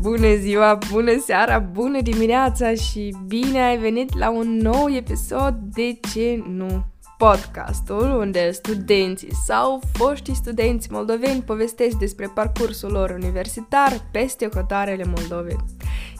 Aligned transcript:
Bună 0.00 0.34
ziua, 0.34 0.78
bună 0.90 1.18
seara, 1.24 1.58
bună 1.58 2.00
dimineața 2.00 2.74
și 2.74 3.14
bine 3.26 3.62
ai 3.62 3.78
venit 3.78 4.18
la 4.18 4.30
un 4.30 4.56
nou 4.56 4.88
episod 4.90 5.54
de 5.74 5.98
ce 6.12 6.42
nu 6.48 6.84
podcastul 7.18 8.16
unde 8.18 8.50
studenții 8.50 9.34
sau 9.34 9.80
foștii 9.92 10.34
studenți 10.34 10.92
moldoveni 10.92 11.42
povestesc 11.42 11.96
despre 11.96 12.26
parcursul 12.34 12.90
lor 12.92 13.10
universitar 13.10 13.92
peste 14.12 14.48
hotarele 14.54 15.04
Moldovei. 15.04 15.56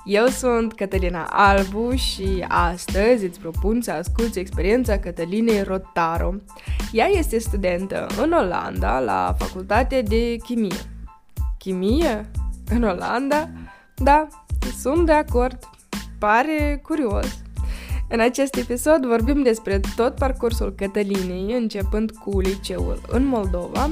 Eu 0.04 0.26
sunt 0.26 0.74
Cătălina 0.74 1.26
Albu 1.30 1.94
și 1.94 2.44
astăzi 2.48 3.24
îți 3.24 3.40
propun 3.40 3.80
să 3.80 3.90
asculti 3.90 4.38
experiența 4.38 4.98
Cătălinei 4.98 5.62
Rotaro. 5.62 6.34
Ea 6.92 7.06
este 7.06 7.38
studentă 7.38 8.06
în 8.22 8.32
Olanda 8.32 8.98
la 8.98 9.34
Facultatea 9.38 10.02
de 10.02 10.36
Chimie. 10.36 10.76
Chimie? 11.58 12.30
În 12.70 12.82
Olanda? 12.82 13.48
Da, 14.02 14.28
sunt 14.78 15.06
de 15.06 15.12
acord. 15.12 15.58
Pare 16.18 16.80
curios. 16.82 17.38
În 18.08 18.20
acest 18.20 18.54
episod 18.54 19.06
vorbim 19.06 19.42
despre 19.42 19.80
tot 19.96 20.14
parcursul 20.14 20.74
Cătălinei, 20.76 21.56
începând 21.60 22.10
cu 22.10 22.40
liceul 22.40 23.00
în 23.08 23.26
Moldova, 23.26 23.90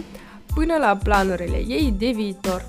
până 0.55 0.77
la 0.77 0.99
planurile 1.03 1.57
ei 1.57 1.95
de 1.99 2.11
viitor. 2.11 2.65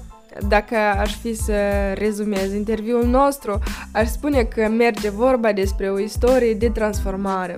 Dacă 0.48 0.76
aș 0.76 1.16
fi 1.16 1.34
să 1.34 1.54
rezumez 1.94 2.54
interviul 2.54 3.06
nostru, 3.06 3.60
aș 3.94 4.08
spune 4.08 4.44
că 4.44 4.68
merge 4.68 5.10
vorba 5.10 5.52
despre 5.52 5.90
o 5.90 6.00
istorie 6.00 6.54
de 6.54 6.70
transformare. 6.70 7.54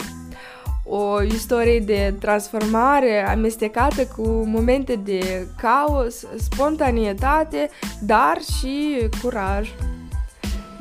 O 0.94 1.22
istorie 1.22 1.80
de 1.80 2.16
transformare 2.20 3.27
amestecată 3.27 4.05
cu 4.05 4.27
momente 4.27 4.95
de 4.95 5.48
caos, 5.58 6.26
spontanietate, 6.38 7.70
dar 8.06 8.42
și 8.42 8.98
curaj. 9.22 9.70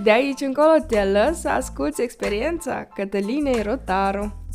De 0.02 0.10
aici 0.10 0.40
încolo 0.40 0.76
te 0.88 1.04
lăs 1.04 1.40
să 1.40 1.48
asculti 1.48 2.02
experiența 2.02 2.88
Cătălinei 2.94 3.62
Rotaru. 3.62 4.48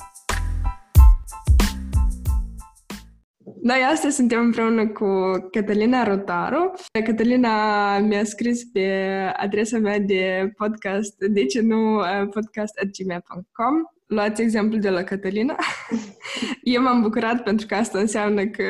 Noi 3.62 3.80
astăzi 3.92 4.16
suntem 4.16 4.40
împreună 4.40 4.88
cu 4.88 5.31
Cătălina 5.52 6.03
Rotaru. 6.03 6.73
Cătălina 7.06 7.97
mi-a 8.00 8.23
scris 8.23 8.64
pe 8.64 9.09
adresa 9.36 9.78
mea 9.78 10.00
de 10.00 10.53
podcast, 10.58 11.16
de 11.17 11.45
ce 11.45 11.62
nu, 11.62 12.02
podcast.gmail.com 12.34 13.94
luați 14.06 14.42
exemplu 14.42 14.78
de 14.78 14.89
la 14.89 15.03
Cătălina. 15.03 15.56
Eu 16.64 16.81
m-am 16.81 17.02
bucurat 17.02 17.44
pentru 17.44 17.66
că 17.66 17.75
asta 17.75 18.00
înseamnă 18.00 18.45
că, 18.45 18.64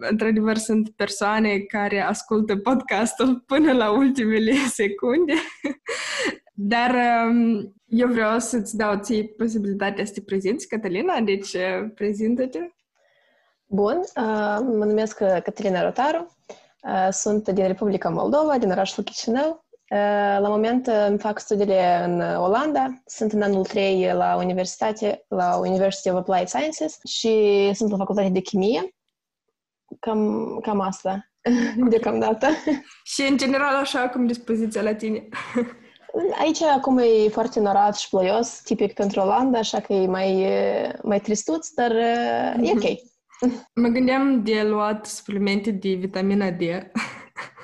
într-adevăr, 0.00 0.56
sunt 0.56 0.90
persoane 0.90 1.58
care 1.58 2.00
ascultă 2.00 2.56
podcastul 2.56 3.42
până 3.46 3.72
la 3.72 3.90
ultimele 3.90 4.52
secunde. 4.80 5.34
Dar 6.52 6.94
um, 7.28 7.74
eu 7.86 8.08
vreau 8.08 8.38
să-ți 8.38 8.76
dau 8.76 8.98
ție 9.00 9.24
posibilitatea 9.24 10.04
să 10.04 10.12
te 10.12 10.20
prezinți, 10.20 10.68
Cătălina, 10.68 11.20
deci 11.20 11.52
uh, 11.52 11.90
prezintă-te. 11.94 12.58
Bun, 13.66 13.96
uh, 13.96 14.58
mă 14.60 14.84
numesc 14.84 15.16
Cătălina 15.16 15.82
Rotaru, 15.82 16.36
uh, 16.82 17.08
sunt 17.10 17.48
din 17.48 17.66
Republica 17.66 18.08
Moldova, 18.08 18.58
din 18.58 18.70
orașul 18.70 19.04
Chișinău. 19.04 19.64
La 20.40 20.48
moment 20.48 20.86
îmi 20.86 21.18
fac 21.18 21.38
studiile 21.38 22.02
în 22.04 22.20
Olanda, 22.20 23.02
sunt 23.06 23.32
în 23.32 23.42
anul 23.42 23.64
3 23.64 24.12
la 24.12 24.36
universitate, 24.36 25.24
la 25.28 25.56
University 25.56 26.10
of 26.10 26.16
Applied 26.16 26.48
Sciences 26.48 26.98
și 27.08 27.70
sunt 27.74 27.90
la 27.90 27.96
facultate 27.96 28.28
de 28.28 28.40
chimie. 28.40 28.94
Cam, 30.00 30.58
cam 30.62 30.80
asta, 30.80 31.30
deocamdată. 31.90 32.46
și 33.12 33.22
în 33.22 33.36
general 33.36 33.74
așa 33.74 34.08
cum 34.08 34.26
dispoziția 34.26 34.82
la 34.82 34.94
tine? 34.94 35.28
Aici 36.40 36.62
acum 36.62 36.98
e 36.98 37.28
foarte 37.28 37.60
norat 37.60 37.96
și 37.96 38.08
ploios, 38.08 38.60
tipic 38.64 38.92
pentru 38.92 39.20
Olanda, 39.20 39.58
așa 39.58 39.80
că 39.80 39.92
e 39.92 40.06
mai, 40.06 40.46
mai 41.02 41.20
tristuț, 41.20 41.68
dar 41.68 41.92
mm-hmm. 41.92 42.62
e 42.62 42.70
ok. 42.70 42.98
Mă 43.74 43.88
gândeam 43.88 44.42
de 44.42 44.62
luat 44.62 45.06
suplimente 45.06 45.70
de 45.70 45.92
vitamina 45.92 46.50
D. 46.50 46.60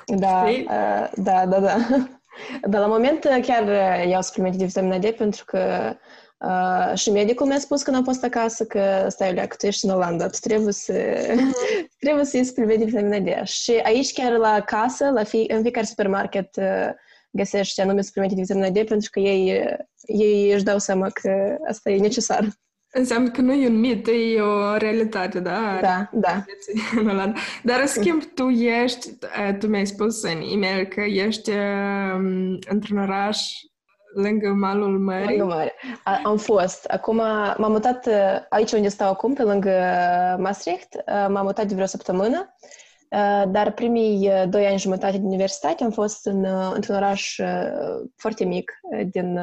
Da, 0.05 0.43
uh, 0.43 1.11
da, 1.15 1.45
da, 1.45 1.59
da. 1.59 1.77
Dar 2.61 2.81
la 2.81 2.87
moment 2.87 3.39
chiar 3.41 3.67
iau 4.07 4.21
suplimente 4.21 4.57
de 4.57 4.65
vitamina 4.65 4.97
D 4.97 5.09
pentru 5.09 5.45
că 5.45 5.93
uh, 6.37 6.97
și 6.97 7.11
medicul 7.11 7.47
mi-a 7.47 7.59
spus 7.59 7.81
când 7.83 7.95
am 7.95 8.03
fost 8.03 8.23
acasă 8.23 8.65
că 8.65 9.05
stai, 9.09 9.33
Lea, 9.33 9.47
că 9.47 9.55
tu 9.55 9.65
ești 9.65 9.85
în 9.85 9.91
Olanda, 9.91 10.27
tu 10.27 10.37
trebuie 10.41 10.73
să, 10.73 10.93
uh-huh. 10.93 11.97
trebuie 11.99 12.25
să 12.25 12.35
iei 12.35 12.45
suplimente 12.45 12.83
de 12.83 12.89
vitamina 12.89 13.41
D. 13.41 13.45
Și 13.45 13.71
aici 13.83 14.13
chiar 14.13 14.31
la 14.31 14.61
casă, 14.61 15.09
la 15.09 15.23
fi, 15.23 15.45
în 15.47 15.61
fiecare 15.61 15.85
supermarket 15.85 16.55
uh, 16.55 16.89
găsești 17.29 17.81
anume 17.81 18.01
suplimente 18.01 18.35
de 18.35 18.41
vitamina 18.41 18.69
D 18.69 18.87
pentru 18.87 19.09
că 19.11 19.19
ei, 19.19 19.75
ei 20.05 20.51
își 20.51 20.63
dau 20.63 20.77
seama 20.77 21.09
că 21.09 21.57
asta 21.67 21.89
e 21.89 21.99
necesar. 21.99 22.47
Înseamnă 22.97 23.29
că 23.29 23.41
nu 23.41 23.53
e 23.53 23.67
un 23.67 23.79
mit, 23.79 24.07
e 24.07 24.41
o 24.41 24.77
realitate, 24.77 25.39
da? 25.39 25.79
Da, 25.81 26.09
da. 26.11 26.43
Dar, 27.63 27.79
în 27.79 27.87
schimb, 27.87 28.23
tu 28.23 28.49
ești, 28.49 29.17
tu 29.59 29.67
mi-ai 29.67 29.85
spus 29.85 30.23
în 30.23 30.41
e-mail 30.51 30.85
că 30.85 31.01
ești 31.01 31.49
um, 31.49 32.59
într-un 32.69 32.97
oraș 32.97 33.41
lângă 34.13 34.49
malul 34.49 34.99
mării. 34.99 35.37
Lângă 35.37 35.53
mare. 35.53 35.73
A, 36.03 36.19
am 36.23 36.37
fost. 36.37 36.85
Acum 36.85 37.15
m-am 37.15 37.71
mutat 37.71 38.09
aici 38.49 38.71
unde 38.71 38.87
stau 38.87 39.09
acum, 39.11 39.33
pe 39.33 39.43
lângă 39.43 39.71
Maastricht. 40.39 41.03
M-am 41.05 41.43
mutat 41.45 41.65
de 41.65 41.73
vreo 41.73 41.85
săptămână. 41.85 42.55
Dar 43.47 43.71
primii 43.71 44.31
doi 44.49 44.65
ani 44.65 44.79
jumătate 44.79 45.17
de 45.17 45.25
universitate 45.25 45.83
am 45.83 45.91
fost 45.91 46.25
în, 46.25 46.45
într-un 46.73 46.95
oraș 46.95 47.39
foarte 48.15 48.45
mic 48.45 48.71
din 49.11 49.39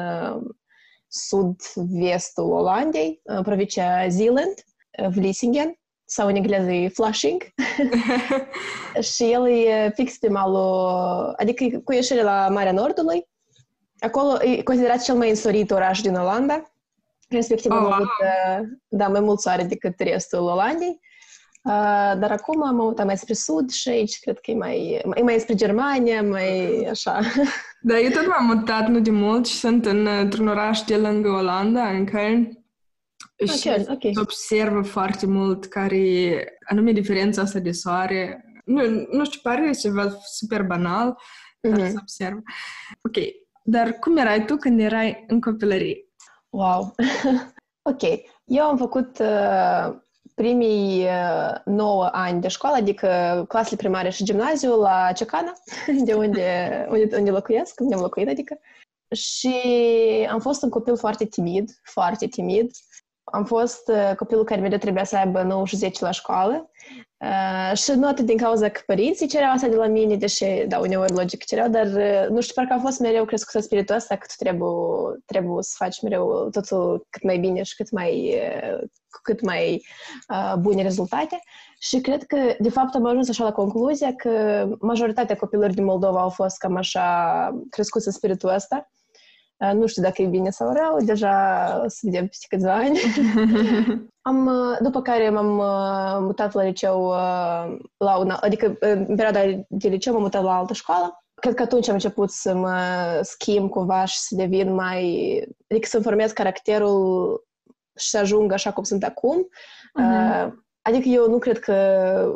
sud-vestul 1.15 2.51
Olandei, 2.51 3.21
provincia 3.43 4.07
Zeeland, 4.07 4.53
Vlissingen, 5.09 5.79
sau 6.05 6.27
în 6.27 6.35
engleză 6.35 6.71
e 6.71 6.87
Flushing. 6.87 7.43
și 9.13 9.31
el 9.31 9.47
e 9.47 9.91
fix 9.95 10.17
pe 10.17 10.29
malul, 10.29 11.33
adică 11.37 11.79
cu 11.83 11.93
ieșire 11.93 12.23
la 12.23 12.49
Marea 12.49 12.71
Nordului. 12.71 13.27
Acolo 13.99 14.43
e 14.43 14.63
considerat 14.63 15.03
cel 15.03 15.15
mai 15.15 15.29
însorit 15.29 15.71
oraș 15.71 16.01
din 16.01 16.15
Olanda. 16.15 16.71
Respectiv 17.29 17.71
oh, 17.71 17.77
am 17.77 17.91
avut 17.91 18.07
da, 18.87 19.07
mai 19.07 19.19
mult 19.19 19.39
soare 19.39 19.63
decât 19.63 19.99
restul 19.99 20.39
Olandei. 20.39 20.99
Uh, 21.65 21.71
dar 22.19 22.31
acum 22.31 22.63
am 22.63 22.75
mutat 22.75 23.05
mai 23.05 23.17
spre 23.17 23.33
sud 23.33 23.71
și 23.71 23.89
aici 23.89 24.19
cred 24.19 24.39
că 24.39 24.51
e 24.51 24.55
mai, 24.55 25.01
e 25.15 25.21
mai 25.21 25.39
spre 25.39 25.55
Germania, 25.55 26.23
mai 26.23 26.83
așa. 26.89 27.19
Da, 27.81 27.99
eu 27.99 28.09
tot 28.09 28.27
m-am 28.27 28.45
mutat 28.45 28.87
nu 28.87 28.99
de 28.99 29.11
mult 29.11 29.45
și 29.45 29.53
sunt 29.53 29.85
în, 29.85 30.07
într-un 30.07 30.47
oraș 30.47 30.81
de 30.81 30.97
lângă 30.97 31.29
Olanda, 31.29 31.89
în 31.89 32.05
Köln. 32.05 32.49
Și 33.57 33.67
okay, 33.67 33.85
okay. 33.89 34.11
observă 34.15 34.81
foarte 34.81 35.25
mult 35.25 35.65
care 35.65 35.97
e 35.97 36.45
anume 36.69 36.91
diferența 36.91 37.41
asta 37.41 37.59
de 37.59 37.71
soare. 37.71 38.45
Nu, 38.65 38.81
nu 39.11 39.25
știu, 39.25 39.39
pare 39.43 39.71
ceva 39.71 40.09
super 40.25 40.63
banal, 40.63 41.17
dar 41.59 41.79
mm-hmm. 41.79 41.91
să 41.91 41.97
observ. 42.01 42.37
Ok, 43.01 43.23
dar 43.63 43.91
cum 43.91 44.17
erai 44.17 44.45
tu 44.45 44.55
când 44.55 44.79
erai 44.79 45.23
în 45.27 45.41
copilărie? 45.41 45.97
Wow! 46.49 46.95
ok, 47.91 48.01
eu 48.43 48.63
am 48.63 48.77
făcut 48.77 49.19
uh, 49.19 50.03
primii 50.35 51.07
nouă 51.65 52.09
ani 52.11 52.41
de 52.41 52.47
școală, 52.47 52.75
adică 52.75 53.45
clasele 53.47 53.75
primare 53.75 54.09
și 54.09 54.23
gimnaziu 54.23 54.79
la 54.79 55.11
Cecana, 55.11 55.53
de 56.05 56.13
unde, 56.13 56.85
unde, 56.89 57.15
unde 57.17 57.31
locuiesc, 57.31 57.79
unde 57.79 57.95
am 57.95 58.01
locuit, 58.01 58.27
adică. 58.27 58.59
Și 59.15 59.55
am 60.29 60.39
fost 60.39 60.63
un 60.63 60.69
copil 60.69 60.97
foarte 60.97 61.25
timid, 61.25 61.79
foarte 61.83 62.27
timid. 62.27 62.71
Am 63.23 63.45
fost 63.45 63.91
copilul 64.15 64.43
care 64.43 64.61
mereu 64.61 64.77
trebuia 64.77 65.03
să 65.03 65.17
aibă 65.17 65.41
9 65.41 65.65
și 65.65 65.75
10 65.75 66.03
la 66.03 66.11
școală 66.11 66.69
Uh, 67.25 67.77
și 67.77 67.91
nu 67.91 68.07
atât 68.07 68.25
din 68.25 68.37
cauza 68.37 68.69
că 68.69 68.81
părinții 68.85 69.27
cereau 69.27 69.51
asta 69.51 69.67
de 69.67 69.75
la 69.75 69.87
mine, 69.87 70.15
deși, 70.15 70.45
da, 70.67 70.79
uneori 70.79 71.13
logic 71.13 71.43
cereau, 71.43 71.69
dar 71.69 71.85
uh, 71.85 72.25
nu 72.29 72.41
știu, 72.41 72.53
parcă 72.55 72.73
am 72.73 72.79
fost 72.79 72.99
mereu 72.99 73.25
crescută 73.25 73.59
spiritul 73.59 73.95
ăsta 73.95 74.15
că 74.15 74.25
tu 74.27 74.33
trebuie, 74.37 74.69
trebuie 75.25 75.63
să 75.63 75.73
faci 75.77 76.01
mereu 76.01 76.49
totul 76.51 77.07
cât 77.09 77.23
mai 77.23 77.37
bine 77.37 77.63
și 77.63 77.75
cât 77.75 77.91
mai, 77.91 78.35
uh, 78.35 78.79
cu 79.09 79.19
cât 79.23 79.41
mai 79.41 79.85
uh, 80.29 80.53
bune 80.59 80.81
rezultate. 80.81 81.39
Și 81.79 82.01
cred 82.01 82.23
că, 82.23 82.37
de 82.59 82.69
fapt, 82.69 82.95
am 82.95 83.05
ajuns 83.05 83.29
așa 83.29 83.43
la 83.43 83.51
concluzia 83.51 84.13
că 84.15 84.65
majoritatea 84.79 85.35
copilor 85.35 85.69
din 85.69 85.83
Moldova 85.83 86.21
au 86.21 86.29
fost 86.29 86.57
cam 86.57 86.75
așa 86.75 87.05
crescuți 87.69 88.07
în 88.07 88.13
spiritul 88.13 88.49
ăsta. 88.49 88.89
Nu 89.73 89.85
știu 89.85 90.01
dacă 90.01 90.21
e 90.21 90.25
bine 90.27 90.49
sau 90.49 90.73
rău, 90.73 91.05
deja 91.05 91.31
o 91.83 91.87
să 91.87 91.99
vedem 92.01 92.27
peste 92.27 92.45
câțiva 92.49 92.73
ani. 92.73 92.99
Am, 94.21 94.49
după 94.81 95.01
care 95.01 95.29
m-am 95.29 95.61
mutat 96.23 96.53
la 96.53 96.63
liceu, 96.63 97.07
la 97.97 98.17
una, 98.17 98.37
adică 98.41 98.75
în 98.79 99.05
perioada 99.05 99.39
de 99.67 99.87
liceu 99.87 100.13
m-am 100.13 100.21
mutat 100.21 100.43
la 100.43 100.57
altă 100.57 100.73
școală. 100.73 101.23
Cred 101.33 101.53
că 101.53 101.61
atunci 101.61 101.87
am 101.87 101.93
început 101.93 102.31
să 102.31 102.53
mă 102.53 102.77
schimb 103.21 103.69
cumva 103.69 104.05
și 104.05 104.19
să 104.19 104.35
devin 104.35 104.73
mai... 104.73 105.39
adică 105.69 105.87
să-mi 105.87 106.03
formez 106.03 106.31
caracterul 106.31 107.43
și 107.95 108.09
să 108.09 108.17
ajung 108.17 108.51
așa 108.51 108.71
cum 108.71 108.83
sunt 108.83 109.03
acum. 109.03 109.47
Uh-huh. 110.01 110.49
Adică 110.87 111.07
eu 111.07 111.29
nu 111.29 111.37
cred 111.37 111.59
că 111.59 111.73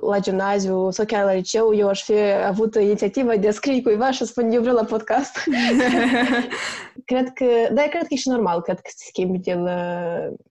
la 0.01 0.19
gimnaziu 0.19 0.89
sau 0.91 1.05
chiar 1.05 1.23
la 1.23 1.33
liceu 1.33 1.75
eu 1.75 1.87
aș 1.87 2.03
fi 2.03 2.13
avut 2.45 2.75
inițiativa 2.75 3.35
de 3.35 3.47
a 3.47 3.51
scrie 3.51 3.81
cuiva 3.81 4.11
și 4.11 4.17
să 4.17 4.25
spun 4.25 4.51
eu 4.51 4.61
vreau 4.61 4.75
la 4.75 4.83
podcast. 4.83 5.37
cred 7.09 7.33
că, 7.33 7.45
dar 7.73 7.87
cred 7.87 8.01
că 8.01 8.07
e 8.09 8.15
și 8.15 8.29
normal, 8.29 8.61
cred 8.61 8.79
că 8.79 8.89
se 8.95 9.05
schimbi 9.07 9.37
de 9.37 9.53
la, 9.53 9.79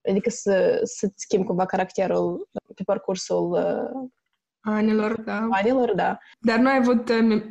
adică 0.08 0.30
să, 0.30 0.80
să 0.82 1.08
schimbi 1.14 1.46
cumva 1.46 1.66
caracterul 1.66 2.48
pe 2.74 2.82
parcursul 2.84 3.50
uh, 3.50 4.08
anilor, 4.60 5.20
da. 5.20 5.48
Anilor, 5.50 5.94
da. 5.94 6.18
Dar 6.38 6.58
nu 6.58 6.68
ai 6.68 6.76
avut 6.76 7.08
uh, 7.08 7.42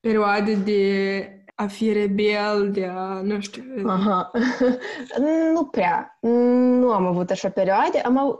perioade 0.00 0.54
de 0.54 1.41
a 1.62 1.66
fi 1.66 1.92
rebel, 1.92 2.70
de 2.72 2.90
a, 2.94 3.20
nu 3.22 3.40
știu... 3.40 3.62
Aha. 3.86 4.30
nu 5.54 5.64
prea. 5.64 6.18
Nu 6.20 6.90
am 6.90 7.06
avut 7.06 7.30
așa 7.30 7.48
perioade. 7.48 7.98
Am 7.98 8.18
avut, 8.18 8.38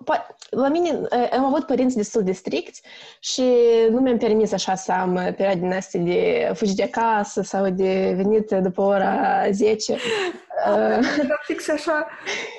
la 0.51 0.69
mine 0.69 0.89
am 1.33 1.45
avut 1.45 1.65
părinți 1.65 1.97
destul 1.97 2.23
de 2.23 2.33
stricți 2.33 2.83
și 3.21 3.43
nu 3.91 4.01
mi-am 4.01 4.19
permis 4.19 4.53
așa 4.53 4.75
să 4.75 4.93
am 4.93 5.15
perioade 5.15 5.61
din 5.61 5.73
astea 5.73 6.01
de 6.01 6.51
fugi 6.55 6.75
de 6.75 6.83
acasă 6.83 7.43
sau 7.43 7.71
de 7.71 8.13
venit 8.17 8.51
după 8.51 8.81
ora 8.83 9.51
10. 9.51 9.97
Dar 11.29 11.41
fix 11.45 11.69
așa, 11.69 12.07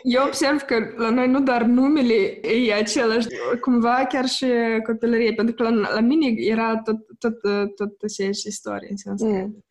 eu 0.04 0.24
observ 0.26 0.62
că 0.62 0.76
la 0.98 1.10
noi 1.10 1.28
nu 1.28 1.40
doar 1.42 1.62
numele 1.62 2.40
e 2.66 2.74
același, 2.74 3.28
cumva 3.62 4.06
chiar 4.10 4.26
și 4.26 4.46
copilărie, 4.86 5.34
pentru 5.34 5.56
că 5.56 5.64
la, 5.64 5.94
la 5.94 6.00
mine 6.00 6.34
era 6.36 6.82
tot, 6.84 6.96
tot, 7.20 7.42
tot, 7.42 7.76
tot 7.76 7.92
aceeași 8.04 8.48
istorie, 8.48 8.88
în 8.90 8.98
sensul 8.98 9.28
mm. 9.28 9.63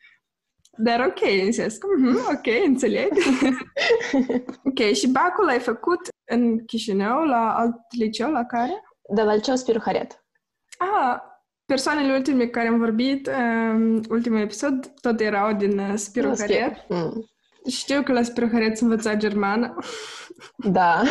Dar 0.84 1.00
ok, 1.00 1.44
în 1.44 1.52
sens 1.52 1.76
că, 1.76 1.86
mm-hmm, 1.86 2.36
ok, 2.36 2.66
înțeleg. 2.66 3.08
ok, 4.68 4.92
și 4.92 5.08
bacul 5.08 5.48
ai 5.48 5.60
făcut 5.60 6.08
în 6.30 6.64
Chișinău, 6.64 7.24
la 7.24 7.54
alt 7.56 7.76
liceu, 7.98 8.30
la 8.30 8.44
care? 8.44 8.82
De 9.14 9.22
la 9.22 9.34
liceu 9.34 9.56
Spiru 9.56 9.80
Haret. 9.84 10.24
Ah, 10.78 11.16
persoanele 11.64 12.12
ultime 12.12 12.46
care 12.46 12.68
am 12.68 12.78
vorbit, 12.78 13.26
um, 13.26 14.00
ultimul 14.08 14.40
episod, 14.40 14.92
tot 15.00 15.20
erau 15.20 15.52
din 15.52 15.78
uh, 15.78 15.92
Spiru 15.94 16.28
no, 16.28 16.34
Haret. 16.38 16.84
Mm. 16.88 17.26
Știu 17.68 18.02
că 18.02 18.12
la 18.12 18.22
Spiru 18.22 18.48
Haret 18.52 18.76
se 18.76 18.84
învăța 18.84 19.14
germană. 19.14 19.74
Da. 20.56 21.02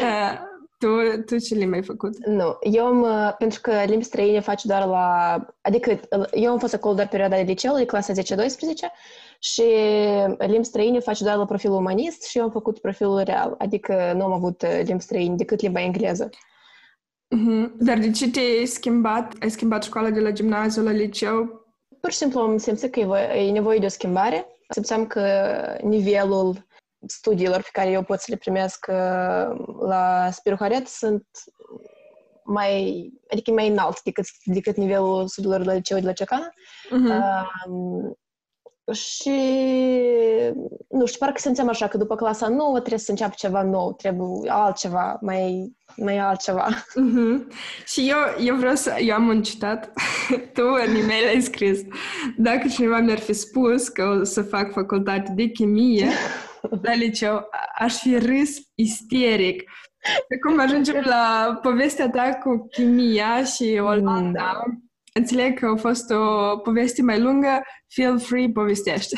uh, 0.00 0.38
tu, 0.80 1.22
tu 1.26 1.38
ce 1.38 1.54
limbi 1.54 1.74
ai 1.74 1.82
făcut? 1.82 2.26
Nu, 2.26 2.58
eu 2.60 2.84
am, 2.84 3.02
uh, 3.02 3.34
pentru 3.38 3.60
că 3.60 3.82
limbi 3.86 4.04
străine 4.04 4.40
faci 4.40 4.64
doar 4.64 4.86
la... 4.86 5.36
Adică 5.60 6.00
eu 6.32 6.50
am 6.50 6.58
fost 6.58 6.74
acolo 6.74 6.94
doar 6.94 7.08
perioada 7.08 7.36
de 7.36 7.42
liceu, 7.42 7.76
de 7.76 7.84
clasa 7.84 8.12
10-12 8.12 8.16
și 9.38 9.64
limbi 10.38 10.66
străine 10.66 10.98
faci 10.98 11.20
doar 11.20 11.36
la 11.36 11.44
profilul 11.44 11.76
umanist 11.76 12.24
și 12.24 12.38
eu 12.38 12.44
am 12.44 12.50
făcut 12.50 12.78
profilul 12.78 13.20
real, 13.20 13.54
adică 13.58 14.12
nu 14.16 14.24
am 14.24 14.32
avut 14.32 14.62
uh, 14.62 14.80
limbi 14.84 15.02
străine 15.02 15.34
decât 15.34 15.60
limba 15.60 15.80
engleză. 15.80 16.28
Mm-hmm. 17.36 17.70
Dar 17.78 17.98
de 17.98 18.10
ce 18.10 18.30
te-ai 18.30 18.66
schimbat? 18.66 19.34
Ai 19.40 19.50
schimbat 19.50 19.82
școala 19.84 20.10
de 20.10 20.20
la 20.20 20.30
gimnaziu 20.30 20.82
la 20.82 20.90
liceu? 20.90 21.64
Pur 22.00 22.10
și 22.10 22.16
simplu 22.16 22.40
am 22.40 22.56
simțit 22.56 22.92
că 22.92 23.00
e 23.34 23.50
nevoie 23.50 23.78
de 23.78 23.86
o 23.86 23.88
schimbare. 23.88 24.46
Simțeam 24.68 25.06
că 25.06 25.22
nivelul 25.82 26.66
studiilor 27.06 27.62
pe 27.62 27.68
care 27.72 27.90
eu 27.90 28.02
pot 28.02 28.18
să 28.18 28.26
le 28.28 28.36
primesc 28.36 28.86
uh, 28.88 29.58
la 29.80 30.28
Spiruharet 30.30 30.86
sunt 30.86 31.26
mai, 32.44 33.08
adică 33.30 33.50
mai 33.50 33.68
înalt 33.68 34.02
decât, 34.02 34.24
decât 34.44 34.76
nivelul 34.76 35.28
studiilor 35.28 35.64
la 35.64 35.72
liceu 35.72 35.98
de 35.98 36.06
la 36.06 36.12
Cecana. 36.12 36.48
Uh-huh. 36.48 37.68
Uh, 37.68 38.10
și, 38.94 39.30
nu 40.88 41.06
știu, 41.06 41.18
parcă 41.18 41.38
simțeam 41.38 41.68
așa 41.68 41.88
că 41.88 41.96
după 41.96 42.14
clasa 42.14 42.48
nouă 42.48 42.78
trebuie 42.78 42.98
să 42.98 43.10
înceapă 43.10 43.34
ceva 43.36 43.62
nou, 43.62 43.92
trebuie 43.92 44.50
altceva, 44.50 45.18
mai, 45.20 45.72
mai 45.96 46.18
altceva. 46.18 46.68
Uh-huh. 46.68 47.54
Și 47.84 48.08
eu, 48.08 48.46
eu 48.46 48.56
vreau 48.56 48.74
să, 48.74 48.96
eu 49.00 49.14
am 49.14 49.28
un 49.28 49.42
citat, 49.42 49.92
tu 50.54 50.62
în 50.86 50.94
e-mail 50.94 51.26
ai 51.26 51.40
scris, 51.40 51.80
dacă 52.36 52.68
cineva 52.68 52.98
mi-ar 52.98 53.18
fi 53.18 53.32
spus 53.32 53.88
că 53.88 54.18
o 54.20 54.24
să 54.24 54.42
fac 54.42 54.72
facultate 54.72 55.32
de 55.34 55.46
chimie, 55.46 56.04
la 56.04 56.12
liceu, 56.94 57.48
aș 57.74 57.94
fi 57.94 58.18
râs 58.18 58.56
isteric. 58.74 59.70
Cum 60.46 60.60
ajungem 60.60 61.02
la 61.04 61.58
povestea 61.62 62.10
ta 62.10 62.38
cu 62.42 62.66
chimia 62.70 63.44
și 63.44 63.78
Olanda, 63.82 64.30
da. 64.32 64.62
înțeleg 65.14 65.58
că 65.58 65.66
a 65.66 65.76
fost 65.76 66.10
o 66.10 66.56
poveste 66.56 67.02
mai 67.02 67.20
lungă, 67.20 67.62
feel 67.88 68.18
free, 68.18 68.50
povestește. 68.50 69.16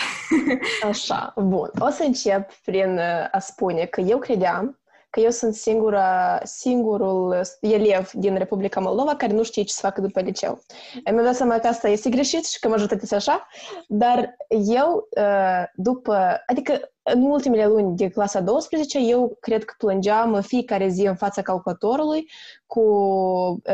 Așa, 0.88 1.32
bun. 1.36 1.70
O 1.78 1.88
să 1.88 2.02
încep 2.02 2.52
prin 2.64 2.98
a 3.30 3.38
spune 3.38 3.84
că 3.84 4.00
eu 4.00 4.18
credeam 4.18 4.81
că 5.12 5.20
eu 5.20 5.31
sunt 5.31 5.55
singura, 5.55 6.41
singurul 6.43 7.41
elev 7.61 8.11
din 8.12 8.37
Republica 8.37 8.81
Moldova 8.81 9.17
care 9.17 9.32
nu 9.32 9.43
știe 9.43 9.62
ce 9.62 9.73
să 9.73 9.81
facă 9.82 10.00
după 10.00 10.20
liceu. 10.20 10.59
Mi-am 11.05 11.25
dat 11.25 11.35
seama 11.35 11.59
că 11.59 11.67
asta 11.67 11.88
este 11.88 12.11
greșit 12.11 12.47
și 12.47 12.59
că 12.59 12.69
majoritatea 12.69 13.03
este 13.03 13.14
așa, 13.14 13.47
dar 13.88 14.37
eu, 14.49 15.09
după, 15.75 16.43
adică 16.47 16.93
în 17.03 17.23
ultimele 17.23 17.67
luni 17.67 17.97
de 17.97 18.09
clasa 18.09 18.41
12, 18.41 18.99
eu 18.99 19.37
cred 19.41 19.64
că 19.64 19.75
plângeam 19.79 20.41
fiecare 20.41 20.88
zi 20.88 21.06
în 21.06 21.17
fața 21.17 21.43
calculatorului 21.43 22.31
cu 22.67 22.82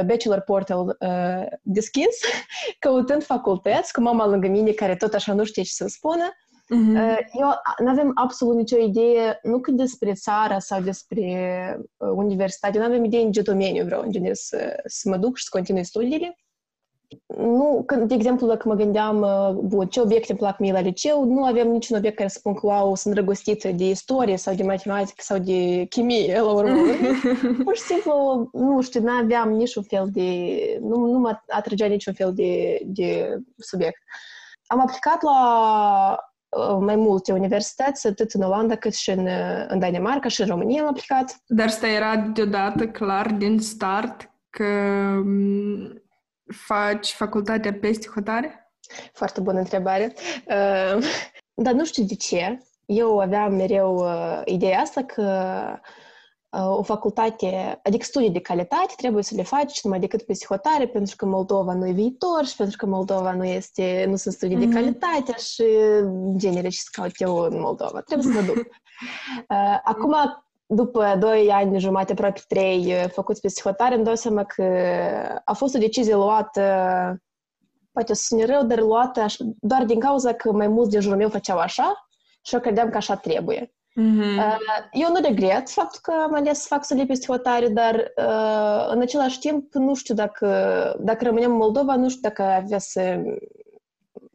Bachelor 0.07 0.41
Portal 0.41 0.97
uh, 1.01 1.47
deschis, 1.63 2.19
căutând 2.79 3.25
facultăți, 3.25 3.93
cu 3.93 4.01
mama 4.01 4.27
lângă 4.27 4.49
mine 4.49 4.71
care 4.71 4.97
tot 4.97 5.15
așa 5.15 5.33
nu 5.35 5.45
știe 5.45 5.63
ce 5.63 5.73
să 5.73 5.87
spună 5.89 6.25
Uh-huh. 6.75 7.17
Eu 7.33 7.49
nu 7.79 7.89
avem 7.89 8.13
absolut 8.15 8.57
nicio 8.57 8.79
idee, 8.79 9.39
nu 9.43 9.59
cât 9.61 9.77
despre 9.77 10.13
țara 10.13 10.59
sau 10.59 10.81
despre 10.81 11.81
universitate, 11.97 12.79
nu 12.79 12.85
avem 12.85 13.05
idee 13.05 13.23
în 13.23 13.33
ce 13.33 13.43
domeniu 13.43 13.85
vreau, 13.85 14.03
în 14.03 14.11
genere, 14.11 14.35
să, 14.35 14.83
să 14.85 15.09
mă 15.09 15.17
duc 15.17 15.37
și 15.37 15.45
să 15.45 15.51
continui 15.53 15.85
studiile. 15.85 16.37
Nu, 17.37 17.83
când, 17.87 18.09
de 18.09 18.15
exemplu, 18.15 18.47
dacă 18.47 18.69
mă 18.69 18.75
gândeam, 18.75 19.21
bun, 19.63 19.87
ce 19.87 20.01
obiecte 20.01 20.31
îmi 20.31 20.41
plac 20.41 20.59
mie 20.59 20.73
la 20.73 20.81
liceu, 20.81 21.25
nu 21.25 21.45
aveam 21.45 21.69
niciun 21.69 21.97
obiect 21.97 22.17
care 22.17 22.29
să 22.29 22.39
spun 22.39 22.55
că, 22.55 22.67
wow, 22.67 22.95
sunt 22.95 23.15
drăgostită 23.15 23.69
de 23.69 23.89
istorie 23.89 24.37
sau 24.37 24.55
de 24.55 24.63
matematică 24.63 25.23
sau 25.23 25.39
de 25.39 25.85
chimie, 25.89 26.41
la 26.41 26.53
urmă. 26.53 26.77
Pur 27.65 27.77
și 27.77 27.83
simplu, 27.83 28.49
nu 28.53 28.81
știu, 28.81 29.01
nu 29.01 29.11
aveam 29.11 29.53
niciun 29.53 29.83
fel 29.83 30.09
de, 30.13 30.51
nu, 30.81 30.97
nu 30.97 31.19
mă 31.19 31.41
atragea 31.49 31.87
niciun 31.87 32.13
fel 32.13 32.33
de, 32.35 32.81
de 32.85 33.39
subiect. 33.57 33.99
Am 34.67 34.81
aplicat 34.81 35.23
la 35.23 36.19
mai 36.81 36.97
multe 36.97 37.33
universități, 37.33 38.07
atât 38.07 38.33
în 38.33 38.43
Olanda 38.43 38.77
cât 38.77 38.95
și 38.95 39.11
în, 39.11 39.29
în 39.69 39.79
Danemarca 39.79 40.29
și 40.29 40.41
în 40.41 40.47
România 40.47 40.83
am 40.83 40.89
aplicat. 40.89 41.43
Dar 41.47 41.67
asta 41.67 41.89
era 41.89 42.17
deodată 42.17 42.89
clar 42.89 43.31
din 43.31 43.59
start 43.59 44.31
că 44.51 44.65
faci 46.67 47.13
facultatea 47.13 47.73
peste 47.73 48.09
hotare? 48.15 48.73
Foarte 49.13 49.41
bună 49.41 49.59
întrebare. 49.59 50.15
Uh, 50.47 51.05
dar 51.65 51.73
nu 51.73 51.85
știu 51.85 52.05
de 52.05 52.15
ce. 52.15 52.59
Eu 52.87 53.19
aveam 53.19 53.55
mereu 53.55 53.97
uh, 53.97 54.41
ideea 54.45 54.79
asta 54.79 55.03
că 55.03 55.23
o 56.51 56.83
facultate, 56.83 57.81
adică 57.83 58.05
studii 58.05 58.31
de 58.31 58.41
calitate 58.41 58.95
trebuie 58.97 59.23
să 59.23 59.35
le 59.35 59.43
faci 59.43 59.83
numai 59.83 60.01
decât 60.01 60.23
pe 60.23 60.33
psihotare, 60.33 60.87
pentru 60.87 61.17
că 61.17 61.27
Moldova 61.27 61.75
nu 61.75 61.89
e 61.89 61.93
viitor 61.93 62.45
și 62.45 62.57
pentru 62.57 62.77
că 62.77 62.87
Moldova 62.87 63.33
nu 63.35 63.45
este, 63.45 64.05
nu 64.09 64.17
sunt 64.17 64.35
studii 64.35 64.57
mm-hmm. 64.57 64.61
de 64.61 64.65
mhm. 64.65 64.75
calitate 64.75 65.35
și 65.39 65.65
în 66.01 66.39
genere 66.39 66.69
ce 66.69 66.79
să 66.79 66.89
caut 66.93 67.13
eu 67.21 67.37
în 67.37 67.61
Moldova. 67.61 68.01
Trebuie 68.01 68.33
să 68.33 68.41
mă 68.41 68.47
duc. 68.47 68.67
Acum, 69.85 70.15
după 70.67 71.17
2 71.19 71.51
ani 71.51 71.79
jumate, 71.79 72.13
aproape 72.13 72.41
3, 72.49 72.95
făcuți 73.13 73.41
pe 73.41 73.47
psihotare, 73.49 73.95
îmi 73.95 74.05
dau 74.05 74.15
seama 74.15 74.45
că 74.45 74.65
a 75.45 75.53
fost 75.53 75.75
o 75.75 75.79
decizie 75.79 76.15
luată 76.15 76.63
poate 77.99 78.15
să 78.15 78.25
sune 78.27 78.45
rău, 78.45 78.63
dar 78.63 78.79
luată 78.79 79.27
doar 79.61 79.85
din 79.85 80.01
cauza 80.01 80.33
că 80.33 80.53
mai 80.53 80.69
mulți 80.69 80.91
din 80.91 81.01
jurul 81.01 81.19
meu 81.19 81.29
făceau 81.29 81.59
așa 81.59 82.09
și 82.43 82.55
eu 82.55 82.61
credeam 82.61 82.91
că 82.91 82.97
așa 82.97 83.17
trebuie. 83.17 83.73
Mm-hmm. 83.99 84.89
Eu 84.93 85.09
nu 85.09 85.21
regret 85.23 85.71
faptul 85.71 86.01
că 86.03 86.13
am 86.23 86.35
ales 86.35 86.61
să 86.61 86.67
fac 86.69 86.85
să 86.85 87.05
peste 87.07 87.27
hotare, 87.27 87.69
dar 87.69 87.95
uh, 87.95 88.89
în 88.95 89.01
același 89.01 89.39
timp 89.39 89.75
nu 89.75 89.95
știu 89.95 90.15
dacă, 90.15 90.49
dacă 91.01 91.25
rămânem 91.25 91.51
în 91.51 91.57
Moldova, 91.57 91.97
nu 91.97 92.09
știu 92.09 92.21
dacă 92.21 92.43
avea 92.43 92.79
să 92.79 93.23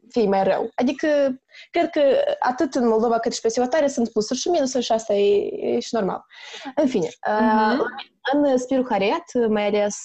fie 0.08 0.28
mai 0.28 0.44
rău. 0.44 0.70
Adică, 0.74 1.08
cred 1.70 1.90
că 1.90 2.00
atât 2.38 2.74
în 2.74 2.88
Moldova 2.88 3.18
cât 3.18 3.34
și 3.34 3.40
pe 3.40 3.60
hotare 3.60 3.88
sunt 3.88 4.08
plusuri 4.12 4.38
și 4.38 4.48
minusuri 4.48 4.84
și 4.84 4.92
asta 4.92 5.14
e, 5.14 5.74
e 5.74 5.80
și 5.80 5.94
normal. 5.94 6.24
În 6.74 6.86
fine, 6.86 7.06
mm-hmm. 7.06 7.78
în 8.32 8.58
Spiru 8.58 8.86
Haret, 8.90 9.48
mai 9.48 9.66
ales, 9.66 9.96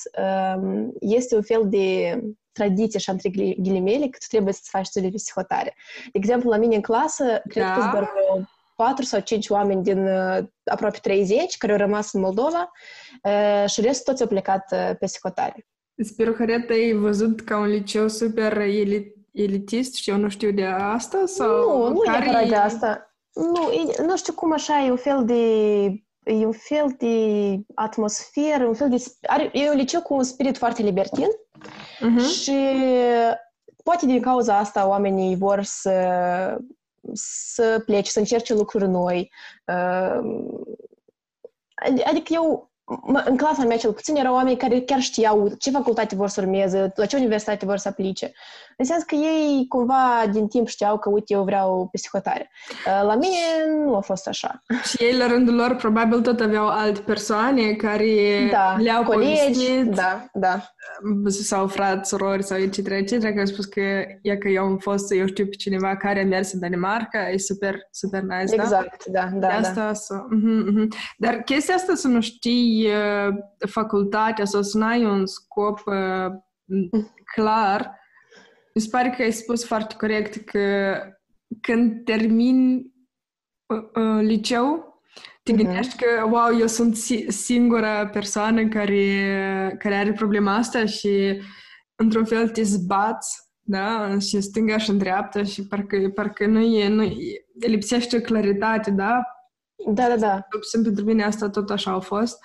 um, 0.56 0.92
este 1.00 1.36
un 1.36 1.44
fel 1.44 1.62
de 1.66 2.20
tradiție 2.52 3.00
și 3.00 3.10
între 3.10 3.30
ghilimele 3.30 4.08
că 4.08 4.18
tu 4.20 4.26
trebuie 4.30 4.54
să-ți 4.54 4.70
faci 4.70 4.86
studii 4.86 5.12
pe 5.12 5.18
hotare. 5.36 5.76
De 6.04 6.18
exemplu, 6.18 6.50
la 6.50 6.58
mine 6.58 6.76
în 6.76 6.82
clasă, 6.82 7.42
cred 7.48 7.64
da. 7.64 7.74
că 7.74 7.80
sunt 7.80 7.92
doar 7.92 8.12
4 8.80 9.06
sau 9.06 9.20
5 9.20 9.50
oameni 9.50 9.84
din 9.84 10.08
uh, 10.08 10.38
aproape 10.64 10.98
30 11.02 11.58
care 11.58 11.72
au 11.72 11.78
rămas 11.78 12.14
în 12.14 12.22
Moldova 12.22 12.72
uh, 13.24 13.70
și 13.70 13.82
restul 13.82 14.06
toți 14.06 14.22
au 14.22 14.28
plecat 14.28 14.72
uh, 14.72 14.96
pe 15.00 15.06
secotare. 15.06 15.68
Spiroharet 16.04 16.70
ai 16.70 16.94
văzut 16.94 17.42
ca 17.42 17.58
un 17.58 17.66
liceu 17.66 18.08
super 18.08 18.58
elit, 18.58 19.16
elitist 19.32 19.96
și 19.96 20.10
eu 20.10 20.18
nu 20.18 20.30
știu 20.30 20.52
de 20.52 20.66
asta? 20.66 21.24
Sau 21.26 21.88
nu, 21.88 21.90
nu 21.90 22.00
care 22.00 22.46
e 22.46 22.50
de 22.50 22.56
asta. 22.56 23.14
Nu, 23.34 23.72
nu 24.06 24.18
știu 24.18 24.34
cum 24.34 24.54
așa 24.54 24.86
e 24.86 24.90
un 24.90 24.98
fel 24.98 25.26
de 25.26 25.44
e 26.24 26.46
un 26.46 26.52
fel 26.52 26.96
de 26.98 27.16
atmosferă, 27.76 28.66
un 28.66 28.74
fel 28.74 28.90
de... 28.90 29.04
Are, 29.22 29.50
e 29.54 29.70
un 29.70 29.76
liceu 29.76 30.02
cu 30.02 30.14
un 30.14 30.24
spirit 30.24 30.58
foarte 30.58 30.82
libertin 30.82 31.28
uh-huh. 31.28 32.40
și 32.42 32.58
poate 33.84 34.06
din 34.06 34.22
cauza 34.22 34.58
asta 34.58 34.88
oamenii 34.88 35.36
vor 35.36 35.64
să 35.64 35.92
să 37.14 37.82
plece, 37.86 38.12
să 38.12 38.20
încerce 38.20 38.54
lucruri 38.54 38.88
noi. 38.88 39.32
Adică 42.06 42.34
eu 42.34 42.72
în 43.26 43.38
clasa 43.38 43.64
mea 43.64 43.78
cel 43.78 43.94
puțin 43.94 44.16
erau 44.16 44.34
oameni 44.34 44.58
care 44.58 44.82
chiar 44.82 45.00
știau 45.00 45.54
ce 45.60 45.72
facultate 45.72 46.16
vor 46.16 46.28
să 46.28 46.42
urmeze, 46.42 46.92
la 46.96 47.06
ce 47.06 47.16
universitate 47.18 47.66
vor 47.66 47.78
să 47.78 47.88
aplice. 47.88 48.32
În 48.82 48.86
sens 48.86 49.04
că 49.04 49.16
ei 49.16 49.66
cumva 49.68 50.26
din 50.32 50.48
timp 50.48 50.68
știau 50.68 51.00
că, 51.00 51.10
uite, 51.10 51.34
eu 51.34 51.44
vreau 51.44 51.90
psihotare. 51.92 52.52
Uh, 52.88 53.04
la 53.06 53.16
mine 53.16 53.36
nu 53.86 53.96
a 53.96 54.00
fost 54.00 54.28
așa. 54.28 54.64
Și 54.84 55.04
ei, 55.04 55.18
la 55.18 55.28
rândul 55.28 55.56
lor, 55.56 55.76
probabil 55.76 56.22
tot 56.22 56.40
aveau 56.40 56.68
alte 56.68 57.00
persoane 57.00 57.74
care 57.74 58.06
da, 58.52 58.76
le-au 58.78 59.04
colegi, 59.04 59.42
povestit. 59.42 59.96
Da, 59.96 60.26
da. 60.34 60.64
Sau 61.28 61.68
frați, 61.68 62.10
surori, 62.10 62.44
sau 62.44 62.58
etc., 62.58 62.78
etc., 62.78 63.22
care 63.22 63.40
au 63.40 63.46
spus 63.46 63.66
că, 63.66 63.82
ia 64.22 64.38
că 64.38 64.48
eu 64.48 64.64
am 64.64 64.78
fost, 64.78 65.12
eu 65.12 65.26
știu 65.26 65.46
pe 65.46 65.56
cineva 65.56 65.96
care 65.96 66.22
a 66.22 66.26
mers 66.26 66.54
în 66.54 66.60
Danemarca, 66.60 67.30
e 67.30 67.38
super, 67.38 67.76
super 67.92 68.22
nice, 68.22 68.54
exact, 68.54 69.06
da? 69.06 69.22
da, 69.22 69.30
da, 69.34 69.48
De 69.48 69.54
asta 69.54 69.86
da. 69.86 69.94
Să... 69.94 70.16
Uh-huh, 70.16 70.72
uh-huh. 70.72 70.88
Dar 71.18 71.36
chestia 71.36 71.76
asta 71.76 71.96
să 71.96 72.08
nu 72.08 72.22
știi 72.22 72.88
uh, 72.88 73.34
facultatea 73.70 74.46
sau 74.46 74.62
să 74.62 74.78
n-ai 74.78 75.06
un 75.06 75.26
scop 75.26 75.82
uh, 75.86 76.32
clar, 77.34 77.99
mi 78.80 78.86
se 78.86 78.98
pare 78.98 79.10
că 79.10 79.22
ai 79.22 79.32
spus 79.32 79.66
foarte 79.66 79.96
corect 79.96 80.46
că 80.46 80.96
când 81.62 82.04
termin 82.04 82.78
uh, 83.66 84.04
uh, 84.04 84.22
liceu, 84.22 85.02
te 85.44 85.54
gândești 85.54 86.04
că, 86.04 86.26
wow, 86.26 86.60
eu 86.60 86.68
sunt 86.68 86.96
singura 87.28 88.08
persoană 88.08 88.68
care, 88.68 89.76
care 89.80 89.96
are 89.96 90.14
problema 90.14 90.56
asta 90.56 90.86
și 90.86 91.42
într-un 91.96 92.26
fel 92.26 92.50
te 92.50 92.62
zbați, 92.62 93.50
da, 93.60 94.20
și 94.20 94.36
în 94.36 94.42
stânga 94.42 94.78
și 94.78 94.90
în 94.90 94.98
dreapta 94.98 95.44
și 95.44 95.68
parcă, 95.68 96.10
parcă 96.10 96.46
nu 96.46 96.60
e, 96.60 96.88
nu 96.88 97.04
e, 97.04 97.46
lipsește 97.60 98.22
claritate, 98.22 98.92
da? 98.92 99.22
Da, 99.88 100.08
da, 100.08 100.18
da. 100.18 100.48
Pentru 100.84 101.04
mine 101.04 101.24
asta 101.24 101.50
tot 101.50 101.70
așa 101.70 101.92
a 101.92 102.00
fost. 102.00 102.40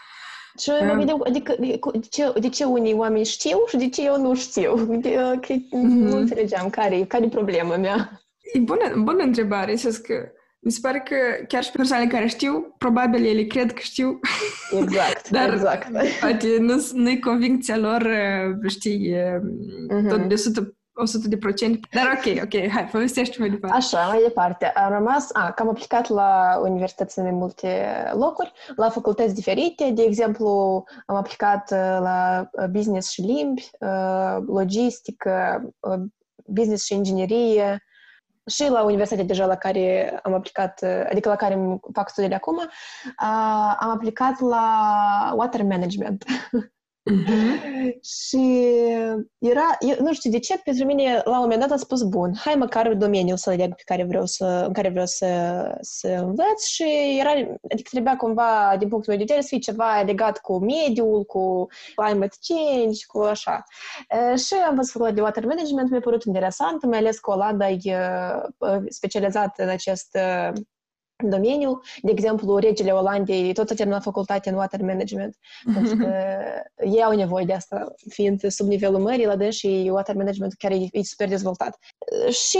Și 0.58 0.70
mă 0.86 0.94
gândeam, 0.94 1.22
adică, 1.26 1.54
de 1.58 1.80
ce, 2.10 2.32
de 2.40 2.48
ce 2.48 2.64
unii 2.64 2.94
oameni 2.94 3.24
știu 3.24 3.58
și 3.68 3.76
de 3.76 3.88
ce 3.88 4.04
eu 4.04 4.20
nu 4.20 4.34
știu? 4.34 4.96
De, 5.00 5.14
că 5.40 5.54
mm-hmm. 5.54 6.08
nu 6.08 6.16
înțelegeam 6.16 6.70
care, 6.70 7.04
care 7.04 7.24
e 7.24 7.28
problema 7.28 7.76
mea. 7.76 8.20
E 8.52 8.58
bună, 8.58 8.92
bună 9.02 9.22
întrebare, 9.22 9.76
să 9.76 10.00
că 10.02 10.14
mi 10.60 10.72
se 10.72 10.78
pare 10.82 11.02
că 11.04 11.44
chiar 11.48 11.62
și 11.62 11.70
persoanele 11.70 12.10
care 12.10 12.26
știu, 12.26 12.74
probabil 12.78 13.26
ele 13.26 13.42
cred 13.42 13.72
că 13.72 13.80
știu. 13.80 14.20
Exact, 14.80 15.30
Dar 15.30 15.52
exact. 15.52 15.90
poate 16.20 16.56
nu, 16.58 16.90
nu-i 16.92 17.18
convinția 17.18 17.76
lor, 17.76 18.08
știi, 18.68 19.14
mm-hmm. 19.14 20.08
tot 20.08 20.28
de 20.28 20.34
100 20.94 21.16
100 21.16 21.28
de 21.28 21.36
procent. 21.36 21.86
Dar 21.90 22.04
ok, 22.16 22.42
ok, 22.42 22.68
hai, 22.68 22.86
povestește 22.92 23.36
mai 23.38 23.50
departe. 23.50 23.76
Așa, 23.76 24.06
mai 24.06 24.22
departe. 24.22 24.66
Am 24.66 24.92
rămas, 24.92 25.28
a, 25.32 25.52
că 25.52 25.62
am 25.62 25.68
aplicat 25.68 26.08
la 26.08 26.60
universități 26.62 27.18
în 27.18 27.34
multe 27.34 27.94
locuri, 28.14 28.52
la 28.76 28.88
facultăți 28.88 29.34
diferite. 29.34 29.90
De 29.90 30.02
exemplu, 30.02 30.84
am 31.06 31.16
aplicat 31.16 31.70
la 32.00 32.50
business 32.70 33.10
și 33.10 33.20
limbi, 33.20 33.70
logistică, 34.46 35.62
business 36.46 36.84
și 36.84 36.94
inginerie, 36.94 37.84
și 38.46 38.68
la 38.68 38.82
universitatea 38.82 39.24
deja 39.24 39.46
la 39.46 39.56
care 39.56 40.18
am 40.22 40.34
aplicat, 40.34 40.84
adică 41.10 41.28
la 41.28 41.36
care 41.36 41.80
fac 41.92 42.08
studiile 42.08 42.36
acum, 42.36 42.58
am 43.78 43.90
aplicat 43.90 44.40
la 44.40 45.32
water 45.36 45.62
management. 45.62 46.24
Uh-huh. 47.10 48.00
și 48.02 48.72
era, 49.38 49.76
eu 49.80 49.96
nu 49.98 50.12
știu 50.12 50.30
de 50.30 50.38
ce, 50.38 50.58
pentru 50.64 50.84
mine 50.84 51.22
la 51.24 51.30
un 51.36 51.40
moment 51.40 51.60
dat 51.60 51.70
a 51.70 51.76
spus, 51.76 52.02
bun, 52.02 52.32
hai 52.36 52.54
măcar 52.54 52.94
domeniul 52.94 53.36
să 53.36 53.50
leg 53.50 53.74
pe 53.74 53.82
care 53.84 54.04
vreau 54.04 54.26
să, 54.26 54.64
în 54.66 54.72
care 54.72 54.88
vreau 54.88 55.06
să, 55.06 55.26
să 55.80 56.08
învăț 56.08 56.64
și 56.66 57.16
era, 57.20 57.30
adică 57.70 57.88
trebuia 57.90 58.16
cumva, 58.16 58.76
din 58.78 58.88
punctul 58.88 59.12
meu 59.12 59.16
de 59.16 59.24
vedere, 59.24 59.40
să 59.40 59.48
fie 59.48 59.58
ceva 59.58 60.00
legat 60.00 60.38
cu 60.38 60.58
mediul, 60.58 61.24
cu 61.24 61.66
climate 61.94 62.36
change, 62.48 63.04
cu 63.06 63.20
așa. 63.20 63.64
Și 64.36 64.54
am 64.68 64.74
văzut 64.74 65.14
de 65.14 65.20
water 65.20 65.46
management, 65.46 65.90
mi-a 65.90 66.00
părut 66.00 66.24
interesant, 66.24 66.84
mai 66.84 66.98
ales 66.98 67.18
că 67.18 67.30
Olanda 67.30 67.68
e 67.68 67.98
specializat 68.88 69.58
în 69.58 69.68
acest 69.68 70.18
domeniu. 71.16 71.80
De 72.02 72.10
exemplu, 72.10 72.58
regele 72.58 72.90
Olandei 72.90 73.52
tot 73.52 73.70
a 73.70 73.74
terminat 73.74 74.02
facultatea 74.02 74.52
în 74.52 74.58
water 74.58 74.82
management, 74.82 75.36
pentru 75.74 75.96
că 75.96 76.12
ei 76.84 77.02
au 77.02 77.16
nevoie 77.16 77.44
de 77.44 77.52
asta, 77.52 77.94
fiind 78.08 78.50
sub 78.50 78.66
nivelul 78.66 78.98
mării 78.98 79.26
la 79.26 79.36
dâns 79.36 79.54
și 79.54 79.90
water 79.92 80.14
management 80.14 80.54
chiar 80.58 80.70
e, 80.72 80.86
e 80.90 81.02
super 81.02 81.28
dezvoltat. 81.28 81.78
Și 82.30 82.58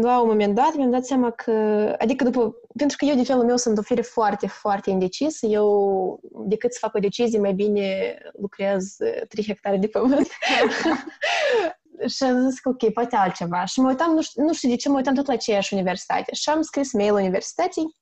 la 0.00 0.20
un 0.20 0.28
moment 0.28 0.54
dat 0.54 0.74
mi-am 0.76 0.90
dat 0.90 1.04
seama 1.04 1.30
că, 1.30 1.52
adică 1.98 2.24
după, 2.24 2.54
pentru 2.76 2.96
că 2.96 3.04
eu 3.04 3.16
de 3.16 3.24
felul 3.24 3.44
meu 3.44 3.56
sunt 3.56 3.78
o 3.78 3.82
fire 3.82 4.02
foarte, 4.02 4.46
foarte 4.46 4.90
indecis, 4.90 5.38
eu 5.42 6.20
decât 6.46 6.72
să 6.72 6.78
fac 6.80 6.94
o 6.94 6.98
decizie, 6.98 7.38
mai 7.38 7.52
bine 7.52 8.18
lucrez 8.40 8.96
3 9.28 9.44
hectare 9.46 9.76
de 9.76 9.86
pământ. 9.86 10.28
și 12.08 12.22
am 12.22 12.48
zis 12.48 12.60
că 12.60 12.68
ok, 12.68 12.92
poate 12.92 13.16
altceva. 13.16 13.64
Și 13.64 13.80
mă 13.80 13.88
uitam, 13.88 14.14
nu 14.14 14.22
știu, 14.22 14.42
nu 14.42 14.52
știu 14.52 14.68
de 14.68 14.76
ce, 14.76 14.88
mă 14.88 14.96
uitam 14.96 15.14
tot 15.14 15.26
la 15.26 15.32
aceeași 15.32 15.74
universitate. 15.74 16.34
Și 16.34 16.48
am 16.48 16.62
scris 16.62 16.92
mail 16.92 17.12
universității, 17.12 17.96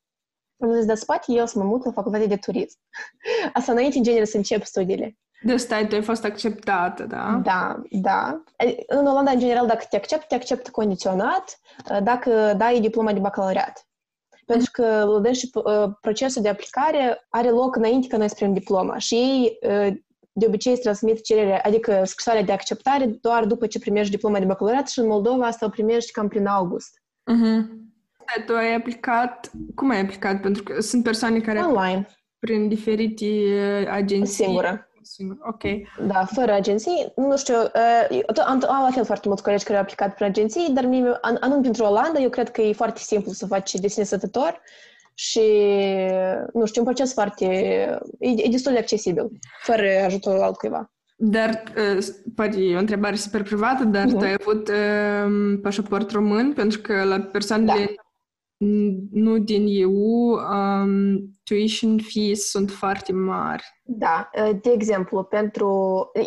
am 0.60 0.72
zis, 0.72 0.84
dar 0.84 0.98
poate 1.06 1.32
eu 1.32 1.46
să 1.46 1.58
mă 1.58 1.64
mut 1.64 1.84
la 1.84 1.92
facultatea 1.92 2.26
de 2.26 2.36
turism. 2.36 2.78
Asta 3.52 3.72
înainte, 3.72 3.96
în 3.96 4.02
genere, 4.02 4.24
să 4.24 4.36
încep 4.36 4.64
studiile. 4.64 5.16
De 5.42 5.56
stai, 5.56 5.86
tu 5.86 5.94
ai 5.94 6.02
fost 6.02 6.24
acceptată, 6.24 7.04
da? 7.04 7.40
Da, 7.42 7.82
da. 7.90 8.42
În 8.86 9.06
Olanda, 9.06 9.30
în 9.30 9.38
general, 9.38 9.66
dacă 9.66 9.86
te 9.90 9.96
acceptă, 9.96 10.24
te 10.28 10.34
acceptă 10.34 10.70
condiționat 10.70 11.60
dacă 12.02 12.54
dai 12.56 12.80
diploma 12.80 13.12
de 13.12 13.18
bacalaureat. 13.18 13.88
Pentru 14.46 14.70
că 14.72 15.20
și 15.32 15.50
procesul 16.00 16.42
de 16.42 16.48
aplicare 16.48 17.26
are 17.28 17.50
loc 17.50 17.76
înainte 17.76 18.06
ca 18.06 18.16
noi 18.16 18.28
să 18.28 18.34
primim 18.34 18.54
diploma 18.54 18.98
și 18.98 19.14
ei 19.14 19.58
de 20.38 20.46
obicei 20.46 20.72
îți 20.72 20.80
transmit 20.80 21.24
cererea, 21.24 21.60
adică 21.62 22.02
scrisoarea 22.04 22.42
de 22.42 22.52
acceptare 22.52 23.06
doar 23.20 23.44
după 23.44 23.66
ce 23.66 23.78
primești 23.78 24.10
diploma 24.10 24.38
de 24.38 24.44
bacalaureat 24.44 24.88
și 24.88 24.98
în 24.98 25.06
Moldova 25.06 25.46
asta 25.46 25.66
o 25.66 25.68
primești 25.68 26.12
cam 26.12 26.28
prin 26.28 26.46
august. 26.46 27.02
Uh-huh. 27.32 27.86
Tu 28.46 28.54
ai 28.54 28.74
aplicat, 28.74 29.50
cum 29.74 29.90
ai 29.90 30.00
aplicat? 30.00 30.40
Pentru 30.40 30.62
că 30.62 30.80
sunt 30.80 31.02
persoane 31.02 31.40
care... 31.40 31.58
Online. 31.58 32.06
Prin 32.38 32.68
diferite 32.68 33.24
uh, 33.24 33.88
agenții. 33.90 34.44
Singură. 34.44 34.88
Singur. 35.02 35.36
Ok. 35.40 35.62
Da, 36.06 36.24
fără 36.24 36.52
agenții. 36.52 37.12
Nu 37.16 37.36
știu, 37.36 37.54
uh, 37.54 38.20
am, 38.46 38.64
am 38.68 38.82
la 38.82 38.90
fel 38.92 39.04
foarte 39.04 39.28
mulți 39.28 39.42
colegi 39.42 39.64
care 39.64 39.76
au 39.76 39.82
aplicat 39.82 40.14
prin 40.14 40.26
agenții, 40.26 40.70
dar 40.72 40.84
mie, 40.84 41.18
anum 41.40 41.62
pentru 41.62 41.84
Olanda, 41.84 42.18
eu 42.20 42.28
cred 42.28 42.50
că 42.50 42.60
e 42.60 42.72
foarte 42.72 43.00
simplu 43.00 43.32
să 43.32 43.46
faci 43.46 43.74
de 43.74 43.88
sine 43.88 44.04
stătător 44.04 44.60
și, 45.18 45.40
nu 46.52 46.66
știu, 46.66 46.80
un 46.82 46.86
proces 46.86 47.12
foarte... 47.12 47.44
E, 48.18 48.28
e 48.28 48.48
destul 48.50 48.72
de 48.72 48.78
accesibil, 48.78 49.28
fără 49.62 49.82
ajutorul 50.04 50.42
altcuiva. 50.42 50.92
Dar, 51.16 51.62
uh, 51.76 52.06
poate 52.34 52.60
e 52.60 52.76
o 52.76 52.78
întrebare 52.78 53.16
super 53.16 53.42
privată, 53.42 53.84
dar 53.84 54.06
uh-huh. 54.06 54.18
tu 54.18 54.18
ai 54.18 54.36
avut 54.40 54.68
uh, 54.68 55.58
pașaport 55.62 56.10
român? 56.10 56.52
Pentru 56.52 56.80
că 56.80 57.04
la 57.04 57.20
persoanele 57.20 57.84
da 57.96 58.02
nu 59.12 59.38
din 59.38 59.66
EU, 59.68 60.30
um, 60.30 61.30
tuition 61.44 61.98
fees 61.98 62.50
sunt 62.50 62.70
foarte 62.70 63.12
mari. 63.12 63.64
Da, 63.84 64.30
de 64.62 64.70
exemplu, 64.70 65.22
pentru... 65.22 65.66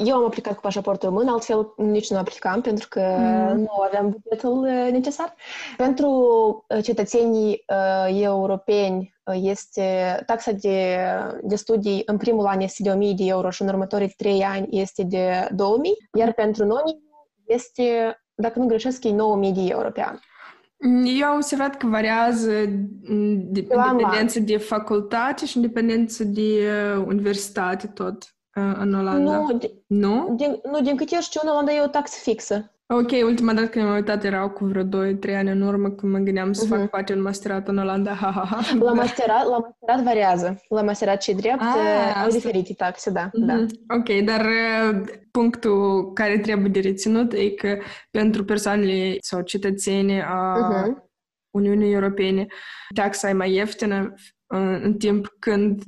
Eu 0.05 0.15
am 0.15 0.25
aplicat 0.25 0.53
cu 0.53 0.61
pașaportul 0.61 1.09
român, 1.09 1.27
altfel 1.27 1.73
nici 1.77 2.09
nu 2.09 2.17
aplicam, 2.17 2.61
pentru 2.61 2.88
că 2.88 3.15
mm. 3.19 3.59
nu 3.59 3.81
aveam 3.85 4.09
bugetul 4.09 4.61
necesar. 4.91 5.35
Pentru 5.77 6.65
cetățenii 6.81 7.63
uh, 7.67 8.21
europeni 8.21 9.13
este 9.33 10.21
taxa 10.25 10.51
de, 10.51 10.97
de 11.41 11.55
studii 11.55 12.01
în 12.05 12.17
primul 12.17 12.45
an 12.45 12.59
este 12.59 12.83
de 12.83 12.89
1000 12.89 13.13
de 13.13 13.25
euro 13.25 13.50
și 13.50 13.61
în 13.61 13.67
următorii 13.67 14.13
3 14.17 14.43
ani 14.43 14.67
este 14.69 15.03
de 15.03 15.47
2000, 15.55 15.91
iar 16.17 16.33
pentru 16.33 16.65
noi 16.65 17.01
este, 17.47 18.17
dacă 18.33 18.59
nu 18.59 18.65
greșesc, 18.65 19.03
e 19.03 19.11
9000 19.11 19.51
de 19.51 19.71
euro 19.71 19.89
pe 19.89 20.01
an. 20.01 20.19
Eu 21.05 21.27
am 21.27 21.35
observat 21.35 21.77
că 21.77 21.88
variază 21.88 22.51
în 23.03 23.51
dependență 23.51 24.39
de 24.39 24.57
facultate 24.57 25.45
și 25.45 25.55
în 25.55 25.61
dependență 25.61 26.23
de 26.23 26.41
uh, 26.41 27.03
universitate 27.07 27.88
tot 27.88 28.35
uh, 28.55 28.73
în 28.79 28.93
Olanda. 28.93 29.38
Nu, 29.38 29.59
nu? 29.88 30.35
Din, 30.35 30.59
nu, 30.71 30.81
din 30.81 30.95
câte 30.95 31.15
eu 31.15 31.21
știu, 31.21 31.39
în 31.43 31.50
Olanda 31.50 31.73
e 31.73 31.81
o 31.81 31.88
taxă 31.88 32.19
fixă. 32.21 32.75
Ok, 32.93 33.12
ultima 33.24 33.53
dată 33.53 33.67
când 33.67 33.86
m-am 33.86 33.95
uitat 33.95 34.24
erau 34.24 34.50
cu 34.50 34.65
vreo 34.65 34.83
2-3 34.83 34.88
ani 35.36 35.50
în 35.50 35.62
urmă 35.62 35.89
când 35.89 36.12
mă 36.12 36.17
gândeam 36.17 36.53
să 36.53 36.65
uh-huh. 36.65 36.69
fac 36.69 36.89
poate 36.89 37.13
un 37.13 37.21
masterat 37.21 37.67
în 37.67 37.77
Olanda. 37.77 38.13
Ha, 38.13 38.31
ha, 38.31 38.45
ha. 38.45 38.77
La 38.79 38.93
masterat, 38.93 39.48
la 39.48 39.57
masterat 39.57 40.03
variază. 40.03 40.62
La 40.69 40.81
masterat 40.81 41.21
și 41.21 41.33
drept 41.33 41.62
ah, 41.62 42.21
au 42.24 42.29
diferite 42.29 42.74
taxe, 42.74 43.10
da, 43.10 43.27
uh-huh. 43.27 43.45
da. 43.45 43.65
Ok, 43.95 44.25
dar 44.25 44.45
uh, 44.45 45.01
punctul 45.31 46.12
care 46.13 46.39
trebuie 46.39 46.69
de 46.69 46.79
reținut 46.79 47.33
e 47.33 47.50
că 47.50 47.77
pentru 48.12 48.45
persoanele 48.45 49.17
sau 49.19 49.41
cetățenii 49.41 50.21
a 50.21 50.55
uh-huh. 50.57 51.10
Uniunii 51.51 51.93
Europene 51.93 52.45
taxa 52.95 53.29
e 53.29 53.33
mai 53.33 53.53
ieftină 53.53 54.13
în, 54.48 54.79
în 54.83 54.98
timp 54.98 55.36
când, 55.39 55.83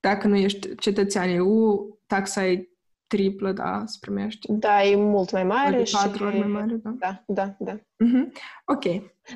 dacă 0.00 0.26
nu 0.26 0.36
ești 0.36 0.74
cetățean 0.74 1.28
EU, 1.28 1.86
taxa 2.06 2.46
e 2.46 2.71
triplă, 3.12 3.52
da, 3.52 3.82
să 3.86 3.96
primești. 4.00 4.52
Da, 4.52 4.82
e 4.84 4.96
mult 4.96 5.32
mai 5.32 5.44
mare. 5.44 5.76
De 5.76 5.84
și... 5.84 5.96
patru 6.02 6.24
ori 6.24 6.38
mai 6.38 6.48
mare, 6.48 6.80
da. 6.82 6.94
Da, 6.98 7.22
da, 7.26 7.54
da. 7.58 7.72
Uh-huh. 7.76 8.32
Ok. 8.64 8.84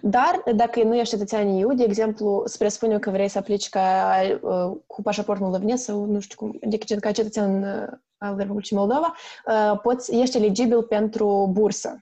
Dar, 0.02 0.42
dacă 0.54 0.83
nu 0.83 0.97
ești 0.97 1.14
cetățean 1.14 1.59
EU, 1.59 1.75
de 1.75 1.85
exemplu, 1.85 2.42
spre 2.45 2.68
spune 2.68 2.99
că 2.99 3.11
vrei 3.11 3.28
să 3.28 3.38
aplici 3.38 3.68
ca 3.68 4.14
uh, 4.40 4.76
cu 4.87 5.02
pașaport 5.02 5.40
moldovenesc 5.40 5.85
sau 5.85 6.04
nu 6.04 6.21
știu 6.21 6.37
cum, 6.37 6.59
adică 6.64 6.95
ca 6.95 7.12
cetățean 7.12 7.62
uh, 7.62 7.87
al 8.18 8.37
Republicii 8.37 8.76
Moldova, 8.76 9.14
uh, 9.47 9.80
poți, 9.83 10.14
ești 10.14 10.37
eligibil 10.37 10.83
pentru 10.83 11.50
bursă. 11.52 12.00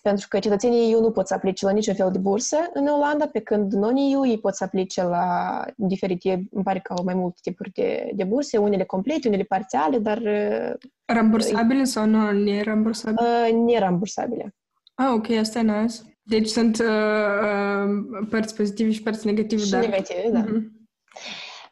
Pentru 0.00 0.26
că 0.28 0.38
cetățenii 0.38 0.92
EU 0.92 1.00
nu 1.00 1.10
pot 1.10 1.26
să 1.26 1.34
aplice 1.34 1.64
la 1.64 1.70
niciun 1.70 1.94
fel 1.94 2.10
de 2.10 2.18
bursă 2.18 2.56
în 2.72 2.86
Olanda, 2.86 3.26
pe 3.26 3.40
când 3.40 3.72
non-EU 3.72 4.26
ei 4.26 4.38
pot 4.38 4.54
să 4.54 4.64
aplice 4.64 5.02
la 5.02 5.64
diferite, 5.76 6.42
îmi 6.50 6.64
pare 6.64 6.78
că 6.78 6.92
au 6.92 7.04
mai 7.04 7.14
multe 7.14 7.38
tipuri 7.42 7.70
de, 7.70 8.10
de 8.14 8.24
burse, 8.24 8.58
unele 8.58 8.84
complete, 8.84 9.28
unele 9.28 9.42
parțiale, 9.42 9.98
dar... 9.98 10.18
Uh, 10.18 10.72
Rambursabile 11.04 11.84
sau 11.84 12.06
nu 12.06 12.30
nerambursabile? 12.30 13.26
Uh, 13.26 13.64
nerambursabile. 13.64 14.54
Ah, 14.94 15.10
ok, 15.12 15.30
asta 15.30 15.58
e 15.58 15.62
nice. 15.62 15.94
Deci 16.22 16.48
sunt 16.48 16.78
uh, 16.78 16.86
uh, 16.86 18.26
părți 18.30 18.54
pozitive 18.54 18.90
și 18.90 19.02
părți 19.02 19.26
negative, 19.26 19.62
și 19.62 19.70
dar... 19.70 19.80
negative, 19.80 20.28
da. 20.32 20.44
Uh-huh. 20.44 20.78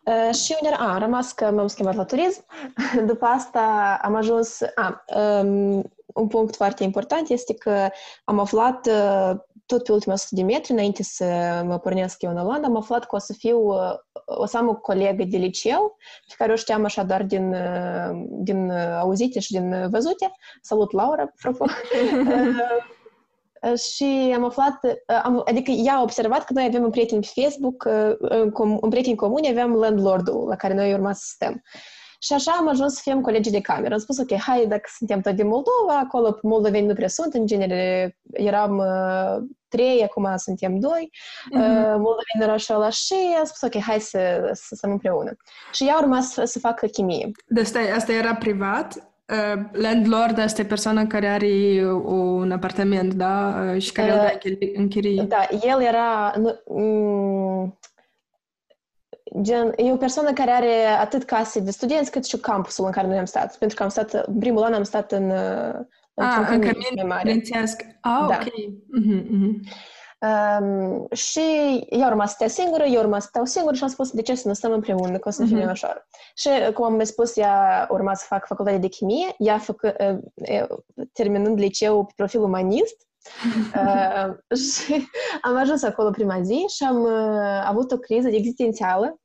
Uh, 0.02 0.35
și 0.35 0.56
unde 0.62 0.75
a, 0.75 0.92
am 0.92 0.99
rămas 0.99 1.32
că 1.32 1.50
m-am 1.50 1.66
schimbat 1.66 1.94
la 1.94 2.04
turism. 2.04 2.44
După 3.06 3.25
asta 3.25 3.99
am 4.02 4.14
ajuns... 4.14 4.61
A, 4.75 5.04
um, 5.42 5.92
un 6.18 6.26
punct 6.26 6.56
foarte 6.56 6.84
important 6.84 7.28
este 7.28 7.54
că 7.54 7.88
am 8.25 8.38
aflat 8.38 8.87
uh, 8.87 9.30
tot 9.66 9.82
pe 9.82 9.92
ultima 9.92 10.14
100 10.14 10.34
de 10.34 10.42
metri, 10.42 10.72
înainte 10.72 11.02
să 11.02 11.25
mă 11.64 11.78
pornesc 11.78 12.22
eu 12.22 12.30
în 12.30 12.38
Olanda, 12.38 12.66
am 12.66 12.76
aflat 12.76 13.04
că 13.04 13.16
o 13.16 13.18
să 13.18 13.32
fiu, 13.38 13.58
uh, 13.58 13.92
o 14.25 14.46
să 14.46 14.56
am 14.56 14.68
o 14.68 14.76
colegă 14.76 15.25
de 15.25 15.37
liceu, 15.37 15.96
pe 16.28 16.34
care 16.37 16.52
o 16.52 16.56
știam 16.56 16.84
așa 16.84 17.02
doar 17.02 17.22
din, 17.22 17.52
uh, 17.52 18.26
din 18.28 18.70
auzite 19.00 19.40
și 19.40 19.52
din 19.52 19.88
văzute. 19.90 20.32
Salut, 20.62 20.92
Laura, 20.92 21.22
apropo! 21.22 21.64
și 23.90 24.32
am 24.34 24.44
aflat, 24.44 24.78
am, 25.22 25.42
adică 25.46 25.70
ea 25.70 25.94
a 25.94 26.02
observat 26.02 26.44
că 26.44 26.52
noi 26.52 26.64
avem 26.64 26.82
un 26.82 26.90
prieten 26.90 27.20
pe 27.20 27.40
Facebook, 27.42 27.88
un 28.80 28.88
prieten 28.88 29.14
comun, 29.14 29.44
aveam 29.48 29.75
landlordul 29.75 30.46
la 30.48 30.56
care 30.56 30.75
noi 30.75 30.92
urma 30.92 31.12
să 31.12 31.25
stăm. 31.25 31.62
Și 32.18 32.32
așa 32.32 32.52
am 32.58 32.68
ajuns 32.68 32.94
să 32.94 33.00
fim 33.02 33.20
colegi 33.20 33.50
de 33.50 33.60
cameră. 33.60 33.94
Am 33.94 34.00
spus, 34.00 34.18
ok, 34.18 34.34
hai, 34.34 34.66
dacă 34.66 34.88
suntem 34.96 35.20
tot 35.20 35.34
din 35.34 35.46
Moldova, 35.46 35.98
acolo 36.02 36.38
moldoveni 36.42 36.87
nu 36.87 36.94
prea 36.94 37.08
sunt, 37.08 37.34
în 37.34 37.46
genere 37.46 38.16
eram 38.32 38.78
uh, 38.78 39.48
trei, 39.68 40.02
acum 40.02 40.32
suntem 40.37 40.78
doi, 40.78 41.10
uh-huh. 41.10 41.56
uh, 41.56 41.94
moldoveni 41.96 42.38
în 42.38 42.42
orașul 42.42 42.90
și 42.90 43.14
am 43.38 43.44
spus, 43.44 43.62
ok, 43.62 43.82
hai 43.82 44.00
să, 44.00 44.50
să 44.52 44.75
stăm 44.75 44.90
împreună. 44.90 45.37
Și 45.72 45.87
ea 45.87 45.98
urma 46.00 46.20
să, 46.20 46.44
să 46.44 46.58
facă 46.58 46.87
chimie. 46.87 47.30
Deci 47.46 47.64
asta, 47.64 47.78
asta 47.94 48.12
era 48.12 48.34
privat? 48.34 49.10
Uh, 49.32 49.62
landlord 49.72 50.38
asta 50.38 50.60
e 50.60 50.64
persoana 50.64 51.06
care 51.06 51.28
are 51.28 51.84
un 52.04 52.52
apartament, 52.52 53.14
da? 53.14 53.64
Uh, 53.75 53.82
și 53.82 53.92
care 53.92 54.12
uh, 54.12 54.38
îl 54.42 54.58
închirie. 54.75 55.22
Da, 55.22 55.48
el 55.62 55.82
era... 55.82 56.32
Nu, 56.37 56.60
mm, 56.66 57.78
Gen, 59.40 59.73
e 59.76 59.92
o 59.92 59.97
persoană 59.97 60.33
care 60.33 60.50
are 60.50 60.85
atât 61.00 61.25
case 61.25 61.61
de 61.61 61.71
studenți 61.71 62.11
cât 62.11 62.25
și 62.25 62.37
campusul 62.37 62.85
în 62.85 62.90
care 62.90 63.07
noi 63.07 63.18
am 63.18 63.25
stat. 63.25 63.57
Pentru 63.59 63.76
că 63.76 63.83
am 63.83 63.88
stat, 63.88 64.12
în 64.12 64.38
primul 64.38 64.62
an 64.62 64.73
am 64.73 64.83
stat 64.83 65.12
în, 65.12 65.30
ah, 66.14 66.49
în 66.50 66.61
cămin 66.61 66.92
mai 66.95 67.04
mare. 67.07 67.42
Ah, 68.00 68.26
da. 68.28 68.38
ok. 68.40 68.42
Uh-huh, 68.42 69.23
uh-huh. 69.23 69.97
Um, 70.21 71.07
și 71.12 71.40
eu 71.90 72.07
urma 72.07 72.26
să 72.26 72.33
stea 72.35 72.49
singură, 72.49 72.85
eu 72.85 73.00
urma 73.00 73.18
să 73.18 73.26
stau 73.28 73.45
singură 73.45 73.75
și 73.75 73.83
am 73.83 73.88
spus 73.88 74.11
de 74.11 74.23
ce 74.23 74.35
să 74.35 74.49
nu 74.49 74.54
stăm 74.54 74.73
împreună, 74.73 75.18
că 75.18 75.28
o 75.28 75.30
să 75.30 75.45
fie 75.45 75.66
uh-huh. 75.66 75.71
ușor. 75.71 76.07
Și, 76.35 76.49
cum 76.75 76.85
am 76.85 76.95
mai 76.95 77.07
spus, 77.07 77.37
ea 77.37 77.87
urma 77.90 78.14
să 78.14 78.25
fac 78.28 78.47
facultate 78.47 78.78
de 78.78 78.88
chimie, 78.88 79.35
ea 79.38 79.59
făcă, 79.59 80.21
uh, 80.38 80.78
terminând 81.12 81.59
liceu 81.59 82.04
pe 82.04 82.12
profil 82.16 82.42
umanist, 82.42 83.07
uh, 83.75 84.59
și 84.72 85.07
am 85.42 85.57
ajuns 85.57 85.83
acolo 85.83 86.11
prima 86.11 86.40
zi 86.42 86.64
și 86.77 86.85
am 86.85 87.03
uh, 87.03 87.62
avut 87.64 87.92
o 87.92 87.96
criză 87.96 88.29
existențială 88.29 89.20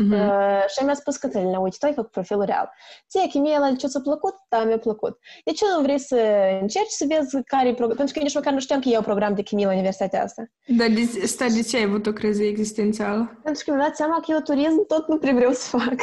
Uh-huh. 0.00 0.12
Uh, 0.12 0.64
și 0.68 0.84
mi-a 0.84 0.94
spus 0.94 1.16
Cătălina, 1.16 1.58
uite, 1.58 1.76
tu 1.80 1.86
ai 1.86 1.92
făcut 1.92 2.10
profilul 2.10 2.44
real. 2.44 2.72
Ție, 3.08 3.26
chimia 3.28 3.58
la 3.58 3.74
ce 3.74 3.86
ți-a 3.86 4.00
plăcut? 4.00 4.34
Da, 4.48 4.64
mi-a 4.64 4.78
plăcut. 4.78 5.18
De 5.44 5.52
ce 5.52 5.64
nu 5.76 5.82
vrei 5.82 5.98
să 5.98 6.18
încerci 6.60 6.90
să 6.90 7.04
vezi 7.08 7.42
care 7.46 7.68
e 7.68 7.74
program? 7.74 7.96
Pentru 7.96 8.14
că 8.14 8.22
nici 8.22 8.34
măcar 8.34 8.52
nu 8.52 8.60
știam 8.60 8.80
că 8.80 8.88
e 8.88 8.96
un 8.96 9.02
program 9.02 9.34
de 9.34 9.42
chimie 9.42 9.66
la 9.66 9.72
universitatea 9.72 10.22
asta. 10.22 10.42
Dar 10.66 10.88
de, 10.88 11.26
stai, 11.26 11.48
de 11.48 11.62
ce 11.62 11.76
ai 11.76 11.82
avut 11.82 12.06
o 12.06 12.12
criză 12.12 12.42
existențială? 12.42 13.40
Pentru 13.42 13.62
că 13.64 13.70
mi-am 13.70 13.82
dat 13.86 13.96
seama 13.96 14.20
că 14.20 14.26
eu 14.28 14.38
turism 14.38 14.86
tot 14.86 15.08
nu 15.08 15.18
prea 15.18 15.34
vreau 15.34 15.52
să 15.52 15.76
fac. 15.76 15.94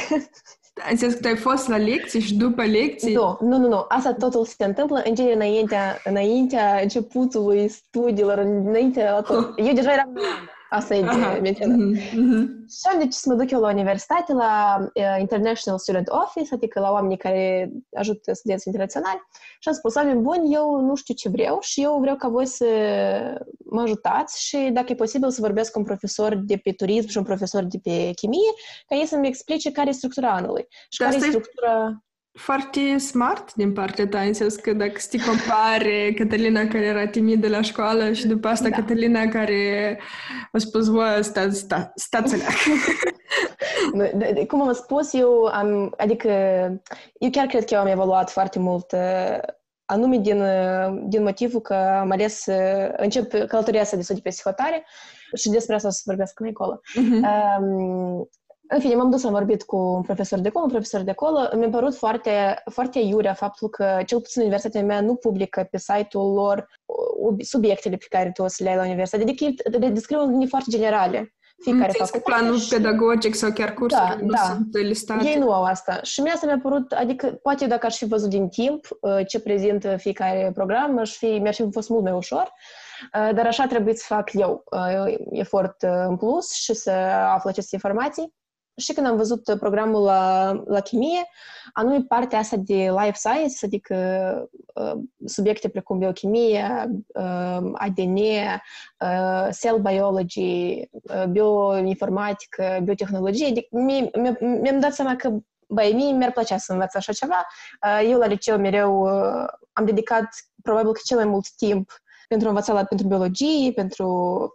În 0.89 0.97
sens 0.97 1.13
că 1.13 1.19
tu 1.19 1.28
ai 1.28 1.36
fost 1.36 1.67
la 1.67 1.78
lecții 1.78 2.19
și 2.19 2.36
după 2.36 2.63
lecții? 2.63 3.13
Nu, 3.13 3.38
nu, 3.41 3.58
nu, 3.58 3.67
nu. 3.67 3.86
Asta 3.88 4.13
totul 4.13 4.45
se 4.45 4.65
întâmplă 4.65 5.02
în 5.06 5.15
genere 5.15 5.36
înaintea, 5.36 6.02
înaintea 6.04 6.80
începutului 6.82 7.67
studiilor, 7.67 8.38
înaintea 8.38 9.12
la 9.12 9.21
tot. 9.21 9.54
Eu 9.56 9.73
deja 9.73 9.91
eram 9.93 10.19
Asta 10.69 10.95
e 10.95 11.01
de 11.01 11.39
menționat. 11.41 11.77
Mm-hmm. 11.77 12.45
Și 12.69 12.88
am 12.91 12.99
decis 12.99 13.19
să 13.19 13.29
mă 13.29 13.36
duc 13.36 13.51
eu 13.51 13.60
la 13.60 13.71
universitate, 13.71 14.34
la 14.34 14.77
uh, 14.93 15.15
International 15.19 15.79
Student 15.79 16.08
Office, 16.10 16.53
adică 16.53 16.79
la 16.79 16.91
oamenii 16.91 17.17
care 17.17 17.71
ajută 17.93 18.34
studenți 18.34 18.67
internaționali 18.67 19.21
și 19.60 19.67
am 19.67 19.73
spus, 19.73 19.95
oameni 19.95 20.21
buni, 20.21 20.53
eu 20.53 20.79
nu 20.82 20.95
știu 20.95 21.13
ce 21.13 21.29
vreau 21.29 21.58
și 21.62 21.82
eu 21.84 21.97
vreau 21.99 22.15
ca 22.15 22.27
voi 22.27 22.45
să 22.45 22.65
mă 23.65 23.82
ajutați 23.82 24.45
și 24.47 24.69
dacă 24.73 24.91
e 24.91 24.95
posibil 24.95 25.29
să 25.29 25.41
vorbesc 25.41 25.71
cu 25.71 25.79
un 25.79 25.86
profesor 25.86 26.36
de 26.36 26.58
pe 26.58 26.71
turism 26.71 27.08
și 27.08 27.17
un 27.17 27.23
profesor 27.23 27.63
de 27.63 27.79
pe 27.84 28.12
chimie, 28.15 28.51
ca 28.88 28.95
ei 28.95 29.05
să-mi 29.05 29.27
explice 29.27 29.71
care 29.71 29.89
e 29.89 29.91
structura 29.91 30.29
anului 30.29 30.67
și 30.89 31.01
care 31.03 31.15
e 31.15 31.19
structura 31.19 32.03
foarte 32.39 32.97
smart 32.97 33.54
din 33.54 33.73
partea 33.73 34.08
ta, 34.08 34.19
în 34.19 34.34
sens 34.34 34.56
că 34.56 34.73
dacă 34.73 34.99
te 35.10 35.17
compare 35.17 36.12
Cătălina 36.17 36.67
care 36.67 36.86
era 36.86 37.08
timidă 37.08 37.47
la 37.47 37.62
școală 37.62 38.12
și 38.12 38.28
după 38.28 38.47
asta 38.47 38.69
da. 38.69 38.75
Cătălina 38.75 39.28
care 39.28 39.99
a 40.52 40.58
spus, 40.58 40.89
bă, 40.89 41.19
sta, 41.21 41.49
sta, 41.49 41.91
stați 41.95 42.36
Cum 44.47 44.62
am 44.62 44.73
spus, 44.73 45.13
eu 45.13 45.45
am, 45.45 45.93
adică, 45.97 46.30
eu 47.17 47.30
chiar 47.30 47.45
cred 47.45 47.65
că 47.65 47.73
eu 47.73 47.80
am 47.80 47.88
evoluat 47.88 48.30
foarte 48.30 48.60
mult 48.60 48.95
anume 49.86 50.17
din, 50.17 50.43
din 51.08 51.23
motivul 51.23 51.62
că 51.62 51.73
am 51.73 52.12
ales 52.12 52.41
să 52.41 52.54
încep 52.97 53.32
călătoria 53.47 53.82
asta 53.82 53.95
de 53.95 54.02
studii 54.02 54.21
pe 54.21 54.30
psihotare 54.30 54.86
și 55.36 55.49
despre 55.49 55.75
asta 55.75 55.88
o 55.88 55.91
să 55.91 56.02
vorbesc 56.06 56.39
mai 56.39 56.49
acolo. 56.49 56.80
Uh-huh. 56.80 57.60
Um, 57.60 58.30
în 58.71 58.79
fine, 58.79 58.95
m-am 58.95 59.10
dus, 59.10 59.23
am 59.23 59.32
vorbit 59.32 59.63
cu 59.63 59.75
un 59.77 60.01
profesor 60.01 60.39
de 60.39 60.47
acolo, 60.47 60.63
un 60.63 60.71
profesor 60.71 61.01
de 61.01 61.12
acolo. 61.12 61.49
Mi-a 61.55 61.69
părut 61.69 61.95
foarte, 61.95 62.63
foarte 62.71 62.99
iurea 62.99 63.34
faptul 63.34 63.69
că, 63.69 64.01
cel 64.05 64.21
puțin 64.21 64.41
universitatea 64.41 64.84
mea, 64.84 65.01
nu 65.01 65.15
publică 65.15 65.67
pe 65.71 65.77
site-ul 65.77 66.34
lor 66.34 66.67
subiectele 67.39 67.95
pe 67.95 68.05
care 68.10 68.32
tu 68.32 68.43
o 68.43 68.47
să 68.47 68.63
le 68.63 68.69
ai 68.69 68.75
la 68.75 68.84
universitate. 68.84 69.23
Adică 69.23 69.45
le 69.77 69.89
descriu 69.89 70.19
în 70.19 70.47
foarte 70.47 70.71
generale. 70.71 71.34
Fiecare 71.62 71.91
facultate. 71.91 72.23
planul 72.25 72.58
și... 72.58 72.69
pedagogic 72.69 73.36
sau 73.36 73.51
chiar 73.51 73.73
cursuri 73.73 74.01
da, 74.01 74.17
nu 74.21 74.27
da. 74.27 74.38
sunt 74.38 74.77
listate. 74.77 75.27
Ei 75.27 75.38
nu 75.38 75.51
au 75.51 75.63
asta. 75.63 75.99
Și 76.01 76.21
mie 76.21 76.32
asta 76.32 76.45
mi-a 76.45 76.60
părut, 76.62 76.91
adică 76.91 77.39
poate 77.41 77.67
dacă 77.67 77.86
aș 77.86 77.97
fi 77.97 78.05
văzut 78.05 78.29
din 78.29 78.49
timp 78.49 78.88
uh, 79.01 79.27
ce 79.27 79.39
prezintă 79.39 79.97
fiecare 79.97 80.51
program, 80.53 80.97
aș 80.97 81.17
fi, 81.17 81.25
mi-ar 81.25 81.53
fi 81.53 81.67
fost 81.71 81.89
mult 81.89 82.03
mai 82.03 82.12
ușor. 82.12 82.53
Uh, 83.13 83.36
dar 83.36 83.45
așa 83.45 83.65
trebuie 83.65 83.93
să 83.93 84.03
fac 84.08 84.34
eu 84.34 84.63
uh, 84.71 85.15
efort 85.32 85.82
în 86.08 86.17
plus 86.17 86.53
și 86.53 86.73
să 86.73 86.91
aflu 87.36 87.49
aceste 87.49 87.75
informații 87.75 88.38
și 88.79 88.93
când 88.93 89.07
am 89.07 89.17
văzut 89.17 89.55
programul 89.59 90.03
la, 90.03 90.51
la 90.65 90.79
chimie, 90.79 91.27
anume 91.73 92.03
partea 92.07 92.39
asta 92.39 92.55
de 92.57 92.73
life 92.73 93.13
science, 93.13 93.65
adică 93.65 93.95
uh, 94.73 94.93
subiecte 95.25 95.69
precum 95.69 95.97
biochimie, 95.97 96.89
uh, 97.07 97.71
ADN, 97.73 98.15
uh, 98.15 99.47
cell 99.59 99.79
biology, 99.81 100.81
uh, 100.91 101.25
bioinformatică, 101.29 102.79
biotehnologie, 102.83 103.47
adică 103.47 103.67
mi, 103.71 104.09
mi-am 104.39 104.79
dat 104.79 104.93
seama 104.93 105.15
că 105.15 105.29
băi, 105.67 105.93
mie 105.93 106.11
mi-ar 106.11 106.31
plăcea 106.31 106.57
să 106.57 106.71
învăț 106.71 106.95
așa 106.95 107.11
ceva. 107.13 107.47
Uh, 107.85 108.09
eu 108.09 108.17
la 108.19 108.25
liceu 108.25 108.57
mereu 108.57 109.01
uh, 109.01 109.47
am 109.73 109.85
dedicat 109.85 110.27
probabil 110.63 110.91
că 110.91 110.99
cel 111.03 111.17
mai 111.17 111.25
mult 111.25 111.51
timp 111.51 111.91
pentru 112.29 112.47
a 112.47 112.49
învăța 112.49 112.73
la, 112.73 112.83
pentru 112.83 113.07
biologie, 113.07 113.71
pentru, 113.71 114.07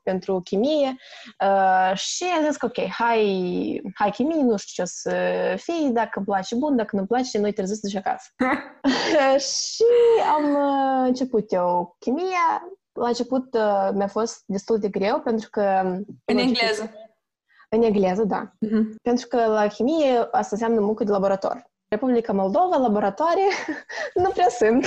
pentru 0.04 0.40
chimie 0.40 0.96
uh, 1.40 1.96
și 1.96 2.24
am 2.36 2.44
zis 2.44 2.56
că 2.56 2.66
ok, 2.66 2.88
hai, 2.88 3.80
hai 3.94 4.10
chimie, 4.10 4.42
nu 4.42 4.56
știu 4.56 4.72
ce 4.74 4.82
o 4.82 4.84
să 4.84 5.14
fie, 5.56 5.88
dacă 5.88 6.10
îmi 6.14 6.26
place 6.26 6.54
bun, 6.54 6.76
dacă 6.76 6.96
nu-mi 6.96 7.06
place, 7.06 7.38
noi 7.38 7.52
trebuie 7.52 7.76
să 7.76 7.80
duci 7.82 7.96
acasă. 7.96 8.28
și 9.52 9.84
am 10.36 10.50
uh, 10.50 11.06
început 11.06 11.52
eu 11.52 11.96
chimia, 11.98 12.46
la 12.92 13.08
început 13.08 13.54
uh, 13.54 13.90
mi-a 13.94 14.08
fost 14.08 14.42
destul 14.46 14.78
de 14.78 14.88
greu 14.88 15.20
pentru 15.20 15.48
că... 15.50 15.82
În 16.24 16.36
engleză. 16.38 16.90
În 17.70 17.82
engleză, 17.82 18.24
da. 18.24 18.52
Uh-huh. 18.66 18.94
Pentru 19.02 19.26
că 19.26 19.46
la 19.46 19.66
chimie 19.66 20.18
asta 20.18 20.48
înseamnă 20.50 20.80
muncă 20.80 21.04
de 21.04 21.10
laborator. 21.10 21.72
Republica 21.94 22.32
Moldova, 22.32 22.76
laboratoare, 22.76 23.40
nu 24.22 24.30
prea 24.30 24.48
sunt. 24.48 24.86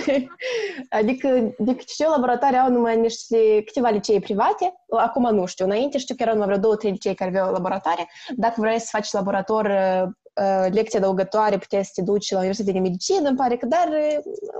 adică, 0.98 1.28
de 1.58 1.74
câte 1.74 1.84
știu, 1.86 2.08
laboratoare 2.10 2.56
au 2.56 2.70
numai 2.70 3.00
niște 3.00 3.62
câteva 3.64 3.88
licee 3.88 4.20
private. 4.20 4.74
Acum 4.90 5.34
nu 5.34 5.46
știu. 5.46 5.64
Înainte 5.64 5.98
știu 5.98 6.14
că 6.14 6.22
erau 6.22 6.34
numai 6.34 6.48
vreo 6.48 6.60
două, 6.60 6.76
trei 6.76 6.90
licee 6.90 7.14
care 7.14 7.30
aveau 7.30 7.52
laboratoare. 7.52 8.08
Dacă 8.36 8.54
vrei 8.60 8.78
să 8.80 8.88
faci 8.90 9.12
laborator 9.12 9.64
uh, 9.64 10.72
lecție 10.72 10.98
adăugătoare, 10.98 11.58
puteai 11.58 11.84
să 11.84 11.90
te 11.94 12.02
duci 12.02 12.30
la 12.30 12.36
Universitatea 12.38 12.80
de 12.80 12.88
Medicină, 12.88 13.28
îmi 13.28 13.36
pare 13.36 13.56
că, 13.56 13.66
dar 13.66 13.88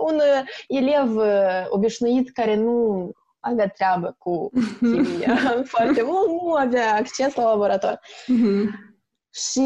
un 0.00 0.20
elev 0.68 1.16
obișnuit 1.70 2.30
care 2.32 2.56
nu 2.56 3.10
avea 3.40 3.68
treabă 3.68 4.16
cu 4.18 4.50
chimia 4.78 5.36
foarte 5.74 6.02
mult, 6.02 6.26
nu 6.26 6.52
avea 6.52 6.94
acces 6.94 7.34
la 7.34 7.42
laborator. 7.42 8.00
Mm-hmm. 8.00 8.89
Și 9.32 9.60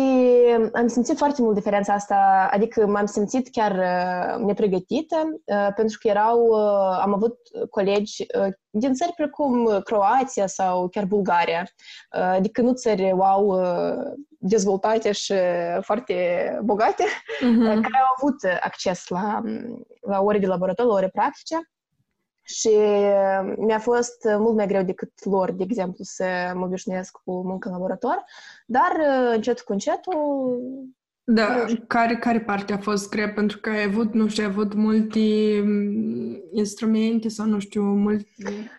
am 0.72 0.86
simțit 0.86 1.16
foarte 1.16 1.42
mult 1.42 1.54
diferența 1.54 1.92
asta, 1.92 2.48
adică 2.50 2.86
m-am 2.86 3.06
simțit 3.06 3.48
chiar 3.50 3.72
uh, 3.72 4.44
nepregătită, 4.44 5.16
uh, 5.44 5.68
pentru 5.76 5.98
că 6.00 6.08
erau, 6.08 6.46
uh, 6.46 6.98
am 7.02 7.14
avut 7.14 7.36
colegi 7.70 8.26
uh, 8.38 8.52
din 8.70 8.94
țări 8.94 9.12
precum 9.12 9.80
Croația 9.84 10.46
sau 10.46 10.88
chiar 10.88 11.04
Bulgaria, 11.04 11.60
uh, 12.16 12.22
adică 12.22 12.60
nu 12.60 12.72
țări 12.72 13.12
wow 13.12 13.46
uh, 13.46 14.12
dezvoltate 14.38 15.12
și 15.12 15.34
foarte 15.80 16.14
bogate, 16.62 17.04
uh-huh. 17.04 17.64
care 17.64 18.00
au 18.00 18.14
avut 18.16 18.36
acces 18.60 19.08
la, 19.08 19.40
la 20.00 20.20
ore 20.20 20.38
de 20.38 20.46
laborator, 20.46 20.86
la 20.86 20.92
ore 20.92 21.08
practice. 21.08 21.56
Și 22.44 22.70
mi-a 23.56 23.78
fost 23.78 24.24
mult 24.38 24.56
mai 24.56 24.66
greu 24.66 24.82
decât 24.82 25.24
lor, 25.24 25.52
de 25.52 25.62
exemplu, 25.62 26.04
să 26.04 26.24
mă 26.54 26.64
obișnuiesc 26.64 27.16
cu 27.24 27.32
muncă 27.44 27.68
în 27.68 27.74
laborator, 27.74 28.24
dar 28.66 28.92
încet 29.34 29.60
cu 29.60 29.72
încetul... 29.72 30.58
Da, 31.26 31.64
care, 31.86 32.16
care 32.16 32.40
parte 32.40 32.72
a 32.72 32.78
fost 32.78 33.08
grea? 33.08 33.32
Pentru 33.32 33.58
că 33.58 33.70
ai 33.70 33.82
avut, 33.82 34.12
nu 34.12 34.28
știu, 34.28 34.44
ai 34.44 34.50
avut 34.50 34.74
multe 34.74 35.18
instrumente 36.52 37.28
sau, 37.28 37.46
nu 37.46 37.58
știu, 37.58 37.82
multe... 37.82 38.26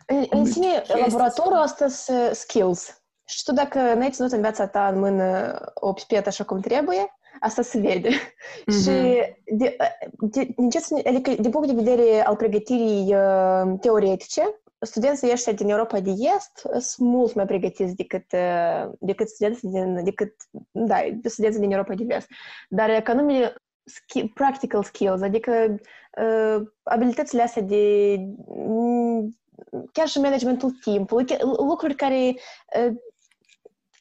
În, 0.08 0.26
în 0.30 0.46
sine, 0.46 0.84
laboratorul 1.06 1.62
ăsta 1.64 1.88
skills. 2.32 3.04
Și 3.28 3.44
tu 3.44 3.54
dacă 3.54 3.80
n-ai 3.80 4.10
ținut 4.12 4.32
în 4.32 4.42
viața 4.42 4.68
ta 4.68 4.88
în 4.88 5.00
mână 5.00 5.60
o 5.74 5.94
pipetă 5.94 6.28
așa 6.28 6.44
cum 6.44 6.60
trebuie, 6.60 7.18
asta 7.40 7.62
se 7.62 7.80
vede. 7.80 8.10
Mm-hmm. 8.10 8.84
Și 8.84 9.22
de, 9.46 9.76
de, 10.20 10.54
din 10.58 10.70
ce, 10.70 10.80
adică, 11.06 11.32
din 11.42 11.50
punct 11.52 11.68
de 11.68 11.82
vedere 11.84 12.26
al 12.26 12.36
pregătirii 12.36 13.16
uh, 13.16 13.80
teoretice, 13.80 14.60
studenții 14.80 15.32
ăștia 15.32 15.54
din 15.54 15.70
Europa 15.70 16.00
de 16.00 16.10
Est 16.10 16.68
sunt 16.80 17.10
mult 17.10 17.34
mai 17.34 17.46
pregătiți 17.46 17.96
decât, 17.96 18.26
uh, 18.32 18.92
decât 19.00 19.28
studenții 19.28 19.70
din, 19.70 20.04
decât, 20.04 20.34
da, 20.72 20.96
studenții 21.24 21.62
din 21.62 21.72
Europa 21.72 21.94
de 21.94 22.04
Vest. 22.08 22.28
Dar 22.70 22.90
economii 22.90 23.54
skill, 23.86 24.32
practical 24.34 24.84
skills, 24.84 25.22
adică 25.22 25.76
uh, 26.22 26.68
abilitățile 26.84 27.42
astea 27.42 27.62
de 27.62 28.16
chiar 29.92 30.08
și 30.08 30.20
managementul 30.20 30.72
timpului, 30.72 31.26
lucruri 31.58 31.96
care 31.96 32.18
uh, 32.26 32.96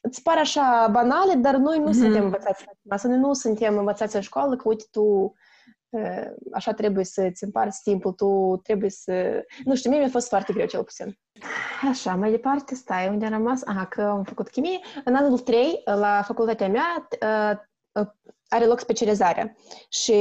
îți 0.05 0.21
pare 0.21 0.39
așa 0.39 0.87
banale, 0.91 1.33
dar 1.33 1.55
noi 1.55 1.79
nu 1.79 1.89
mm-hmm. 1.89 1.93
suntem 1.93 2.23
învățați 2.23 2.65
la 2.83 2.95
asta. 2.95 3.07
Noi 3.07 3.17
nu 3.17 3.33
suntem 3.33 3.77
învățați 3.77 4.15
în 4.15 4.21
școală 4.21 4.55
că, 4.55 4.63
uite, 4.65 4.83
tu 4.91 5.33
așa 6.53 6.73
trebuie 6.73 7.05
să-ți 7.05 7.43
împarți 7.43 7.81
timpul, 7.83 8.11
tu 8.11 8.59
trebuie 8.63 8.89
să... 8.89 9.43
Nu 9.63 9.75
știu, 9.75 9.89
mie 9.89 9.99
mi-a 9.99 10.09
fost 10.09 10.27
foarte 10.27 10.53
greu, 10.53 10.65
cel 10.65 10.83
puțin. 10.83 11.17
Așa, 11.89 12.15
mai 12.15 12.31
departe, 12.31 12.75
stai, 12.75 13.07
unde 13.07 13.25
am 13.25 13.31
rămas? 13.31 13.61
Aha, 13.65 13.85
că 13.85 14.01
am 14.01 14.23
făcut 14.23 14.49
chimie. 14.49 14.79
În 15.05 15.15
anul 15.15 15.39
3, 15.39 15.81
la 15.85 16.21
facultatea 16.25 16.67
mea, 16.67 17.07
are 18.47 18.65
loc 18.65 18.79
specializarea. 18.79 19.55
Și 19.89 20.15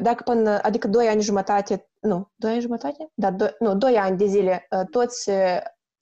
dacă 0.00 0.22
până, 0.22 0.58
adică 0.62 0.88
2 0.88 1.06
ani 1.06 1.20
jumătate, 1.20 1.88
nu, 2.00 2.30
2 2.34 2.50
ani 2.50 2.60
jumătate? 2.60 3.10
Da, 3.14 3.30
2, 3.30 3.54
nu, 3.58 3.74
2 3.74 3.96
ani 3.96 4.16
de 4.16 4.26
zile, 4.26 4.66
toți 4.90 5.30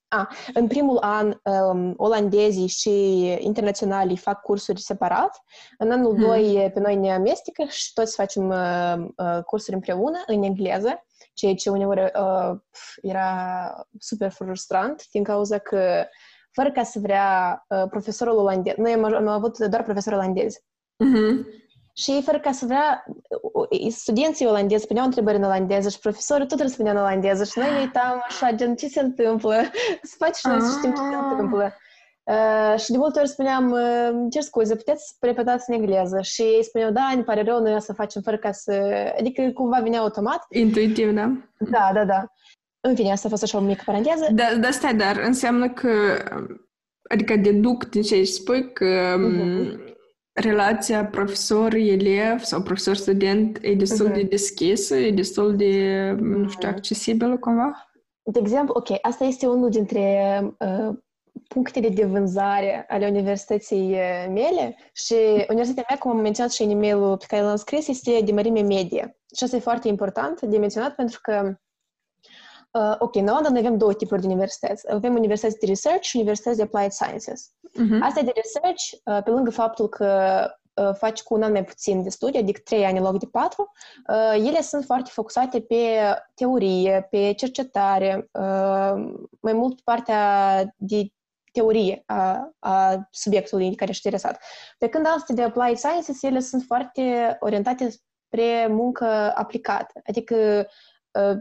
a, 0.08 0.28
în 0.54 0.66
primul 0.66 0.98
an, 1.00 1.40
um, 1.42 1.94
olandezii 1.96 2.66
și 2.66 3.24
internaționalii 3.38 4.16
fac 4.16 4.40
cursuri 4.40 4.80
separat. 4.80 5.42
În 5.78 5.90
anul 5.90 6.12
hmm. 6.12 6.26
2, 6.26 6.70
pe 6.74 6.80
noi 6.80 6.96
ne 6.96 7.14
amestecă 7.14 7.64
și 7.68 7.92
toți 7.92 8.14
facem 8.14 8.48
uh, 8.48 8.94
uh, 9.16 9.42
cursuri 9.44 9.74
împreună 9.74 10.22
în 10.26 10.42
engleză, 10.42 11.04
ceea 11.34 11.54
ce 11.54 11.70
uneori 11.70 12.00
uh, 12.00 12.58
era 13.02 13.86
super 13.98 14.30
frustrant, 14.30 15.08
din 15.10 15.22
cauza 15.22 15.58
că, 15.58 16.06
fără 16.52 16.70
ca 16.70 16.82
să 16.82 16.98
vrea 16.98 17.64
uh, 17.68 17.84
profesorul 17.90 18.36
olandez, 18.36 18.74
noi 18.76 18.92
am, 18.92 19.04
am 19.04 19.26
avut 19.26 19.58
doar 19.58 19.82
profesor 19.82 20.12
olandez. 20.12 20.56
Mm-hmm. 20.56 21.66
Și 21.98 22.22
fără 22.24 22.38
ca 22.38 22.52
să 22.52 22.66
vrea, 22.66 23.04
studenții 23.88 24.46
olandezi 24.46 24.82
spuneau 24.82 25.06
întrebări 25.06 25.36
în 25.36 25.42
olandeză 25.42 25.88
și 25.88 25.98
profesorul 25.98 26.46
tot 26.46 26.60
răspundea 26.60 26.92
în 26.92 26.98
olandeză 26.98 27.44
și 27.44 27.58
noi 27.58 27.70
ne 27.70 27.78
uitam 27.78 28.24
așa, 28.28 28.52
gen, 28.52 28.74
ce 28.74 28.88
se 28.88 29.00
întâmplă? 29.00 29.54
Să 30.02 30.14
faci 30.18 30.34
și 30.34 30.46
noi 30.46 30.60
să 30.60 30.76
știm 30.78 30.90
ce 30.90 30.96
se 30.96 31.14
ah. 31.14 31.28
întâmplă. 31.30 31.74
Uh, 32.24 32.80
și 32.80 32.90
de 32.90 32.96
multe 32.96 33.18
ori 33.18 33.28
spuneam, 33.28 33.70
uh, 33.70 34.10
cer 34.30 34.42
scuze, 34.42 34.76
puteți 34.76 35.06
să 35.06 35.26
repetați 35.26 35.64
în 35.70 35.74
engleză? 35.74 36.20
Și 36.20 36.42
ei 36.42 36.64
spuneau, 36.64 36.90
da, 36.90 37.12
ne 37.14 37.22
pare 37.22 37.42
rău, 37.42 37.60
noi 37.60 37.74
o 37.74 37.78
să 37.78 37.92
facem 37.92 38.22
fără 38.22 38.36
ca 38.36 38.52
să... 38.52 38.72
Adică 39.18 39.50
cumva 39.54 39.80
vinea 39.82 40.00
automat. 40.00 40.46
Intuitiv, 40.50 41.14
da? 41.14 41.32
Da, 41.58 41.90
da, 41.94 42.04
da. 42.04 42.32
În 42.80 42.94
fine, 42.94 43.12
asta 43.12 43.26
a 43.26 43.30
fost 43.30 43.42
așa 43.42 43.58
o 43.58 43.60
mică 43.60 43.82
paranteză. 43.84 44.26
Da, 44.30 44.44
da, 44.60 44.70
stai, 44.70 44.94
dar 44.94 45.16
înseamnă 45.16 45.70
că... 45.70 45.90
Adică 47.08 47.36
deduc 47.36 47.84
din 47.84 48.02
ce 48.02 48.24
spui 48.24 48.72
că 48.72 49.16
uh-huh 49.16 49.87
relația 50.40 51.06
profesor-elev 51.06 52.42
sau 52.42 52.62
profesor-student 52.62 53.58
e 53.62 53.74
destul 53.74 54.10
uh-huh. 54.10 54.14
de 54.14 54.22
deschisă, 54.22 54.96
e 54.96 55.10
destul 55.10 55.56
de, 55.56 56.10
nu 56.20 56.48
știu, 56.48 56.68
accesibilă 56.68 57.36
cumva? 57.36 57.90
De 58.22 58.38
exemplu, 58.38 58.74
ok, 58.76 58.98
asta 59.00 59.24
este 59.24 59.46
unul 59.46 59.70
dintre 59.70 60.40
uh, 60.58 60.94
punctele 61.48 61.88
de 61.88 62.04
vânzare 62.04 62.84
ale 62.88 63.08
universității 63.08 63.88
mele 64.28 64.76
și 64.92 65.14
universitatea 65.48 65.84
mea, 65.88 65.98
cum 65.98 66.10
am 66.10 66.20
menționat 66.20 66.52
și 66.52 66.62
în 66.62 66.82
e 66.82 66.94
pe 67.16 67.24
care 67.28 67.42
l-am 67.42 67.56
scris, 67.56 67.88
este 67.88 68.20
de 68.24 68.32
mărime 68.32 68.60
medie. 68.60 69.18
Și 69.36 69.44
asta 69.44 69.56
e 69.56 69.60
foarte 69.60 69.88
important 69.88 70.40
de 70.40 70.58
menționat 70.58 70.94
pentru 70.94 71.18
că 71.22 71.58
Uh, 72.70 72.94
ok, 72.98 73.14
în 73.14 73.28
Olanda 73.28 73.48
noi 73.48 73.60
avem 73.60 73.76
două 73.78 73.94
tipuri 73.94 74.20
de 74.20 74.26
universități. 74.26 74.92
Avem 74.92 75.14
universități 75.14 75.58
de 75.58 75.66
research 75.66 76.02
și 76.02 76.16
universități 76.16 76.56
de 76.56 76.62
applied 76.62 76.90
sciences. 76.90 77.50
Uh-huh. 77.50 78.00
Asta 78.00 78.22
de 78.22 78.32
research, 78.34 78.82
uh, 79.04 79.22
pe 79.24 79.30
lângă 79.30 79.50
faptul 79.50 79.88
că 79.88 80.40
uh, 80.74 80.94
faci 80.94 81.22
cu 81.22 81.34
un 81.34 81.42
an 81.42 81.52
mai 81.52 81.64
puțin 81.64 82.02
de 82.02 82.08
studii, 82.08 82.40
adică 82.40 82.60
trei 82.64 82.84
ani 82.84 82.98
în 82.98 83.04
loc 83.04 83.18
de 83.18 83.26
patru, 83.26 83.72
uh, 84.08 84.46
ele 84.46 84.60
sunt 84.60 84.84
foarte 84.84 85.10
focusate 85.12 85.60
pe 85.60 86.00
teorie, 86.34 87.06
pe 87.10 87.32
cercetare, 87.32 88.28
uh, 88.32 88.92
mai 89.40 89.52
mult 89.52 89.74
pe 89.74 89.82
partea 89.84 90.74
de 90.76 91.12
teorie 91.52 92.02
a, 92.06 92.50
a 92.58 93.08
subiectului 93.10 93.74
care 93.74 93.90
ești 93.90 94.06
interesat. 94.06 94.42
Pe 94.78 94.88
când 94.88 95.06
astea 95.06 95.34
de 95.34 95.42
applied 95.42 95.76
sciences, 95.76 96.22
ele 96.22 96.40
sunt 96.40 96.62
foarte 96.62 97.36
orientate 97.40 97.90
spre 97.90 98.66
muncă 98.70 99.32
aplicată. 99.34 100.00
Adică 100.06 100.66
uh, 101.10 101.36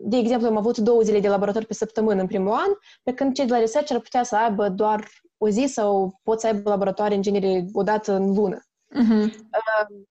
de 0.00 0.16
exemplu, 0.16 0.46
am 0.46 0.56
avut 0.56 0.78
două 0.78 1.00
zile 1.00 1.20
de 1.20 1.28
laborator 1.28 1.64
pe 1.64 1.74
săptămână 1.74 2.20
în 2.20 2.26
primul 2.26 2.52
an, 2.52 2.70
pe 3.02 3.12
când 3.12 3.34
cei 3.34 3.46
de 3.46 3.52
la 3.52 3.58
research 3.58 3.92
ar 3.92 4.00
putea 4.00 4.22
să 4.22 4.36
aibă 4.36 4.68
doar 4.68 5.08
o 5.38 5.48
zi 5.48 5.66
sau 5.66 6.20
pot 6.22 6.40
să 6.40 6.46
aibă 6.46 6.70
laboratoare 6.70 7.14
în 7.14 7.22
genere 7.22 7.66
o 7.72 7.82
dată 7.82 8.12
în 8.12 8.34
lună. 8.34 8.60
Uh-huh. 8.94 9.24
Uh, 9.24 10.02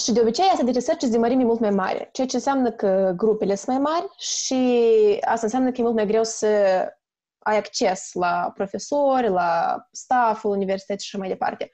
și 0.00 0.12
de 0.12 0.20
obicei, 0.20 0.44
asta 0.52 0.64
de 0.64 0.70
research 0.70 1.02
este 1.02 1.14
de 1.14 1.20
mărime 1.20 1.44
mult 1.44 1.60
mai 1.60 1.70
mare, 1.70 2.08
ceea 2.12 2.26
ce 2.26 2.36
înseamnă 2.36 2.70
că 2.70 3.12
grupele 3.16 3.54
sunt 3.54 3.76
mai 3.76 3.92
mari 3.92 4.06
și 4.18 4.62
asta 5.20 5.46
înseamnă 5.46 5.70
că 5.70 5.80
e 5.80 5.82
mult 5.82 5.94
mai 5.94 6.06
greu 6.06 6.24
să 6.24 6.46
ai 7.38 7.56
acces 7.56 8.10
la 8.12 8.50
profesori, 8.54 9.28
la 9.28 9.76
stafful 9.92 10.50
universității 10.50 11.08
și 11.08 11.16
mai 11.16 11.28
departe. 11.28 11.72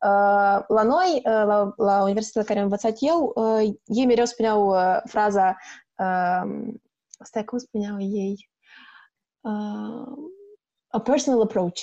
Uh, 0.00 0.64
la 0.66 0.82
noi, 0.82 1.22
uh, 1.24 1.44
la, 1.46 1.72
la 1.76 2.02
universitatea 2.02 2.48
care 2.48 2.58
am 2.58 2.64
învățat 2.64 2.96
eu, 3.00 3.32
uh, 3.34 3.68
ei 3.84 4.06
mereu 4.06 4.24
spuneau 4.24 4.68
uh, 4.68 5.00
fraza 5.04 5.56
um, 6.00 6.82
stai, 7.24 7.44
cum 7.44 7.58
spuneau 7.58 8.00
ei? 8.00 8.50
Uh, 9.40 10.30
a 10.86 11.00
personal 11.00 11.40
approach. 11.40 11.80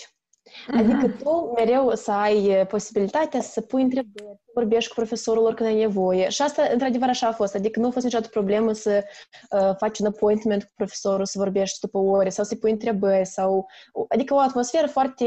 Uh-huh. 0.48 0.80
Adică 0.80 1.24
tu 1.24 1.52
mereu 1.56 1.96
să 1.96 2.12
ai 2.12 2.66
posibilitatea 2.68 3.42
să 3.42 3.62
pui 3.62 3.82
întrebări, 3.82 4.40
să 4.46 4.52
vorbești 4.54 4.90
cu 4.90 4.96
profesorul 4.96 5.44
oricând 5.44 5.70
ai 5.70 5.76
nevoie. 5.76 6.30
Și 6.30 6.42
asta, 6.42 6.68
într-adevăr, 6.72 7.10
așa 7.10 7.28
a 7.28 7.32
fost. 7.32 7.56
Adică 7.56 7.80
nu 7.80 7.88
a 7.88 7.92
fost 7.92 8.06
niciodată 8.06 8.30
problemă 8.30 8.72
să 8.72 9.04
uh, 9.52 9.76
faci 9.78 10.00
un 10.00 10.06
appointment 10.06 10.64
cu 10.64 10.72
profesorul, 10.76 11.26
să 11.26 11.38
vorbești 11.38 11.80
după 11.80 11.98
ore 11.98 12.30
sau 12.30 12.46
să-i 12.46 12.58
pui 12.58 12.72
întrebări. 12.72 13.26
sau 13.26 13.66
Adică 14.10 14.34
o 14.34 14.40
atmosferă 14.40 14.88
foarte 14.88 15.26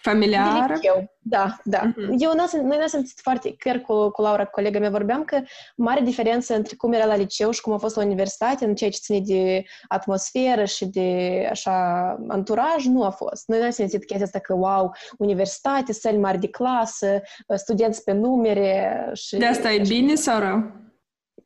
Familiară? 0.00 0.74
liceu. 0.74 1.16
Da, 1.18 1.56
da. 1.64 1.92
Uh-huh. 1.92 2.08
Eu 2.18 2.32
n-am, 2.34 2.48
noi 2.52 2.76
n-am 2.76 2.86
simțit 2.86 3.20
foarte, 3.20 3.54
chiar 3.58 3.78
cu, 3.78 4.10
cu 4.10 4.22
Laura, 4.22 4.44
colega 4.44 4.78
mea, 4.78 4.90
vorbeam 4.90 5.24
că 5.24 5.40
mare 5.76 6.00
diferență 6.00 6.54
între 6.54 6.76
cum 6.76 6.92
era 6.92 7.04
la 7.04 7.16
liceu 7.16 7.50
și 7.50 7.60
cum 7.60 7.72
a 7.72 7.78
fost 7.78 7.96
la 7.96 8.04
universitate, 8.04 8.64
în 8.64 8.74
ceea 8.74 8.90
ce 8.90 8.98
ține 8.98 9.20
de 9.20 9.64
atmosferă 9.88 10.64
și 10.64 10.86
de 10.86 11.46
așa 11.50 12.08
anturaj, 12.28 12.84
nu 12.84 13.04
a 13.04 13.10
fost. 13.10 13.48
Noi 13.48 13.60
n-am 13.60 13.70
simțit 13.70 14.04
chestia 14.04 14.26
asta 14.26 14.38
că, 14.38 14.54
wow, 14.54 14.94
universitate, 15.18 15.92
săli 15.92 16.18
mari 16.18 16.38
de 16.38 16.48
clasă, 16.48 17.22
studenți 17.54 18.04
pe 18.04 18.12
numere 18.12 19.10
și... 19.12 19.36
De 19.36 19.46
asta 19.46 19.72
e 19.72 19.82
bine 19.86 20.14
sau 20.14 20.38
rău? 20.38 20.72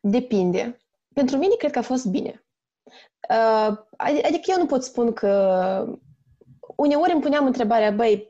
Depinde. 0.00 0.76
Pentru 1.14 1.36
mine, 1.36 1.54
cred 1.58 1.70
că 1.70 1.78
a 1.78 1.82
fost 1.82 2.06
bine. 2.06 2.44
Uh, 3.28 3.76
adică 3.98 4.42
eu 4.46 4.58
nu 4.58 4.66
pot 4.66 4.82
spun 4.82 5.12
că 5.12 5.84
uneori 6.76 7.12
îmi 7.12 7.20
puneam 7.20 7.46
întrebarea, 7.46 7.90
băi, 7.90 8.28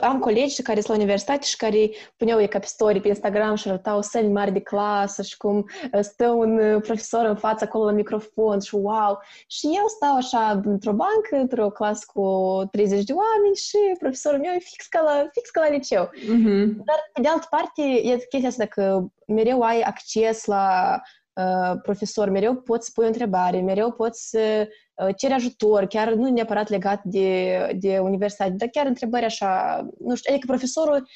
am 0.00 0.18
colegi 0.18 0.62
care 0.62 0.80
sunt 0.80 0.96
la 0.96 1.02
universitate 1.02 1.46
și 1.46 1.56
care 1.56 1.90
puneau 2.16 2.40
e 2.40 2.46
ca 2.46 2.58
pe 2.58 2.66
story 2.66 3.00
pe 3.00 3.08
Instagram 3.08 3.54
și 3.54 3.68
arătau 3.68 4.02
săli 4.02 4.28
mari 4.28 4.52
de 4.52 4.60
clasă 4.60 5.22
și 5.22 5.36
cum 5.36 5.68
stă 6.00 6.28
un 6.28 6.80
profesor 6.80 7.24
în 7.24 7.36
față 7.36 7.64
acolo 7.64 7.84
la 7.84 7.90
microfon 7.90 8.60
și 8.60 8.74
wow. 8.74 9.18
Și 9.46 9.66
eu 9.66 9.86
stau 9.86 10.16
așa 10.16 10.60
într-o 10.64 10.92
bancă, 10.92 11.36
într-o 11.36 11.70
clasă 11.70 12.04
cu 12.12 12.22
30 12.70 13.04
de 13.04 13.12
oameni 13.12 13.56
și 13.56 13.78
profesorul 13.98 14.38
meu 14.38 14.52
e 14.52 14.58
fix 14.58 14.86
ca 14.86 15.00
la, 15.00 15.28
fix 15.32 15.50
ca 15.50 15.60
la 15.60 15.68
liceu. 15.68 16.10
Mm-hmm. 16.10 16.66
Dar, 16.84 17.10
pe 17.12 17.20
de 17.20 17.28
altă 17.28 17.46
parte, 17.50 17.82
e 17.82 18.26
chestia 18.28 18.48
asta 18.48 18.66
că 18.66 19.04
mereu 19.26 19.60
ai 19.60 19.80
acces 19.80 20.44
la 20.44 21.00
uh, 21.34 21.80
profesor, 21.82 22.28
mereu 22.28 22.54
poți 22.54 22.92
pui 22.92 23.04
o 23.04 23.06
întrebare, 23.06 23.60
mereu 23.60 23.92
poți 23.92 24.36
uh, 24.36 25.14
cere 25.16 25.34
ajutor, 25.34 25.86
chiar 25.86 26.12
nu 26.12 26.30
neapărat 26.30 26.68
legat 26.68 27.02
de, 27.04 27.58
de 27.78 27.98
universitate, 27.98 28.50
dar 28.50 28.68
chiar 28.68 28.86
întrebări 28.86 29.24
așa, 29.24 29.82
nu 29.98 30.14
știu, 30.14 30.32
adică 30.32 30.46
profesorul 30.46 31.08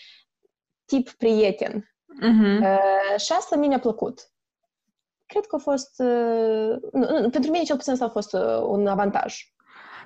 tip 0.85 1.11
prieten. 1.11 1.93
Uh-huh. 2.23 2.61
Uh, 2.61 3.21
și 3.21 3.33
asta 3.33 3.57
mi-a 3.57 3.79
plăcut. 3.79 4.31
Cred 5.27 5.47
că 5.47 5.57
a 5.57 5.59
fost, 5.59 5.91
uh, 5.99 6.77
nu, 6.93 7.21
nu, 7.21 7.31
pentru 7.31 7.51
mine 7.51 7.65
cel 7.65 7.77
puțin 7.77 7.93
asta 7.93 8.05
a 8.05 8.09
fost 8.09 8.33
uh, 8.33 8.61
un 8.67 8.87
avantaj. 8.87 9.35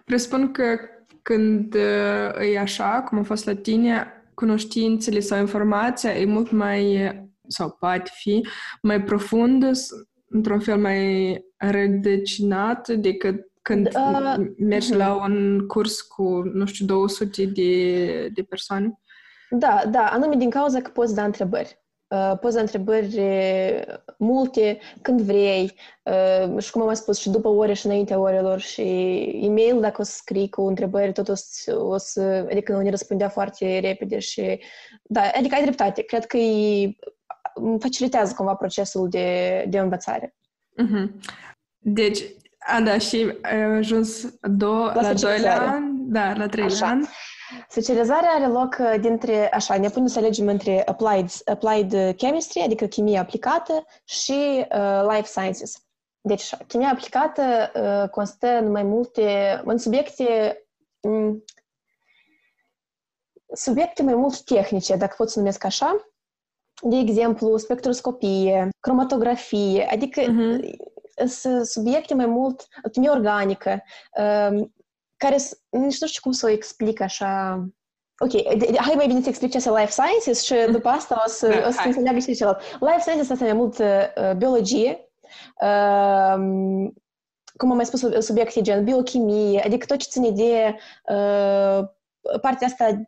Presupun 0.05 0.53
că 0.53 0.79
când 1.23 1.75
uh, 1.75 2.53
e 2.53 2.59
așa, 2.59 3.03
cum 3.09 3.19
a 3.19 3.23
fost 3.23 3.47
la 3.47 3.55
tine, 3.55 4.07
cunoștințele 4.35 5.21
sau 5.21 5.39
informația 5.39 6.15
e 6.15 6.25
mult 6.25 6.51
mai 6.51 7.11
sau 7.53 7.77
poate 7.79 8.11
fi 8.15 8.47
mai 8.83 9.03
profundă, 9.03 9.71
într-un 10.29 10.61
fel 10.61 10.79
mai 10.79 11.37
rădăcinată 11.57 12.95
decât 12.95 13.51
când 13.63 13.87
uh, 13.87 14.37
mergi 14.59 14.93
uh-huh. 14.93 14.97
la 14.97 15.15
un 15.15 15.67
curs 15.67 16.01
cu, 16.01 16.23
nu 16.53 16.67
știu, 16.67 16.87
200 16.87 17.45
de, 17.45 18.29
de 18.29 18.43
persoane? 18.43 18.93
Da, 19.51 19.83
da, 19.91 20.05
anume 20.05 20.37
din 20.37 20.51
cauza 20.51 20.81
că 20.81 20.91
poți 20.91 21.15
da 21.15 21.25
întrebări. 21.25 21.81
Uh, 22.09 22.39
poți 22.41 22.55
da 22.55 22.61
întrebări 22.61 23.21
multe 24.19 24.79
când 25.03 25.21
vrei 25.21 25.75
uh, 26.03 26.63
și 26.63 26.71
cum 26.71 26.81
am 26.81 26.87
mai 26.87 26.97
spus 26.97 27.19
și 27.19 27.31
după 27.31 27.49
ore 27.49 27.73
și 27.73 27.87
înaintea 27.87 28.19
orelor 28.19 28.61
și 28.61 28.83
e-mail 29.43 29.81
dacă 29.81 30.01
o 30.01 30.05
să 30.05 30.13
scrii 30.15 30.49
cu 30.49 30.63
întrebări 30.63 31.13
tot 31.13 31.29
o 31.29 31.35
să, 31.35 31.79
o 31.79 31.97
să 31.97 32.47
adică 32.51 32.73
nu 32.73 32.81
ne 32.81 32.91
răspundea 32.91 33.29
foarte 33.29 33.79
repede 33.79 34.19
și 34.19 34.61
da, 35.03 35.21
adică 35.35 35.55
ai 35.55 35.63
dreptate. 35.63 36.03
Cred 36.03 36.27
că 36.27 36.37
e 36.37 36.97
facilitează 37.79 38.35
cumva 38.35 38.55
procesul 38.55 39.09
de, 39.09 39.65
de 39.69 39.79
învățare. 39.79 40.35
Uh-huh. 40.83 41.11
Deci, 41.79 42.23
a, 42.59 42.81
da, 42.81 42.99
și 42.99 43.39
ai 43.43 43.63
ajuns 43.63 44.27
do- 44.31 44.93
la, 44.95 45.01
la 45.01 45.13
doilea 45.13 45.61
an, 45.61 46.11
da, 46.11 46.33
la 46.33 46.47
treilea 46.47 46.89
an. 46.89 47.05
Specializarea 47.69 48.31
are 48.31 48.47
loc 48.47 48.77
uh, 48.81 48.95
dintre, 49.01 49.53
așa, 49.53 49.79
ne 49.79 49.89
punem 49.89 50.07
să 50.07 50.19
alegem 50.19 50.49
între 50.49 50.83
applied, 50.87 51.31
applied 51.45 52.17
chemistry, 52.17 52.61
adică 52.61 52.87
chimie 52.87 53.19
aplicată, 53.19 53.85
și 54.05 54.67
uh, 54.75 55.07
life 55.09 55.27
sciences. 55.27 55.87
Deci, 56.21 56.41
așa, 56.41 56.65
chimia 56.67 56.89
aplicată 56.89 57.43
uh, 57.75 58.09
constă 58.09 58.47
în 58.47 58.71
mai 58.71 58.83
multe, 58.83 59.61
în 59.65 59.79
subiecte, 59.79 60.57
um, 61.01 61.45
subiecte 63.55 64.03
mai 64.03 64.15
mult 64.15 64.45
tehnice, 64.45 64.97
dacă 64.97 65.15
pot 65.17 65.31
să 65.31 65.39
numesc 65.39 65.65
așa, 65.65 66.12
de 66.83 66.97
exemplu, 66.97 67.57
spectroscopie, 67.57 68.69
cromatografie, 68.81 69.89
adică 69.91 70.21
uh-huh. 70.21 70.77
subiecte 71.63 72.15
mai 72.15 72.27
mult, 72.27 72.67
chimie 72.93 73.11
organică, 73.11 73.83
um, 74.51 74.75
care 75.17 75.37
nu 75.71 75.91
știu 75.91 76.21
cum 76.23 76.33
să 76.33 76.47
o 76.47 76.51
explic 76.51 77.01
așa... 77.01 77.65
Ok, 78.19 78.31
hai 78.77 78.95
mai 78.95 79.07
bine 79.07 79.21
să 79.21 79.29
explic 79.29 79.51
ce 79.51 79.57
este 79.57 79.71
life 79.71 79.91
sciences 79.91 80.43
și 80.43 80.55
după 80.71 80.89
asta 80.89 81.23
o 81.27 81.29
să, 81.29 81.49
da, 81.49 81.69
o 81.69 81.71
să 81.71 81.81
înțeleagă 81.85 82.19
și 82.19 82.35
celălalt. 82.35 82.63
Life 82.81 83.01
sciences 83.01 83.31
este 83.31 83.45
mai 83.45 83.53
mult 83.53 83.79
uh, 83.79 84.33
biologie, 84.37 85.11
uh, 85.61 86.35
cum 87.57 87.71
am 87.71 87.77
mai 87.77 87.87
spus, 87.87 88.25
subiecte 88.25 88.61
gen 88.61 88.85
biochimie, 88.85 89.63
adică 89.65 89.87
tot 89.87 89.97
ce 89.97 90.09
ține 90.09 90.31
de 90.31 90.77
uh, 91.15 91.89
partea 92.41 92.67
asta 92.67 93.03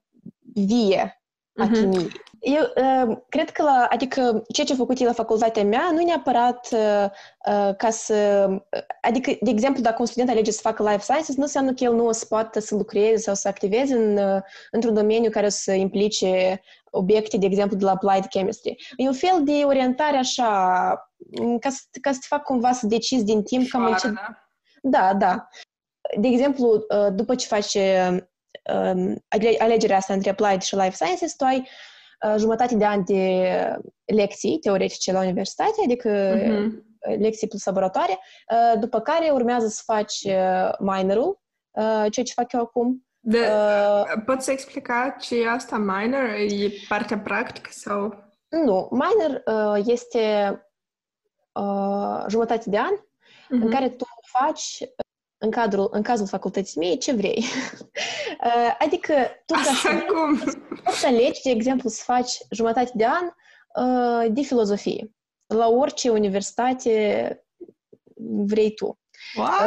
vie 0.55 1.24
a 1.57 1.67
uh-huh. 1.67 1.73
chimiei. 1.73 2.11
Eu 2.45 2.63
uh, 2.63 3.17
cred 3.29 3.51
că 3.51 3.63
la, 3.63 3.87
adică 3.91 4.43
ceea 4.53 4.67
ce 4.67 4.73
a 4.73 4.77
făcut 4.77 4.99
la 4.99 5.13
facultatea 5.13 5.65
mea 5.65 5.91
nu 5.93 6.05
neapărat 6.05 6.69
uh, 6.73 7.05
uh, 7.47 7.75
ca 7.77 7.91
să, 7.91 8.49
adică, 9.01 9.37
de 9.41 9.51
exemplu, 9.51 9.83
dacă 9.83 9.97
un 9.99 10.07
student 10.07 10.31
alege 10.31 10.51
să 10.51 10.61
facă 10.63 10.83
life 10.83 11.03
sciences, 11.03 11.37
nu 11.37 11.43
înseamnă 11.43 11.73
că 11.73 11.85
el 11.85 11.95
nu 11.95 12.07
o 12.07 12.13
să 12.13 12.25
poată 12.29 12.61
să 12.61 12.75
lucreze 12.75 13.23
sau 13.23 13.35
să 13.35 13.49
activeze 13.49 13.95
în, 13.95 14.17
uh, 14.17 14.43
într-un 14.71 14.95
domeniu 14.95 15.31
care 15.31 15.49
să 15.49 15.73
implice 15.73 16.61
obiecte, 16.91 17.37
de 17.37 17.47
exemplu, 17.47 17.77
de 17.77 17.85
la 17.85 17.91
applied 17.91 18.27
chemistry. 18.27 18.77
E 18.97 19.07
un 19.07 19.15
fel 19.15 19.41
de 19.43 19.63
orientare 19.65 20.17
așa, 20.17 20.49
ca 21.61 21.69
să, 21.71 21.81
ca 22.01 22.13
să 22.13 22.19
te 22.21 22.27
fac 22.27 22.43
cumva 22.43 22.73
să 22.73 22.87
decizi 22.87 23.25
din 23.25 23.43
timp 23.43 23.69
cam 23.69 23.85
în 23.85 23.95
ce... 23.95 24.13
Da, 24.83 25.15
da. 25.15 25.49
De 26.21 26.29
exemplu, 26.29 26.87
după 27.13 27.35
ce 27.35 27.47
faci 27.47 27.79
alegerea 29.59 29.97
asta 29.97 30.13
între 30.13 30.31
applied 30.31 30.63
și 30.63 30.75
life 30.75 30.91
sciences, 30.95 31.35
tu 31.37 31.45
ai 31.45 31.69
jumătate 32.39 32.75
de 32.75 32.85
ani 32.85 33.05
de 33.05 33.49
lecții 34.05 34.59
teoretice 34.59 35.13
la 35.13 35.21
universitate, 35.21 35.81
adică 35.85 36.37
uh-huh. 36.37 37.19
lecții 37.19 37.49
plus 37.49 37.65
laboratoare, 37.65 38.19
după 38.79 39.01
care 39.01 39.31
urmează 39.31 39.67
să 39.67 39.83
faci 39.85 40.27
minorul, 40.79 41.41
ceea 42.11 42.27
ce 42.27 42.33
fac 42.35 42.53
eu 42.53 42.61
acum. 42.61 43.07
De, 43.27 43.39
uh, 43.39 44.23
poți 44.27 44.45
să 44.45 44.51
explica 44.51 45.17
ce 45.21 45.43
e 45.43 45.49
asta 45.49 45.77
minor? 45.77 46.25
E 46.49 46.71
partea 46.89 47.19
practică 47.19 47.71
sau? 47.73 48.25
Nu, 48.49 48.89
minor 48.91 49.43
uh, 49.45 49.83
este 49.87 50.57
uh, 51.53 52.25
jumătate 52.29 52.71
de 52.71 52.79
an 52.79 52.95
uh-huh. 52.95 53.63
în 53.63 53.71
care 53.71 53.89
tu 53.89 54.05
faci 54.23 54.79
în, 55.39 55.51
cadrul, 55.51 55.89
în 55.93 56.03
cazul 56.03 56.27
facultății 56.27 56.81
mei, 56.81 56.99
ce 56.99 57.13
vrei. 57.13 57.45
Uh, 58.45 58.77
adică 58.79 59.13
tu 59.47 59.55
ca 59.55 59.63
să, 59.63 59.89
cum? 59.89 60.39
poți 60.85 60.99
să 60.99 61.07
alegi, 61.07 61.43
de 61.43 61.51
exemplu, 61.51 61.89
să 61.89 62.03
faci 62.05 62.39
jumătate 62.51 62.91
de 62.95 63.07
an 63.07 63.25
uh, 63.85 64.33
de 64.33 64.43
filozofie 64.43 65.15
la 65.47 65.69
orice 65.69 66.11
universitate 66.11 67.45
vrei 68.47 68.75
tu. 68.75 68.99
What? 69.37 69.61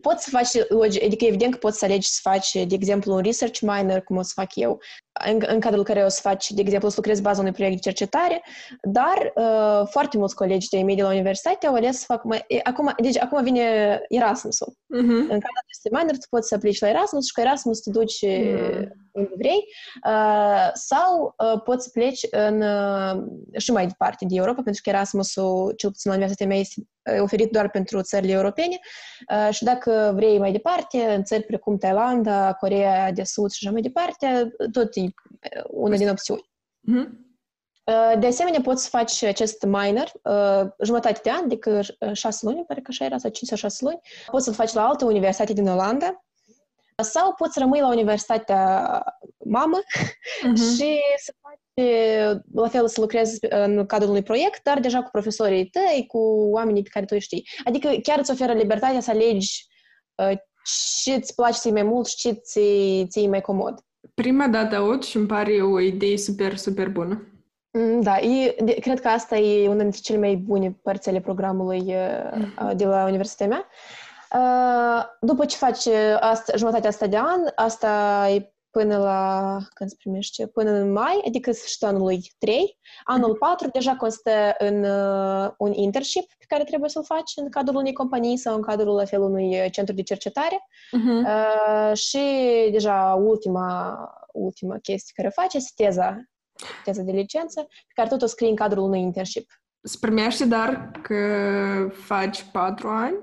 Uh, 0.00 0.12
poți 0.12 0.24
să 0.24 0.30
faci, 0.30 1.02
adică 1.04 1.24
evident 1.24 1.52
că 1.52 1.58
poți 1.58 1.78
să 1.78 1.84
alegi 1.84 2.08
să 2.08 2.18
faci, 2.22 2.52
de 2.52 2.74
exemplu, 2.74 3.14
un 3.14 3.22
research 3.22 3.58
minor, 3.60 4.00
cum 4.00 4.16
o 4.16 4.22
să 4.22 4.32
fac 4.34 4.54
eu, 4.54 4.80
în, 5.26 5.42
în 5.46 5.60
cadrul 5.60 5.84
care 5.84 6.04
o 6.04 6.08
să 6.08 6.20
faci, 6.22 6.50
de 6.50 6.60
exemplu, 6.60 6.88
să 6.88 6.94
lucrezi 6.96 7.22
baza 7.22 7.40
unui 7.40 7.52
proiect 7.52 7.74
de 7.74 7.80
cercetare, 7.80 8.42
dar 8.82 9.32
uh, 9.34 9.88
foarte 9.90 10.18
mulți 10.18 10.34
colegi 10.34 10.68
de 10.68 10.82
mei 10.82 10.96
de 10.96 11.02
la 11.02 11.08
universitate 11.08 11.66
au 11.66 11.74
ales 11.74 11.98
să 11.98 12.04
facă 12.06 12.22
mai... 12.24 12.44
Acum, 12.62 12.92
deci, 12.96 13.18
acum 13.18 13.42
vine 13.42 13.62
Erasmusul. 14.08 14.72
Uh-huh. 14.72 15.20
În 15.20 15.40
cadrul 15.44 15.64
acestui 15.64 15.90
minor, 15.90 16.12
tu 16.12 16.26
poți 16.30 16.48
să 16.48 16.54
aplici 16.54 16.80
la 16.80 16.88
Erasmus 16.88 17.26
și 17.26 17.32
cu 17.32 17.40
Erasmus 17.40 17.80
te 17.80 17.90
duci 17.90 18.26
uh-huh. 18.26 18.88
Unde 19.20 19.34
vrei, 19.36 19.64
uh, 20.06 20.70
sau 20.72 21.34
uh, 21.38 21.60
poți 21.62 21.84
să 21.84 21.90
pleci 21.92 22.26
în, 22.30 22.60
uh, 22.60 23.22
și 23.58 23.72
mai 23.72 23.86
departe 23.86 24.24
de 24.24 24.34
Europa, 24.36 24.62
pentru 24.62 24.82
că 24.82 24.90
Erasmusul, 24.90 25.72
cel 25.76 25.90
puțin 25.90 26.10
la 26.10 26.16
universitatea 26.16 26.54
mea, 26.54 26.60
este 26.60 27.20
oferit 27.20 27.50
doar 27.50 27.70
pentru 27.70 28.02
țările 28.02 28.32
europene 28.32 28.78
uh, 29.28 29.54
și 29.54 29.64
dacă 29.64 30.12
vrei 30.14 30.38
mai 30.38 30.52
departe, 30.52 30.98
în 30.98 31.24
țări 31.24 31.42
precum 31.42 31.78
Thailanda, 31.78 32.52
Corea 32.52 33.12
de 33.12 33.22
Sud 33.22 33.50
și 33.50 33.58
așa 33.62 33.72
mai 33.72 33.82
departe, 33.82 34.52
tot 34.72 34.96
e 34.96 35.00
una 35.70 35.96
din 35.96 36.08
opțiuni. 36.08 36.50
Mm-hmm. 36.88 37.28
De 38.18 38.26
asemenea, 38.26 38.60
poți 38.60 38.82
să 38.82 38.88
faci 38.88 39.22
acest 39.22 39.64
minor 39.64 40.12
uh, 40.22 40.70
jumătate 40.82 41.20
de 41.22 41.30
an, 41.30 41.44
adică 41.44 41.80
șase 42.12 42.46
luni, 42.46 42.64
pare 42.66 42.80
că 42.80 42.86
așa 42.88 43.04
era, 43.04 43.18
sau 43.18 43.30
cinci 43.30 43.48
sau 43.48 43.58
șase 43.58 43.84
luni. 43.84 44.00
Poți 44.26 44.44
să-l 44.44 44.54
faci 44.54 44.72
la 44.72 44.86
altă 44.86 45.04
universitate 45.04 45.52
din 45.52 45.68
Olanda 45.68 46.24
sau 47.02 47.34
poți 47.34 47.58
rămâi 47.58 47.80
la 47.80 47.88
universitatea 47.88 49.02
mamă 49.44 49.78
uh-huh. 49.78 50.76
și 50.76 51.00
să 51.24 51.34
faci 51.40 51.86
la 52.54 52.68
fel 52.68 52.88
să 52.88 53.00
lucrezi 53.00 53.38
în 53.48 53.86
cadrul 53.86 54.10
unui 54.10 54.22
proiect, 54.22 54.62
dar 54.62 54.80
deja 54.80 55.02
cu 55.02 55.08
profesorii 55.10 55.66
tăi, 55.66 56.04
cu 56.06 56.18
oamenii 56.50 56.82
pe 56.82 56.88
care 56.92 57.04
tu 57.04 57.14
îi 57.14 57.20
știi. 57.20 57.48
Adică 57.64 57.90
chiar 58.02 58.18
îți 58.18 58.30
oferă 58.30 58.52
libertatea 58.52 59.00
să 59.00 59.10
alegi 59.10 59.66
uh, 60.14 60.36
ce 61.02 61.12
îți 61.12 61.34
place 61.34 61.58
ți 61.58 61.70
mai 61.70 61.82
mult 61.82 62.06
și 62.06 62.16
ce 62.16 62.32
ți, 62.32 62.60
ți 63.08 63.26
mai 63.26 63.40
comod. 63.40 63.84
prima 64.14 64.48
dată 64.48 64.76
aud 64.76 65.02
și 65.04 65.16
îmi 65.16 65.26
pare 65.26 65.62
o 65.62 65.80
idee 65.80 66.16
super, 66.16 66.56
super 66.56 66.88
bună. 66.88 67.24
Mm, 67.72 68.00
da, 68.00 68.18
e, 68.18 68.56
de, 68.64 68.72
cred 68.72 69.00
că 69.00 69.08
asta 69.08 69.36
e 69.36 69.68
una 69.68 69.82
dintre 69.82 70.00
cele 70.02 70.18
mai 70.18 70.36
bune 70.36 70.78
părți 70.82 71.08
ale 71.08 71.20
programului 71.20 71.80
uh, 71.80 72.70
de 72.76 72.84
la 72.84 73.04
universitatea 73.04 73.56
mea. 73.56 73.68
Uh, 74.34 75.04
după 75.20 75.44
ce 75.44 75.56
faci 75.56 75.86
asta, 76.20 76.56
jumătatea 76.56 76.88
asta 76.88 77.06
de 77.06 77.16
an, 77.16 77.40
asta 77.54 78.26
e 78.30 78.52
până 78.70 78.98
la, 78.98 79.56
când 79.74 79.90
se 79.90 79.96
primește, 79.98 80.46
până 80.46 80.70
în 80.70 80.92
mai, 80.92 81.22
adică 81.26 81.52
sfârșitul 81.52 81.88
anului 81.88 82.20
3. 82.38 82.78
Anul 83.04 83.36
4 83.36 83.68
deja 83.72 83.96
constă 83.96 84.54
în 84.58 84.84
uh, 84.84 85.50
un 85.58 85.72
internship 85.72 86.28
pe 86.38 86.44
care 86.48 86.64
trebuie 86.64 86.90
să-l 86.90 87.04
faci 87.04 87.32
în 87.36 87.48
cadrul 87.48 87.76
unei 87.76 87.92
companii 87.92 88.36
sau 88.36 88.54
în 88.54 88.62
cadrul 88.62 88.94
la 88.94 89.04
fel 89.04 89.22
unui 89.22 89.70
centru 89.70 89.94
de 89.94 90.02
cercetare. 90.02 90.58
Uh-huh. 90.96 91.26
Uh, 91.26 91.96
și 91.96 92.18
deja 92.72 93.14
ultima, 93.24 93.98
ultima 94.32 94.78
chestie 94.82 95.12
care 95.16 95.28
faci 95.28 95.54
este 95.54 95.84
teza, 95.84 96.24
teza 96.84 97.02
de 97.02 97.12
licență, 97.12 97.62
pe 97.62 97.92
care 97.94 98.08
tot 98.08 98.22
o 98.22 98.26
scrii 98.26 98.48
în 98.48 98.56
cadrul 98.56 98.84
unui 98.84 99.00
internship. 99.00 99.50
Se 99.82 99.96
primește, 100.00 100.44
dar 100.44 100.90
că 101.02 101.16
faci 101.92 102.46
patru 102.52 102.88
ani? 102.88 103.16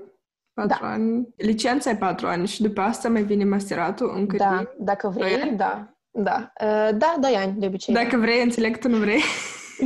Patru 0.66 0.84
da. 0.84 0.90
ani. 0.90 1.28
Licența 1.36 1.90
e 1.90 1.96
patru 1.96 2.26
ani 2.26 2.46
și 2.46 2.62
după 2.62 2.80
asta 2.80 3.08
mai 3.08 3.22
vine 3.22 3.44
masteratul 3.44 4.12
încă 4.14 4.36
Da, 4.36 4.56
de... 4.58 4.74
dacă 4.78 5.08
vrei, 5.08 5.52
da. 5.56 5.92
Da, 6.10 6.52
uh, 6.60 6.96
da, 6.96 7.16
doi 7.20 7.34
ani 7.36 7.54
de 7.58 7.66
obicei. 7.66 7.94
Dacă 7.94 8.16
da. 8.16 8.16
vrei, 8.16 8.42
înțeleg, 8.42 8.78
tu 8.78 8.88
nu 8.88 8.96
vrei. 8.96 9.22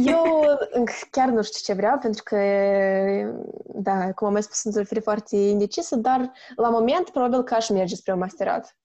Eu 0.06 0.44
chiar 1.10 1.28
nu 1.28 1.42
știu 1.42 1.60
ce 1.74 1.80
vreau, 1.80 1.98
pentru 1.98 2.22
că, 2.22 2.36
da, 3.74 4.12
cum 4.12 4.26
am 4.26 4.32
mai 4.32 4.42
spus, 4.42 4.56
sunt 4.56 4.76
o 4.76 4.84
fire 4.84 5.00
foarte 5.00 5.36
indecisă, 5.36 5.96
dar 5.96 6.32
la 6.56 6.68
moment 6.68 7.10
probabil 7.10 7.42
că 7.42 7.54
aș 7.54 7.68
merge 7.68 7.94
spre 7.94 8.12
un 8.12 8.18
masterat. 8.18 8.76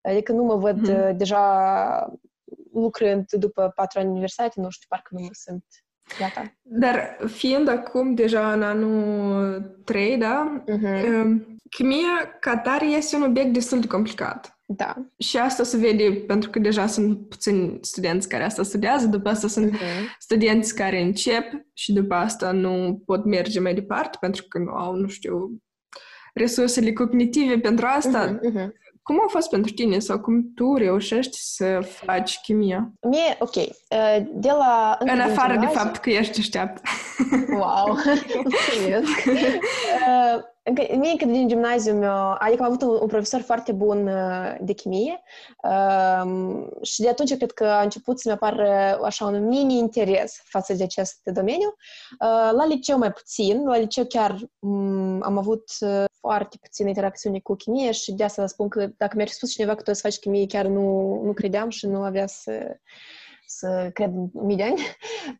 Adică 0.00 0.32
nu 0.32 0.42
mă 0.42 0.56
văd 0.56 0.88
hmm. 0.88 1.16
deja 1.16 1.42
lucrând 2.72 3.30
după 3.30 3.72
patru 3.74 3.98
ani 3.98 4.08
universitate, 4.08 4.60
nu 4.60 4.70
știu, 4.70 4.86
parcă 4.88 5.08
nu 5.10 5.20
mă 5.20 5.28
sunt 5.32 5.64
Gata. 6.18 6.54
Dar 6.62 7.16
fiind 7.26 7.68
acum 7.68 8.14
deja 8.14 8.52
în 8.52 8.62
anul 8.62 9.60
3, 9.84 10.16
da? 10.16 10.64
Uh-huh. 10.68 11.52
Chimia 11.70 12.36
ca 12.40 12.56
tare 12.56 12.86
este 12.86 13.16
un 13.16 13.22
obiect 13.22 13.52
destul 13.52 13.80
de 13.80 13.86
complicat. 13.86 14.58
Da. 14.66 14.94
Și 15.18 15.38
asta 15.38 15.62
se 15.62 15.76
vede 15.76 16.24
pentru 16.26 16.50
că 16.50 16.58
deja 16.58 16.86
sunt 16.86 17.28
puțini 17.28 17.78
studenți 17.80 18.28
care 18.28 18.44
asta 18.44 18.62
studiază, 18.62 19.06
după 19.06 19.28
asta 19.28 19.48
sunt 19.48 19.72
uh-huh. 19.72 20.16
studenți 20.18 20.74
care 20.74 21.00
încep 21.00 21.44
și 21.72 21.92
după 21.92 22.14
asta 22.14 22.52
nu 22.52 23.02
pot 23.06 23.24
merge 23.24 23.60
mai 23.60 23.74
departe 23.74 24.16
pentru 24.20 24.44
că 24.48 24.58
nu 24.58 24.72
au, 24.72 24.94
nu 24.94 25.08
știu, 25.08 25.62
resursele 26.34 26.92
cognitive 26.92 27.58
pentru 27.58 27.86
asta. 27.86 28.38
Uh-huh, 28.38 28.50
uh-huh. 28.50 28.68
Cum 29.04 29.20
a 29.20 29.28
fost 29.28 29.48
pentru 29.50 29.72
tine 29.72 29.98
sau 29.98 30.20
cum 30.20 30.52
tu 30.54 30.76
reușești 30.76 31.38
să 31.38 31.80
faci 32.04 32.38
chimia? 32.42 32.92
Mie, 33.00 33.36
ok, 33.38 33.56
uh, 33.56 34.26
de 34.32 34.48
la... 34.48 34.96
În 34.98 35.20
afară 35.20 35.56
de 35.56 35.66
fapt 35.66 35.96
că 35.96 36.10
ești 36.10 36.38
așteaptă. 36.38 36.80
Wow, 37.48 37.86
mulțumesc! 38.44 39.22
Uh, 40.64 40.74
încă, 40.78 40.96
mie 40.96 41.10
încă 41.10 41.24
din 41.24 41.48
gimnaziu 41.48 41.94
meu, 41.94 42.34
adică 42.38 42.62
am 42.62 42.68
avut 42.68 42.82
un, 42.82 42.98
un 43.00 43.06
profesor 43.06 43.40
foarte 43.40 43.72
bun 43.72 44.06
uh, 44.06 44.54
de 44.60 44.72
chimie 44.72 45.22
uh, 45.62 46.66
și 46.82 47.00
de 47.00 47.08
atunci 47.08 47.36
cred 47.36 47.52
că 47.52 47.64
a 47.64 47.82
început 47.82 48.20
să-mi 48.20 48.34
apară 48.34 48.98
așa 49.04 49.24
un 49.24 49.46
mini-interes 49.46 50.40
față 50.44 50.74
de 50.74 50.82
acest 50.82 51.20
domeniu. 51.24 51.74
Uh, 52.20 52.50
la 52.52 52.66
liceu 52.66 52.98
mai 52.98 53.12
puțin, 53.12 53.64
la 53.64 53.76
liceu 53.76 54.04
chiar 54.04 54.36
um, 54.58 55.22
am 55.22 55.38
avut 55.38 55.70
uh, 55.80 56.04
foarte 56.20 56.56
puține 56.60 56.88
interacțiuni 56.88 57.40
cu 57.40 57.54
chimie 57.54 57.92
și 57.92 58.12
de 58.12 58.24
asta 58.24 58.46
spun 58.46 58.68
că 58.68 58.88
dacă 58.96 59.12
mi-ar 59.16 59.28
spus 59.28 59.52
cineva 59.52 59.74
că 59.74 59.82
tu 59.82 59.92
să 59.92 60.00
faci 60.02 60.18
chimie, 60.18 60.46
chiar 60.46 60.66
nu, 60.66 61.20
nu 61.24 61.32
credeam 61.32 61.68
și 61.68 61.86
nu 61.86 62.02
avea 62.02 62.26
să 62.26 62.78
să 63.46 63.90
cred 63.92 64.14
în 64.14 64.28
mii 64.32 64.56
de 64.56 64.62
ani. 64.62 64.80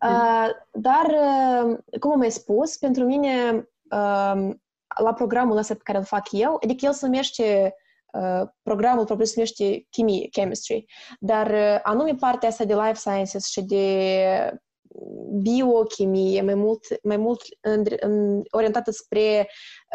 Uh, 0.02 0.48
dar, 0.72 1.06
uh, 1.06 1.78
cum 2.00 2.10
am 2.10 2.18
mai 2.18 2.30
spus, 2.30 2.76
pentru 2.76 3.04
mine 3.04 3.68
uh, 3.90 4.54
la 5.02 5.12
programul 5.12 5.57
ăsta 5.57 5.74
pe 5.74 5.80
care 5.85 5.98
îl 5.98 6.04
fac 6.04 6.26
eu, 6.30 6.59
adică 6.62 6.87
el 6.87 6.92
se 6.92 7.07
numește 7.07 7.74
uh, 8.12 8.48
programul 8.62 9.04
propriu 9.04 9.26
se 9.26 9.33
numește 9.37 9.87
chimie, 9.90 10.28
chemistry, 10.28 10.85
dar 11.20 11.50
uh, 11.50 11.78
anume 11.83 12.14
partea 12.20 12.48
asta 12.48 12.64
de 12.64 12.74
life 12.74 12.94
sciences 12.94 13.46
și 13.46 13.62
de 13.62 14.59
biochimie, 15.42 16.42
mai 16.42 16.54
mult, 16.54 16.80
mai 17.02 17.16
mult 17.16 17.40
în, 17.61 17.85
în, 18.00 18.42
orientată 18.50 18.90
spre 18.90 19.48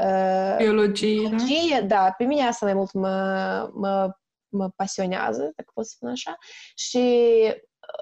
uh, 0.03 0.55
biologie, 0.57 1.19
biologie 1.19 1.79
da? 1.79 1.85
da, 1.85 2.13
pe 2.17 2.23
mine 2.23 2.47
asta 2.47 2.65
mai 2.65 2.75
mult 2.75 2.93
mă, 2.93 3.69
mă, 3.73 4.09
mă 4.49 4.69
pasionează, 4.75 5.41
dacă 5.41 5.71
pot 5.73 5.85
spune 5.85 6.11
așa, 6.11 6.37
și 6.75 6.99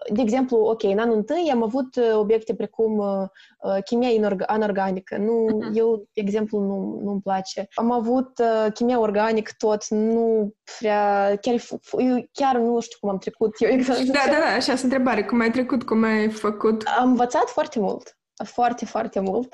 de 0.10 0.22
exemplu, 0.22 0.58
ok, 0.58 0.84
în 0.84 1.00
anul 1.00 1.16
întâi 1.16 1.50
am 1.52 1.64
avut 1.64 1.96
uh, 1.96 2.14
obiecte 2.14 2.56
precum 2.56 2.98
uh, 2.98 3.28
uh 3.64 3.84
chimia 3.84 4.38
anorganică. 4.46 5.18
Nu, 5.18 5.48
uh-huh. 5.48 5.76
eu, 5.76 6.08
de 6.14 6.22
exemplu, 6.22 6.60
nu, 6.60 7.00
nu-mi 7.04 7.22
place. 7.22 7.68
Am 7.76 7.92
avut 7.92 8.40
uh, 8.40 8.72
chimia 8.74 9.00
organică 9.00 9.52
tot, 9.58 9.88
nu 9.88 10.54
prea, 10.80 11.36
chiar, 11.42 11.56
eu 11.98 12.28
chiar 12.32 12.56
nu 12.58 12.80
știu 12.80 12.98
cum 13.00 13.10
am 13.10 13.18
trecut 13.18 13.56
eu 13.60 13.70
exact. 13.70 14.00
Da, 14.00 14.20
da, 14.26 14.40
da, 14.40 14.46
așa 14.46 14.76
sunt 14.76 14.92
întrebare. 14.92 15.24
Cum 15.24 15.40
ai 15.40 15.52
trecut, 15.52 15.84
cum 15.84 16.04
ai 16.04 16.30
făcut? 16.30 16.84
Am 17.00 17.10
învățat 17.10 17.50
foarte 17.50 17.80
mult. 17.80 18.18
Foarte, 18.44 18.86
foarte 18.86 19.20
mult. 19.20 19.54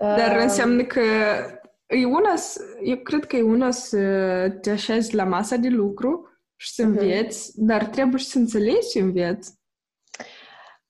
Dar 0.00 0.36
uh, 0.36 0.42
înseamnă 0.42 0.82
că 0.82 1.00
e 1.86 2.04
una, 2.04 2.34
eu 2.84 2.96
cred 2.96 3.24
că 3.24 3.36
e 3.36 3.42
una 3.42 3.70
să 3.70 3.98
te 4.60 4.70
așezi 4.70 5.14
la 5.14 5.24
masa 5.24 5.56
de 5.56 5.68
lucru 5.68 6.28
și 6.56 6.74
să 6.74 6.82
mhm. 6.82 6.90
înveți, 6.90 7.50
uh-huh. 7.50 7.54
dar 7.56 7.84
trebuie 7.84 8.20
și 8.20 8.26
să 8.26 8.38
înțelegi 8.38 8.88
ce 8.92 8.98
înveți. 9.00 9.60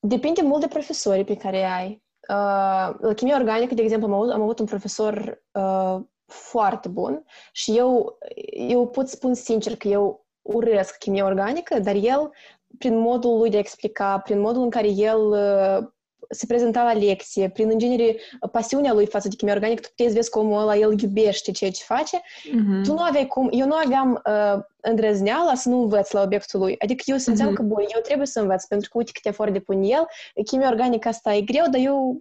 Depinde 0.05 0.41
mult 0.41 0.61
de 0.61 0.67
profesorii 0.67 1.23
pe 1.23 1.35
care 1.35 1.63
ai. 1.63 2.03
Uh, 2.29 2.95
la 2.99 3.13
chimie 3.15 3.33
organică, 3.33 3.73
de 3.73 3.81
exemplu, 3.81 4.07
am 4.07 4.13
avut, 4.13 4.31
am 4.31 4.41
avut 4.41 4.59
un 4.59 4.65
profesor 4.65 5.43
uh, 5.51 5.99
foarte 6.25 6.87
bun 6.87 7.25
și 7.51 7.77
eu, 7.77 8.17
eu 8.51 8.87
pot 8.87 9.07
spun 9.07 9.33
sincer 9.33 9.75
că 9.75 9.87
eu 9.87 10.27
urăsc 10.41 10.97
chimie 10.97 11.23
organică, 11.23 11.79
dar 11.79 11.95
el, 11.95 12.31
prin 12.77 12.97
modul 12.97 13.37
lui 13.37 13.49
de 13.49 13.55
a 13.55 13.59
explica, 13.59 14.19
prin 14.19 14.39
modul 14.39 14.61
în 14.61 14.69
care 14.69 14.87
el 14.87 15.19
uh, 15.19 15.87
se 16.33 16.45
prezenta 16.45 16.83
la 16.83 16.93
lecție, 16.93 17.49
prin, 17.49 17.69
în 17.71 17.77
genere, 17.77 18.15
pasiunea 18.51 18.93
lui 18.93 19.07
față 19.07 19.27
de 19.27 19.35
chimie 19.35 19.53
organică, 19.53 19.81
tu 19.81 19.87
puteai 19.89 20.09
să 20.09 20.15
vezi 20.15 20.29
cum 20.29 20.51
ăla, 20.51 20.75
el 20.75 20.99
iubește 20.99 21.51
ceea 21.51 21.71
ce 21.71 21.83
face. 21.83 22.17
Uh-huh. 22.17 22.83
Tu 22.83 22.93
nu 22.93 23.01
aveai 23.01 23.27
cum, 23.27 23.49
eu 23.51 23.67
nu 23.67 23.75
aveam 23.75 24.21
uh, 24.25 24.61
îndrăzneala 24.81 25.55
să 25.55 25.69
nu 25.69 25.81
învăț 25.81 26.11
la 26.11 26.21
obiectul 26.21 26.59
lui. 26.59 26.75
Adică 26.79 27.03
eu 27.05 27.17
simțeam 27.17 27.51
uh-huh. 27.51 27.55
că, 27.55 27.61
bun, 27.61 27.83
eu 27.95 28.01
trebuie 28.01 28.27
să 28.27 28.39
învăț, 28.39 28.65
pentru 28.65 28.89
că 28.89 28.97
uite 28.97 29.11
câte 29.13 29.29
efort 29.29 29.53
depun 29.53 29.83
el, 29.83 30.05
chimia 30.45 30.69
organică 30.69 31.07
asta 31.07 31.33
e 31.33 31.41
greu, 31.41 31.65
dar 31.71 31.81
eu, 31.83 32.17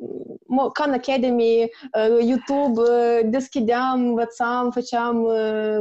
mă, 0.46 0.70
Khan 0.70 0.92
Academy, 0.92 1.62
uh, 1.62 2.27
YouTube, 2.27 2.81
uh, 2.81 3.20
deschideam, 3.25 4.07
învățam, 4.07 4.70
făceam 4.70 5.22
uh, 5.22 5.79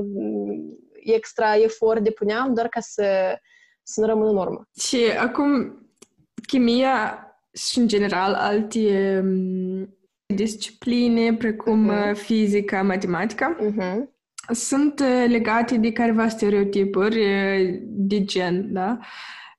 extra 1.04 1.56
efort, 1.56 2.04
depuneam, 2.04 2.54
doar 2.54 2.68
ca 2.68 2.80
să, 2.80 3.04
să 3.84 4.02
nu 4.02 4.08
rămân 4.08 4.28
în 4.28 4.38
urmă. 4.38 4.68
Și 4.80 4.98
acum, 5.20 5.76
chimia 6.48 7.26
și, 7.54 7.80
în 7.80 7.88
general, 7.88 8.34
alte 8.34 9.20
um, 9.24 9.98
discipline, 10.26 11.34
precum 11.34 11.92
uh-huh. 11.92 12.16
fizica, 12.16 12.82
matematica, 12.82 13.58
uh-huh. 13.60 13.98
sunt 14.50 15.00
uh, 15.00 15.26
legate 15.28 15.78
de 15.78 15.92
careva 15.92 16.28
stereotipuri 16.28 17.20
uh, 17.20 17.80
de 17.84 18.24
gen, 18.24 18.74
da? 18.74 18.98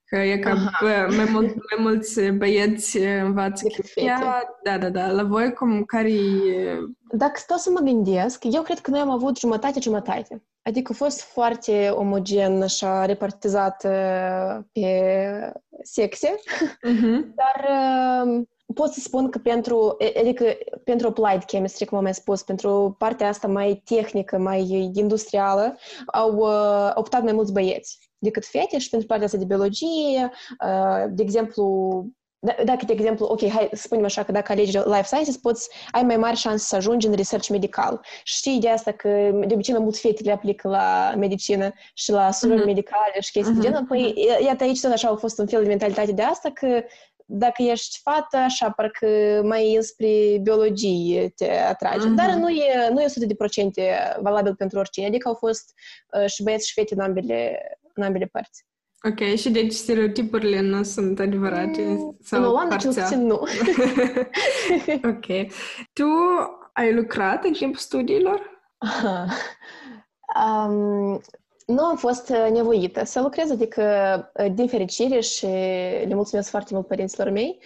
Că 0.05 0.19
e 0.19 0.39
ca 0.39 0.51
uh-huh. 0.51 1.17
mai, 1.17 1.27
mult, 1.31 1.47
mai 1.47 1.79
mulți 1.79 2.31
băieți 2.31 2.99
învață 2.99 3.67
chimia. 3.67 4.43
Da, 4.63 4.79
da, 4.79 4.91
da. 4.91 5.11
La 5.11 5.23
voi, 5.23 5.53
cum, 5.53 5.85
care 5.85 6.11
Dacă 7.11 7.33
stau 7.35 7.57
să 7.57 7.71
mă 7.71 7.81
gândesc, 7.81 8.45
eu 8.51 8.63
cred 8.63 8.79
că 8.79 8.91
noi 8.91 9.01
am 9.01 9.11
avut 9.11 9.39
jumătate-jumătate. 9.39 10.43
Adică 10.63 10.93
a 10.93 10.97
fost 10.97 11.21
foarte 11.21 11.89
omogen, 11.89 12.63
așa, 12.63 13.05
repartizat 13.05 13.87
pe 14.73 15.53
sexe, 15.83 16.29
uh-huh. 16.29 17.21
dar 17.41 17.69
uh, 17.69 18.43
pot 18.75 18.93
să 18.93 19.01
spun 19.01 19.31
că 19.31 19.39
pentru, 19.39 19.97
adică 20.21 20.45
pentru 20.85 21.07
applied 21.07 21.45
chemistry, 21.45 21.87
cum 21.87 21.97
am 21.99 22.03
mai 22.03 22.15
spus, 22.15 22.43
pentru 22.43 22.95
partea 22.99 23.29
asta 23.29 23.49
mai 23.49 23.83
tehnică, 23.85 24.39
mai 24.39 24.91
industrială, 24.95 25.77
au 26.07 26.37
uh, 26.37 26.91
optat 26.95 27.23
mai 27.23 27.33
mulți 27.33 27.53
băieți 27.53 28.11
decât 28.19 28.47
fete 28.47 28.79
și 28.79 28.89
pentru 28.89 29.09
partea 29.09 29.27
asta 29.27 29.39
de 29.39 29.45
biologie, 29.45 30.31
uh, 30.65 31.05
de 31.11 31.23
exemplu, 31.23 31.65
da, 32.05 32.22
dacă, 32.65 32.85
de 32.85 32.93
exemplu, 32.93 33.27
ok, 33.27 33.49
hai 33.49 33.69
să 33.73 33.83
spunem 33.83 34.05
așa 34.05 34.23
că 34.23 34.33
dacă 34.33 34.53
alegi 34.53 34.77
life 34.77 35.03
sciences, 35.03 35.37
poți, 35.37 35.69
ai 35.91 36.03
mai 36.03 36.17
mari 36.17 36.37
șanse 36.37 36.65
să 36.65 36.77
ajungi 36.77 37.07
în 37.07 37.15
research 37.15 37.49
medical. 37.49 38.01
Știi 38.25 38.61
de 38.61 38.69
asta 38.69 38.93
că 38.93 39.09
de 39.47 39.55
obicei 39.55 39.75
mai 39.75 39.83
mulți 39.83 40.01
fete 40.01 40.23
le 40.23 40.33
aplică 40.33 40.69
la 40.69 41.15
medicină 41.17 41.73
și 41.95 42.11
la 42.11 42.31
surori 42.31 42.63
uh-huh. 42.63 42.67
medicale 42.67 43.21
și 43.21 43.31
chestii 43.31 43.55
uh-huh. 43.55 43.61
de 43.61 43.67
genul. 43.67 43.85
Păi, 43.85 44.15
iată 44.45 44.65
aici 44.65 44.81
tot 44.81 44.93
așa 44.93 45.09
a 45.09 45.17
fost 45.17 45.39
un 45.39 45.47
fel 45.47 45.63
de 45.63 45.69
mentalitate 45.69 46.13
de 46.13 46.23
asta 46.23 46.51
că 46.51 46.83
dacă 47.27 47.63
ești 47.63 48.01
fată, 48.03 48.37
așa, 48.37 48.71
parcă 48.71 49.07
mai 49.45 49.75
înspre 49.75 50.39
biologie 50.43 51.29
te 51.37 51.51
atrage. 51.51 52.07
Uh-huh. 52.07 52.17
Dar 52.17 52.31
nu 52.31 52.49
e, 52.49 52.89
nu 52.91 53.01
e 53.03 53.07
100% 54.17 54.21
valabil 54.21 54.55
pentru 54.55 54.79
oricine. 54.79 55.07
Adică 55.07 55.29
au 55.29 55.35
fost 55.35 55.73
uh, 56.21 56.27
și 56.27 56.43
băieți 56.43 56.69
și 56.69 56.73
fete 56.73 56.95
în 56.95 57.01
ambele, 57.01 57.61
în 57.95 58.03
ambele 58.03 58.27
părți. 58.27 58.65
Ok, 59.09 59.37
și 59.37 59.51
deci 59.51 59.73
stereotipurile 59.73 60.61
nu 60.61 60.83
sunt 60.83 61.19
adevărate? 61.19 61.83
Mm, 61.83 62.17
sau 62.23 62.41
în 62.41 62.47
Olanda, 62.47 62.77
cel 62.77 62.95
puțin, 62.95 63.27
nu. 63.27 63.35
ok. 65.13 65.27
Tu 65.93 66.07
ai 66.73 66.95
lucrat 66.95 67.45
în 67.45 67.53
timpul 67.53 67.79
studiilor? 67.79 68.41
Um, 70.35 71.21
nu 71.67 71.85
am 71.85 71.97
fost 71.97 72.29
uh, 72.29 72.49
nevoită 72.53 73.05
să 73.05 73.21
lucrez, 73.21 73.51
adică, 73.51 73.83
uh, 74.35 74.53
din 74.55 74.69
fericire 74.69 75.21
și 75.21 75.47
le 76.07 76.15
mulțumesc 76.15 76.51
foarte 76.51 76.75
mult 76.75 76.87
părinților 76.87 77.31
mei, 77.31 77.59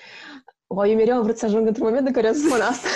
o, 0.66 0.86
eu 0.86 0.96
mereu 0.96 1.16
am 1.16 1.22
vrut 1.22 1.38
să 1.38 1.44
ajung 1.44 1.66
într-un 1.66 1.86
moment 1.86 2.06
în 2.06 2.12
care 2.12 2.32
să 2.32 2.38
spun 2.38 2.60
asta. 2.60 2.88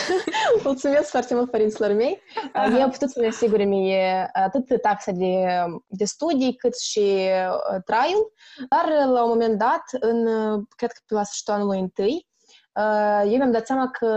Mulțumesc 0.65 1.11
foarte 1.11 1.35
mult 1.35 1.51
părinților 1.51 1.93
mei. 1.93 2.23
Aha. 2.53 2.77
Ei 2.77 2.83
au 2.83 2.89
putut 2.89 3.11
să-mi 3.11 3.27
asigure 3.27 3.65
mie 3.65 4.31
atât 4.33 4.81
taxa 4.83 5.13
de, 5.13 5.45
de 5.87 6.05
studii, 6.05 6.57
cât 6.57 6.79
și 6.79 7.01
uh, 7.01 7.83
traiul. 7.85 8.33
Dar 8.69 9.09
la 9.09 9.23
un 9.23 9.29
moment 9.29 9.59
dat, 9.59 9.83
în, 10.01 10.25
cred 10.77 10.91
că 10.91 11.01
pe 11.07 11.15
la 11.15 11.23
sfârșitul 11.23 11.55
anului 11.55 11.81
întâi, 11.81 12.27
uh, 12.75 13.23
eu 13.25 13.37
mi-am 13.37 13.53
dat 13.53 13.67
seama 13.67 13.91
că, 13.91 14.09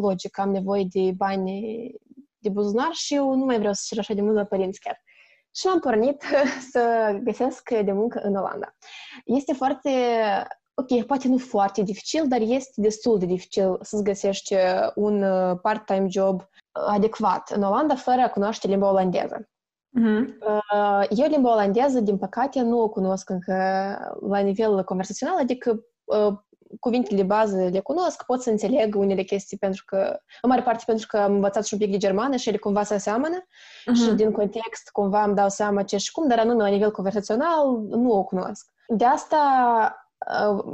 logic, 0.00 0.38
am 0.38 0.50
nevoie 0.50 0.86
de 0.90 1.12
bani 1.16 1.60
de 2.38 2.48
buzunar 2.48 2.90
și 2.92 3.14
eu 3.14 3.34
nu 3.34 3.44
mai 3.44 3.58
vreau 3.58 3.72
să 3.72 3.82
cer 3.86 3.98
așa 3.98 4.14
de 4.14 4.20
mult 4.20 4.34
la 4.34 4.44
părinți 4.44 4.80
chiar. 4.80 5.02
Și 5.54 5.66
am 5.66 5.80
pornit 5.80 6.22
să 6.72 7.10
găsesc 7.22 7.70
de 7.70 7.92
muncă 7.92 8.20
în 8.22 8.34
Olanda. 8.34 8.76
Este 9.24 9.52
foarte 9.52 9.90
ok, 10.78 11.06
poate 11.06 11.28
nu 11.28 11.38
foarte 11.38 11.82
dificil, 11.82 12.24
dar 12.28 12.40
este 12.40 12.72
destul 12.80 13.18
de 13.18 13.26
dificil 13.26 13.78
să-ți 13.82 14.02
găsești 14.02 14.54
uh, 14.54 14.90
un 14.94 15.22
uh, 15.22 15.58
part-time 15.62 16.06
job 16.08 16.42
adecvat 16.72 17.50
în 17.50 17.62
Olanda 17.62 17.94
fără 17.94 18.20
a 18.20 18.30
cunoaște 18.30 18.66
limba 18.66 18.90
olandeză. 18.90 19.48
Uh-huh. 19.98 20.36
Eu 21.10 21.28
limba 21.28 21.52
olandeză, 21.52 22.00
din 22.00 22.18
păcate, 22.18 22.60
nu 22.60 22.80
o 22.80 22.88
cunosc 22.88 23.30
încă 23.30 23.54
la 24.28 24.38
nivel 24.38 24.84
conversațional, 24.84 25.38
adică 25.38 25.80
cuvintele 26.80 27.16
de 27.16 27.26
bază 27.26 27.68
le 27.72 27.80
cunosc, 27.80 28.24
pot 28.24 28.42
să 28.42 28.50
înțeleg 28.50 28.94
unele 28.94 29.22
chestii 29.22 29.58
pentru 29.58 29.84
că, 29.86 30.20
în 30.42 30.48
mare 30.48 30.62
parte 30.62 30.82
pentru 30.86 31.06
că 31.06 31.16
am 31.16 31.32
învățat 31.32 31.64
și 31.64 31.74
un 31.74 31.80
pic 31.80 31.90
de 31.90 31.96
germană 31.96 32.36
și 32.36 32.48
ele 32.48 32.58
cumva 32.58 32.82
se 32.82 32.94
aseamănă 32.94 33.38
uh-huh. 33.38 34.04
și 34.04 34.10
din 34.10 34.32
context 34.32 34.90
cumva 34.92 35.22
îmi 35.22 35.34
dau 35.34 35.48
seama 35.48 35.82
ce 35.82 35.96
și 35.96 36.12
cum, 36.12 36.28
dar 36.28 36.38
anume 36.38 36.62
la 36.62 36.68
nivel 36.68 36.90
conversațional 36.90 37.80
nu 37.88 38.10
o 38.10 38.24
cunosc. 38.24 38.66
De 38.88 39.04
asta 39.04 39.38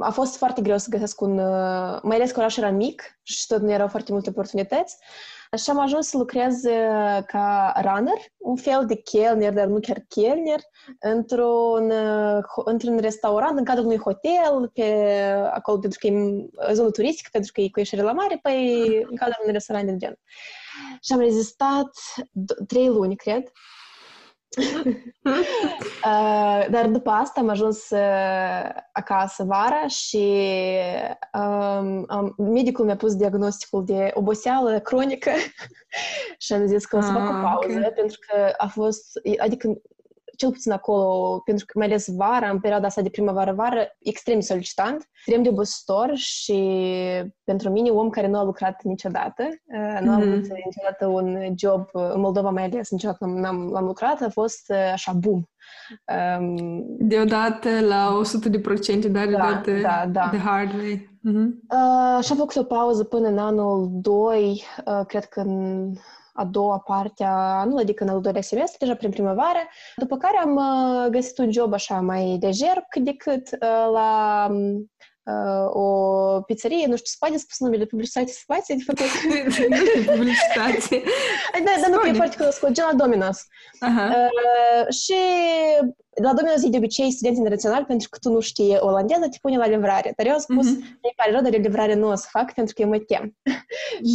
a 0.00 0.10
fost 0.10 0.36
foarte 0.36 0.62
greu 0.62 0.78
să 0.78 0.90
găsesc 0.90 1.20
un... 1.20 1.34
Mai 2.02 2.16
ales 2.16 2.30
că 2.30 2.38
orașul 2.38 2.62
era 2.62 2.72
mic 2.72 3.02
și 3.22 3.46
tot 3.46 3.60
nu 3.60 3.72
erau 3.72 3.88
foarte 3.88 4.12
multe 4.12 4.30
oportunități. 4.30 4.96
Și 5.56 5.70
am 5.70 5.78
ajuns 5.78 6.06
să 6.06 6.16
lucrez 6.16 6.60
ca 7.26 7.72
runner, 7.82 8.18
un 8.38 8.56
fel 8.56 8.86
de 8.86 8.94
chelner, 8.94 9.52
dar 9.52 9.66
nu 9.66 9.80
chiar 9.80 10.04
chelner, 10.08 10.60
într-un, 11.00 11.92
într-un 12.64 12.98
restaurant, 12.98 13.58
în 13.58 13.64
cadrul 13.64 13.84
unui 13.84 13.98
hotel, 13.98 14.70
pe 14.74 15.20
acolo, 15.52 15.78
pentru 15.78 15.98
că 15.98 16.06
e 16.06 16.72
zonă 16.72 16.90
turistică, 16.90 17.28
pentru 17.32 17.52
că 17.52 17.60
e 17.60 17.68
cu 17.68 17.78
ieșire 17.78 18.02
la 18.02 18.12
mare, 18.12 18.38
păi 18.42 18.86
în 19.10 19.16
cadrul 19.16 19.40
unui 19.40 19.52
restaurant 19.52 19.88
de 19.88 19.96
gen. 19.96 20.18
Și 21.02 21.12
am 21.12 21.18
rezistat 21.18 21.90
trei 22.66 22.86
luni, 22.86 23.16
cred, 23.16 23.42
uh, 26.04 26.66
dar 26.70 26.86
după 26.86 27.10
asta 27.10 27.40
am 27.40 27.48
ajuns 27.48 27.90
uh, 27.90 28.68
acasă 28.92 29.44
vara 29.44 29.86
și 29.86 30.38
um, 31.32 32.06
um, 32.08 32.34
medicul 32.36 32.84
mi-a 32.84 32.96
pus 32.96 33.14
diagnosticul 33.16 33.84
de 33.84 34.10
oboseală 34.14 34.80
cronică 34.80 35.30
și 36.38 36.52
am 36.52 36.66
zis 36.66 36.84
că 36.84 36.96
o 36.96 37.00
să 37.00 37.10
fac 37.12 37.28
o 37.28 37.32
ah, 37.32 37.42
pauză 37.42 37.78
okay. 37.78 37.92
pentru 37.94 38.18
că 38.26 38.54
a 38.56 38.66
fost, 38.66 39.20
adică 39.38 39.80
cel 40.36 40.50
puțin 40.50 40.72
acolo, 40.72 41.40
pentru 41.44 41.64
că 41.64 41.78
mai 41.78 41.86
ales 41.86 42.08
vara, 42.16 42.50
în 42.50 42.60
perioada 42.60 42.86
asta 42.86 43.02
de 43.02 43.08
primăvară-vară, 43.08 43.96
extrem 43.98 44.40
solicitant, 44.40 45.08
extrem 45.12 45.42
de 45.42 45.48
obositor 45.48 46.10
și 46.14 46.58
pentru 47.44 47.70
mine, 47.70 47.90
om 47.90 48.10
care 48.10 48.26
nu 48.26 48.38
a 48.38 48.44
lucrat 48.44 48.82
niciodată, 48.82 49.42
uh, 49.42 49.98
nu 50.00 50.12
a 50.12 50.18
mm-hmm. 50.18 50.22
avut 50.22 50.46
niciodată 50.64 51.06
un 51.06 51.54
job, 51.56 51.88
în 51.92 52.20
Moldova 52.20 52.50
mai 52.50 52.64
ales, 52.64 52.90
niciodată 52.90 53.24
n-am, 53.24 53.68
l-am 53.72 53.84
lucrat, 53.84 54.20
a 54.20 54.28
fost 54.28 54.64
uh, 54.68 54.90
așa 54.92 55.12
boom. 55.12 55.42
Um, 56.38 56.84
Deodată 56.98 57.68
la 57.80 58.16
100 58.18 58.48
de 58.48 58.60
procente, 58.60 59.08
dar 59.08 59.24
da, 59.24 59.30
deodată 59.30 59.70
da, 59.70 60.06
da. 60.12 60.28
de 60.30 60.38
hard 60.38 60.72
way. 60.74 61.12
Mm-hmm. 61.28 61.48
Uh, 61.68 62.24
și 62.24 62.32
am 62.32 62.36
făcut 62.36 62.56
o 62.56 62.64
pauză 62.64 63.04
până 63.04 63.28
în 63.28 63.38
anul 63.38 63.88
2, 63.92 64.64
uh, 64.84 65.06
cred 65.06 65.24
că 65.24 65.40
în 65.40 65.92
a 66.34 66.44
doua 66.44 66.78
parte 66.78 67.24
a 67.24 67.60
anului, 67.60 67.82
adică 67.82 68.04
în 68.04 68.10
al 68.10 68.20
doilea 68.20 68.42
semestru, 68.42 68.76
deja 68.80 68.94
prin 68.94 69.10
primăvară, 69.10 69.58
după 69.96 70.16
care 70.16 70.36
am 70.36 70.56
uh, 70.56 71.10
găsit 71.10 71.38
un 71.38 71.52
job 71.52 71.72
așa 71.72 72.00
mai 72.00 72.38
lejer 72.40 72.84
cât 72.88 73.04
de 73.04 73.14
cât 73.14 73.48
uh, 73.52 73.88
la 73.92 74.48
uh, 75.22 75.66
o 75.68 76.40
pizzerie, 76.40 76.86
nu 76.86 76.96
știu, 76.96 77.06
se 77.06 77.16
poate 77.18 77.38
spus 77.38 77.58
numele, 77.58 77.84
publicitate 77.84 78.26
se 78.26 78.42
poate 78.46 78.74
de 78.74 78.82
făcut? 78.86 79.10
publicitate. 80.14 81.02
da, 81.64 81.70
dar 81.80 81.90
nu 81.90 82.08
e 82.08 82.12
foarte 82.12 82.36
cunoscut, 82.36 82.70
gen 82.70 82.84
la 82.92 83.06
Domino's. 83.06 83.40
Uh-huh. 83.88 84.12
Uh, 84.14 84.94
și 84.94 85.14
la 86.22 86.32
Domino's 86.32 86.62
e 86.64 86.68
de 86.68 86.76
obicei 86.76 87.10
studenți 87.10 87.38
internaționali 87.38 87.84
pentru 87.84 88.08
că 88.08 88.18
tu 88.20 88.30
nu 88.30 88.40
știi 88.40 88.76
olandeză, 88.80 89.28
te 89.30 89.36
pune 89.40 89.56
la 89.56 89.66
livrare. 89.66 90.12
Dar 90.16 90.26
eu 90.26 90.32
am 90.32 90.38
spus, 90.38 90.66
mm-hmm. 90.66 90.98
îmi 91.02 91.14
pare 91.16 91.30
rău, 91.30 91.42
dar 91.42 91.52
livrare 91.52 91.94
nu 91.94 92.08
o 92.08 92.14
să 92.14 92.26
fac 92.30 92.54
pentru 92.54 92.74
că 92.74 92.82
eu 92.82 92.88
mă 92.88 92.98
tem. 92.98 93.36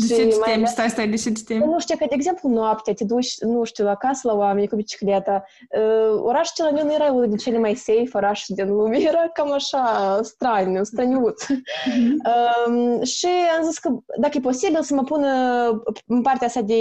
De 0.07 0.15
ce 0.15 0.27
te 0.27 0.51
temi? 0.51 0.67
Stai, 0.67 0.89
stai, 0.89 1.07
de 1.07 1.15
ce 1.15 1.31
te 1.31 1.41
temi? 1.45 1.65
Nu 1.65 1.79
știu, 1.79 1.97
că, 1.97 2.05
de 2.09 2.15
exemplu, 2.15 2.49
noaptea 2.49 2.93
te 2.93 3.03
duci, 3.03 3.39
nu 3.39 3.63
știu, 3.63 3.83
la 3.83 3.95
casă 3.95 4.27
la 4.27 4.33
oameni 4.33 4.67
cu 4.67 4.75
bicicleta. 4.75 5.43
Uh, 5.69 6.21
orașul 6.21 6.65
la 6.65 6.71
meu 6.71 6.85
nu 6.85 6.93
era 6.93 7.11
unul 7.11 7.27
din 7.27 7.37
cele 7.37 7.57
mai 7.57 7.75
safe 7.75 8.09
orașe 8.13 8.53
din 8.53 8.69
lume, 8.69 8.97
era 9.09 9.29
cam 9.33 9.51
așa 9.51 10.19
straniu, 10.23 10.83
straniuț. 10.83 11.43
Mm-hmm. 11.45 11.57
Uh, 12.29 13.07
și 13.07 13.27
am 13.57 13.63
zis 13.63 13.77
că 13.77 13.89
dacă 14.19 14.37
e 14.37 14.39
posibil 14.39 14.83
să 14.83 14.93
mă 14.93 15.03
pun 15.03 15.25
în 16.07 16.21
partea 16.21 16.47
asta 16.47 16.61
de 16.61 16.75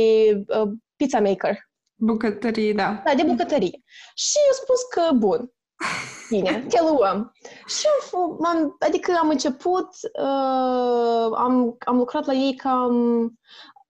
uh, 0.48 0.70
pizza 0.96 1.20
maker. 1.20 1.67
Bucătărie, 1.98 2.72
da. 2.72 3.02
Da, 3.04 3.14
de 3.14 3.22
bucătărie. 3.22 3.82
Și 4.14 4.36
eu 4.46 4.52
spus 4.52 4.82
că, 4.90 5.14
bun, 5.14 5.52
bine, 6.28 6.64
te 6.68 6.78
luăm. 6.80 7.32
Și 7.66 7.86
am, 8.44 8.76
adică 8.78 9.12
am 9.20 9.28
început, 9.28 9.88
uh, 10.20 11.36
am, 11.36 11.76
am 11.78 11.96
lucrat 11.96 12.26
la 12.26 12.32
ei 12.32 12.54
cam 12.54 12.92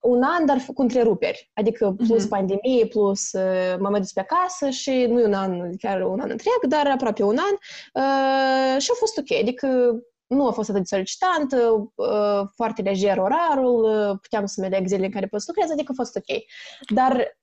un 0.00 0.22
an, 0.22 0.46
dar 0.46 0.64
cu 0.74 0.82
întreruperi. 0.82 1.50
Adică 1.54 1.94
plus 1.96 2.24
uh-huh. 2.24 2.28
pandemie, 2.28 2.86
plus 2.86 3.32
uh, 3.32 3.76
m-am 3.78 3.94
dus 3.94 4.12
pe 4.12 4.20
acasă 4.20 4.70
și 4.70 5.06
nu 5.08 5.24
un 5.24 5.32
an, 5.32 5.76
chiar 5.76 6.02
un 6.02 6.20
an 6.20 6.30
întreg, 6.30 6.66
dar 6.68 6.86
aproape 6.86 7.22
un 7.22 7.36
an. 7.38 7.54
Uh, 8.04 8.80
și 8.80 8.90
a 8.92 8.94
fost 8.98 9.18
ok. 9.18 9.38
Adică 9.40 9.98
nu 10.26 10.46
a 10.46 10.50
fost 10.50 10.68
atât 10.68 10.80
de 10.80 10.88
solicitant, 10.88 11.52
uh, 11.52 12.48
foarte 12.54 12.82
lejer 12.82 13.18
orarul, 13.18 13.84
uh, 13.84 14.18
puteam 14.22 14.46
să-mi 14.46 14.66
aleg 14.66 14.86
zile 14.86 15.04
în 15.04 15.10
care 15.12 15.26
pot 15.26 15.40
să 15.40 15.52
lucrez, 15.54 15.70
adică 15.70 15.90
a 15.92 15.94
fost 16.02 16.16
ok. 16.16 16.36
Dar 16.94 17.12
Ehm, 17.12 17.37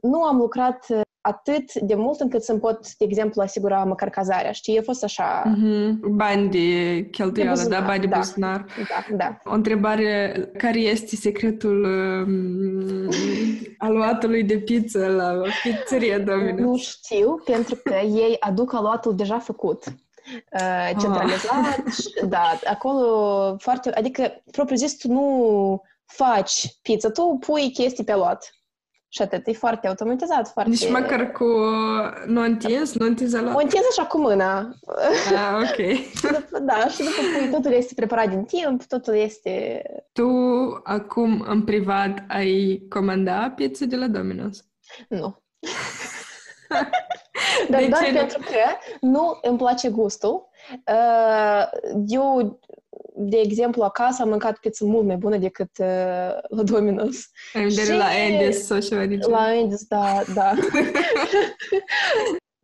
nu 0.00 0.22
am 0.22 0.36
lucrat 0.36 0.86
uh, 0.88 1.00
atât 1.20 1.74
de 1.74 1.94
mult 1.94 2.20
încât 2.20 2.42
să-mi 2.42 2.60
pot, 2.60 2.94
de 2.96 3.04
exemplu, 3.04 3.42
asigura 3.42 3.84
măcar 3.84 4.10
cazarea, 4.10 4.52
știi? 4.52 4.78
A 4.78 4.82
fost 4.82 5.04
așa... 5.04 5.42
Mm-hmm. 5.42 5.92
Bani 6.00 6.50
de 6.50 7.02
cheltuială, 7.10 7.62
da? 7.68 7.80
Bani 7.80 8.00
de 8.00 8.06
da. 8.06 8.16
buzunar. 8.16 8.64
Da, 8.88 9.16
da. 9.16 9.36
O 9.44 9.54
întrebare, 9.54 10.32
care 10.58 10.78
este 10.78 11.16
secretul 11.16 11.84
um, 11.84 13.08
aluatului 13.78 14.44
de 14.44 14.58
pizza 14.58 15.06
la 15.06 15.42
pizzeria 15.62 16.18
Domino's? 16.20 16.58
Nu 16.58 16.76
știu, 16.76 17.42
pentru 17.44 17.74
că 17.84 17.94
ei 17.94 18.36
aduc 18.40 18.74
aluatul 18.74 19.14
deja 19.14 19.38
făcut. 19.38 19.84
Uh, 20.52 20.90
centralizat, 21.00 21.50
ah. 21.50 22.28
da, 22.28 22.58
acolo 22.64 23.56
foarte, 23.58 23.90
adică 23.90 24.42
propriu 24.50 24.76
zis 24.76 24.96
tu 24.96 25.12
nu 25.12 25.82
faci 26.04 26.78
pizza, 26.82 27.10
tu 27.10 27.36
pui 27.40 27.70
chestii 27.70 28.04
pe 28.04 28.14
luat. 28.14 28.54
Și 29.14 29.22
atât, 29.22 29.46
e 29.46 29.52
foarte 29.52 29.86
automatizat, 29.86 30.48
foarte... 30.48 30.70
Nici 30.70 30.90
măcar 30.90 31.32
cu... 31.32 31.44
Nu 32.26 32.40
întins? 32.40 32.94
Nu 32.94 33.06
întins 33.06 33.32
la... 33.32 33.54
O 33.54 33.58
întins 33.58 33.84
așa 33.90 34.06
cu 34.06 34.18
mâna. 34.18 34.74
Ah, 35.34 35.62
ok. 35.62 35.78
da, 36.68 36.88
și 36.88 36.98
după 36.98 37.38
pui, 37.38 37.48
totul 37.50 37.72
este 37.72 37.94
preparat 37.94 38.28
din 38.28 38.44
timp, 38.44 38.84
totul 38.84 39.14
este... 39.14 39.82
Tu, 40.12 40.28
acum, 40.82 41.44
în 41.48 41.64
privat, 41.64 42.24
ai 42.28 42.86
comanda 42.88 43.52
pizza 43.56 43.84
de 43.84 43.96
la 43.96 44.06
Domino's? 44.06 44.56
Nu. 45.08 45.42
Dar 47.70 47.80
de 47.80 47.86
doar 47.86 48.04
ce 48.04 48.12
pentru 48.12 48.38
că 48.38 48.94
nu 49.00 49.38
îmi 49.42 49.58
place 49.58 49.88
gustul. 49.88 50.48
Uh, 50.86 51.62
eu 52.06 52.60
de 53.16 53.36
exemplu, 53.40 53.82
acasă 53.82 54.22
am 54.22 54.28
mâncat 54.28 54.58
pizza 54.58 54.84
mult 54.84 55.06
mai 55.06 55.16
bună 55.16 55.36
decât 55.36 55.70
uh, 55.78 55.86
la 56.48 56.62
Domino's. 56.62 57.18
Și 57.68 57.92
la 57.92 58.06
Andes 58.28 58.66
sau 58.66 58.78
ceva 58.78 59.06
de 59.06 59.18
La 59.28 59.38
Andes, 59.38 59.84
da, 59.84 60.22
da. 60.34 60.52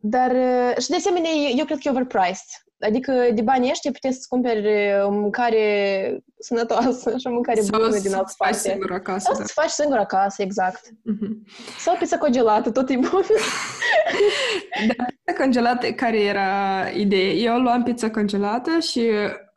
Dar, 0.03 0.31
uh, 0.31 0.81
și 0.81 0.89
de 0.89 0.95
asemenea, 0.95 1.29
eu 1.57 1.65
cred 1.65 1.77
că 1.77 1.83
e 1.87 1.91
overpriced. 1.91 2.35
Adică 2.79 3.13
de 3.33 3.41
banii 3.41 3.69
ăștia 3.69 3.91
puteți 3.91 4.19
să 4.19 4.25
cumperi 4.29 4.67
mâncare 5.09 6.17
sănătoasă 6.39 7.17
și 7.17 7.27
mâncare 7.27 7.61
Sau 7.61 7.79
bună 7.79 7.99
din 7.99 8.13
altă 8.13 8.27
să 8.27 8.35
faci 8.37 8.49
parte. 8.49 8.69
singur 8.69 8.91
acasă. 8.91 9.19
Sau 9.19 9.37
Da. 9.37 9.43
să 9.45 9.51
faci 9.55 9.69
singur 9.69 9.97
acasă, 9.97 10.41
exact. 10.41 10.81
Mhm. 11.03 11.45
Sau 11.79 11.95
pizza 11.95 12.17
congelată, 12.17 12.71
tot 12.71 12.89
e 12.89 12.95
bun. 12.95 13.23
Da, 14.87 15.03
pizza 15.03 15.41
congelată, 15.43 15.91
care 15.91 16.19
era 16.19 16.49
ideea? 16.95 17.31
Eu 17.31 17.57
luam 17.59 17.83
pizza 17.83 18.09
congelată 18.09 18.79
și 18.79 19.09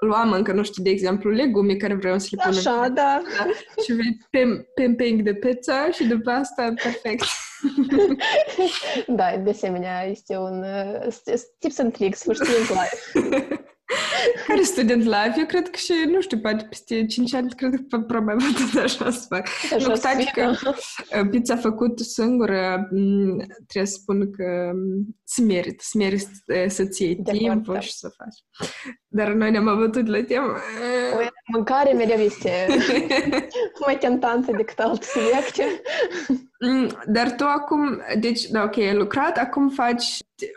luam 0.05 0.33
încă, 0.33 0.53
nu 0.53 0.63
știu, 0.63 0.83
de 0.83 0.91
exemplu, 0.91 1.31
legume 1.31 1.75
care 1.75 1.95
vreau 1.95 2.19
să 2.19 2.29
le 2.31 2.43
pun 2.45 2.53
în 2.53 2.59
Așa, 2.59 2.89
da. 2.89 3.23
Da? 3.39 3.47
Și 3.83 3.93
vei 3.93 4.19
pe, 4.31 4.67
pe 4.75 4.85
împing 4.85 5.23
de 5.23 5.35
pizza 5.35 5.91
și 5.91 6.05
după 6.07 6.31
asta, 6.31 6.73
perfect. 6.83 7.25
Da, 9.07 9.37
de 9.37 9.51
asemenea, 9.51 10.05
este 10.07 10.37
un 10.37 10.63
uh, 10.63 11.07
st- 11.11 11.59
tips 11.59 11.79
and 11.79 11.93
tricks 11.93 12.23
for 12.23 12.35
student 12.35 12.69
life. 12.69 13.29
Care 14.47 14.63
student 14.63 15.03
life? 15.05 15.35
Eu 15.37 15.47
cred 15.47 15.71
că 15.71 15.77
și, 15.77 15.93
nu 16.11 16.21
știu, 16.21 16.39
poate 16.39 16.65
peste 16.69 17.07
5 17.07 17.35
ani, 17.35 17.51
cred 17.51 17.73
că 17.89 17.99
probabil 17.99 18.47
tot 18.53 18.83
așa 18.83 19.11
să 19.11 19.25
fac. 19.29 19.49
Așa 19.73 19.89
Nu, 19.89 19.95
să 19.95 20.01
toate 20.01 20.23
fie. 20.23 20.31
că 20.35 20.53
uh, 21.21 21.29
pizza 21.31 21.57
făcut 21.57 21.99
singură, 21.99 22.89
m, 22.91 23.37
trebuie 23.67 23.93
să 23.93 23.99
spun 24.01 24.31
că 24.31 24.71
m, 24.75 25.17
se 25.25 25.43
merită, 25.43 25.83
se 25.87 25.99
merită 25.99 26.31
uh, 26.47 26.65
să-ți 26.69 27.03
iei 27.03 27.15
De 27.15 27.31
acord, 27.31 27.39
timpul 27.53 27.75
da. 27.75 27.81
și 27.81 27.93
să 27.93 28.09
faci. 28.17 28.69
Dar 29.17 29.29
noi 29.33 29.51
ne-am 29.51 29.69
abătut 29.69 30.07
la 30.07 30.23
temă. 30.25 30.53
O 31.15 31.19
mâncare 31.53 31.93
mereu 31.93 32.19
este 32.19 32.51
mai 33.87 33.99
tentantă 33.99 34.53
decât 34.57 34.79
alte 34.79 35.07
subiecte. 35.07 35.81
Mm, 36.61 36.89
Dar 37.07 37.35
tu 37.35 37.45
acum, 37.45 38.01
deci, 38.21 38.45
da, 38.47 38.63
ok, 38.63 38.77
ai 38.77 38.95
lucrat, 38.95 39.37
acum 39.39 39.69
faci 39.69 40.05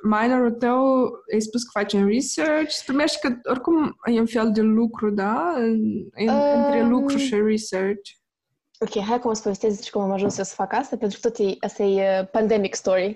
minorul 0.04 0.52
tău, 0.52 1.04
ai 1.34 1.40
spus 1.40 1.64
că 1.64 1.80
faci 1.80 1.94
în 1.94 2.08
research, 2.08 2.70
spunești 2.72 3.20
că 3.20 3.36
oricum 3.50 3.96
e 4.14 4.20
un 4.20 4.26
fel 4.26 4.52
de 4.54 4.62
lucru, 4.62 5.10
da? 5.10 5.54
În- 5.58 6.08
în- 6.16 6.42
Între 6.66 6.82
Um, 6.82 6.90
lucru 6.90 7.18
și 7.18 7.36
research. 7.46 8.10
Ok, 8.80 9.04
hai 9.04 9.20
că 9.20 9.28
mă 9.28 9.40
povestesc 9.44 9.76
despre 9.76 9.90
cum 9.92 10.02
am 10.02 10.12
ajuns 10.12 10.38
eu 10.38 10.44
să 10.44 10.54
fac 10.54 10.74
asta, 10.74 10.98
pentru 10.98 11.20
că 11.22 11.30
tot 11.30 11.48
e, 11.48 11.56
asta 11.60 11.84
e 11.84 12.20
uh, 12.20 12.28
pandemic 12.32 12.76
story. 12.76 13.14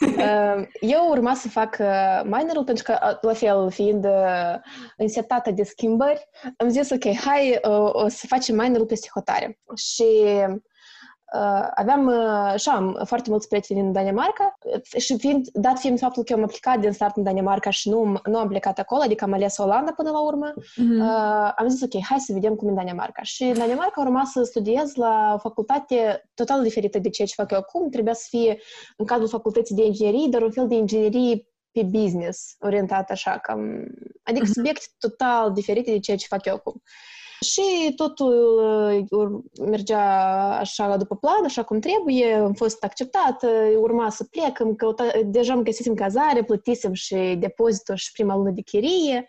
Uh, 0.00 0.66
eu 0.94 1.08
urma 1.08 1.34
să 1.34 1.48
fac 1.48 1.76
uh, 1.80 2.20
minerul 2.24 2.64
pentru 2.64 2.84
că, 2.84 2.98
uh, 3.02 3.18
la 3.20 3.32
fel, 3.32 3.70
fiind 3.70 4.04
uh, 4.04 4.54
însetată 4.96 5.50
de 5.50 5.62
schimbări, 5.62 6.28
am 6.56 6.68
zis, 6.68 6.90
ok, 6.90 7.14
hai 7.14 7.60
uh, 7.62 7.90
o 7.92 8.08
să 8.08 8.26
facem 8.26 8.56
minerul 8.56 8.86
peste 8.86 9.08
hotare. 9.14 9.58
Și 9.76 10.06
uh, 10.24 10.54
aveam 11.74 12.06
uh, 12.06 12.54
și 12.60 12.68
am 12.68 13.00
foarte 13.04 13.30
mulți 13.30 13.48
prieteni 13.48 13.80
în 13.80 13.92
Danemarca 13.92 14.58
și 14.96 15.16
fiind, 15.18 15.46
dat 15.52 15.78
fiind 15.78 15.98
faptul 15.98 16.22
că 16.22 16.32
eu 16.32 16.38
am 16.38 16.44
aplicat 16.44 16.78
din 16.80 16.92
start 16.92 17.16
în 17.16 17.22
Danemarca 17.22 17.70
și 17.70 17.88
nu, 17.88 18.20
nu 18.24 18.38
am 18.38 18.48
plecat 18.48 18.78
acolo, 18.78 19.02
adică 19.02 19.24
am 19.24 19.32
ales 19.32 19.58
Olanda 19.58 19.92
până 19.96 20.10
la 20.10 20.20
urmă, 20.24 20.52
Mhm. 20.76 21.00
Uh, 21.00 21.52
am 21.56 21.68
zis, 21.68 21.82
ok, 21.82 22.02
hai 22.04 22.18
să 22.18 22.32
vedem 22.32 22.54
cum 22.54 22.66
e 22.66 22.70
în 22.70 22.76
Danemarca. 22.76 23.22
Și 23.22 23.42
în 23.42 23.58
Danemarca 23.58 24.00
urma 24.00 24.24
să 24.24 24.42
studiez 24.42 24.94
la 24.94 25.32
o 25.34 25.38
facultate 25.38 26.28
total 26.34 26.62
diferită 26.62 26.98
de 26.98 27.08
ceea 27.08 27.26
ce 27.28 27.34
fac 27.36 27.50
eu 27.50 27.58
acum. 27.58 27.88
Trebuia 27.90 28.14
să 28.14 28.26
fie 28.28 28.58
în 28.96 29.06
cadrul 29.06 29.28
facultății 29.28 29.74
de 29.74 29.84
inginerie, 29.84 30.26
dar 30.30 30.42
un 30.42 30.50
fel 30.50 30.68
de 30.68 30.74
inginerie 30.74 31.46
pe 31.72 31.82
business, 31.82 32.56
orientat 32.60 33.10
așa, 33.10 33.38
cam... 33.38 33.60
Adică 34.22 34.44
Mhm. 34.44 34.52
subiecte 34.52 34.84
total 34.98 35.52
diferite 35.52 35.90
de 35.90 35.98
ceea 35.98 36.16
ce 36.16 36.26
fac 36.28 36.44
eu 36.44 36.54
acum. 36.54 36.82
Și 37.44 37.92
totul 37.96 38.58
uh, 38.90 39.04
ur- 39.10 39.40
mergea 39.60 40.02
așa 40.58 40.96
după 40.96 41.16
plan, 41.16 41.44
așa 41.44 41.62
cum 41.62 41.80
trebuie, 41.80 42.34
am 42.34 42.52
fost 42.52 42.84
acceptat, 42.84 43.42
uh, 43.42 43.76
urma 43.78 44.10
să 44.10 44.24
plec, 44.24 44.58
îmi 44.58 44.76
căuta, 44.76 45.04
deja 45.24 45.52
îmi 45.52 45.64
găsisem 45.64 45.94
cazare, 45.94 46.42
plătisem 46.44 46.92
și 46.92 47.36
depozitul 47.38 47.94
și 47.94 48.12
prima 48.12 48.34
lună 48.36 48.50
de 48.50 48.60
chirie. 48.62 49.26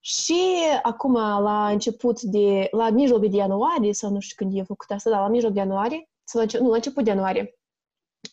Și 0.00 0.40
acum, 0.82 1.12
la 1.42 1.68
început 1.68 2.20
de, 2.20 2.68
la 2.70 2.90
mijlocul 2.90 3.30
de 3.30 3.36
ianuarie, 3.36 3.92
sau 3.92 4.10
nu 4.10 4.20
știu 4.20 4.36
când 4.46 4.58
e 4.58 4.62
făcut 4.62 4.90
asta, 4.90 5.10
da, 5.10 5.20
la 5.20 5.28
mijloc 5.28 5.52
de 5.52 5.58
ianuarie, 5.58 6.08
sau 6.24 6.40
la, 6.40 6.42
înce- 6.42 6.58
nu, 6.58 6.68
la 6.68 6.74
început 6.74 7.04
de 7.04 7.10
ianuarie, 7.10 7.56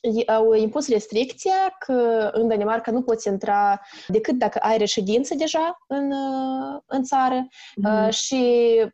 i- 0.02 0.28
au 0.28 0.54
impus 0.54 0.88
restricția 0.90 1.76
că 1.80 2.30
în 2.34 2.48
Danemarca 2.48 2.92
nu 2.92 3.02
poți 3.02 3.28
intra 3.28 3.82
decât 4.08 4.36
dacă 4.38 4.60
ai 4.62 4.78
reședință 4.78 5.36
deja 5.36 5.78
în, 5.88 6.12
uh, 6.12 6.80
în 6.86 7.04
țară 7.04 7.48
Mhm. 7.76 8.06
uh, 8.06 8.14
și 8.14 8.44
uh, 8.86 8.92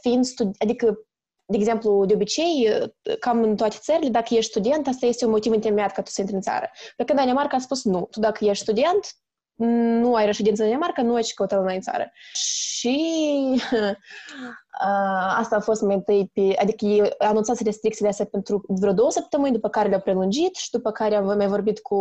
fiind 0.00 0.24
studi- 0.26 0.58
adică 0.58 1.06
de 1.48 1.56
exemplu, 1.56 2.04
de 2.04 2.14
obicei, 2.14 2.68
uh, 2.80 3.18
cam 3.18 3.42
în 3.42 3.56
toate 3.56 3.76
țările, 3.80 4.08
dacă 4.10 4.34
ești 4.34 4.50
student, 4.50 4.86
asta 4.86 5.06
este 5.06 5.24
un 5.24 5.30
motiv 5.30 5.52
întemeiat 5.52 5.92
ca 5.92 6.02
tu 6.02 6.10
să 6.10 6.20
intri 6.20 6.36
în 6.36 6.42
țară. 6.42 6.70
Pe 6.96 7.04
când 7.04 7.18
Danemarca 7.18 7.56
a 7.56 7.60
spus 7.60 7.84
nu. 7.84 8.08
Tu 8.10 8.20
dacă 8.20 8.44
ești 8.44 8.62
student, 8.62 9.06
nu 10.00 10.14
ai 10.14 10.26
reședință 10.26 10.62
în 10.62 10.68
Danemarca, 10.68 11.02
nu 11.02 11.14
ai 11.14 11.22
ce 11.22 11.34
căuta 11.34 11.56
la 11.56 11.62
noi 11.62 11.74
în 11.74 11.80
țară. 11.80 12.10
Și 12.32 12.96
uh, 13.82 13.94
asta 15.36 15.56
a 15.56 15.60
fost 15.60 15.82
mai 15.82 15.94
întâi 15.94 16.30
pe... 16.32 16.56
Adică 16.58 16.84
ei 16.84 17.12
anunțați 17.18 17.64
restricțiile 17.64 18.10
astea 18.10 18.24
pentru 18.24 18.64
vreo 18.68 18.92
două 18.92 19.10
săptămâni, 19.10 19.52
după 19.52 19.68
care 19.68 19.88
le-au 19.88 20.00
prelungit 20.00 20.54
și 20.54 20.70
după 20.70 20.90
care 20.90 21.14
am 21.14 21.24
mai 21.36 21.46
vorbit 21.46 21.78
cu 21.78 21.98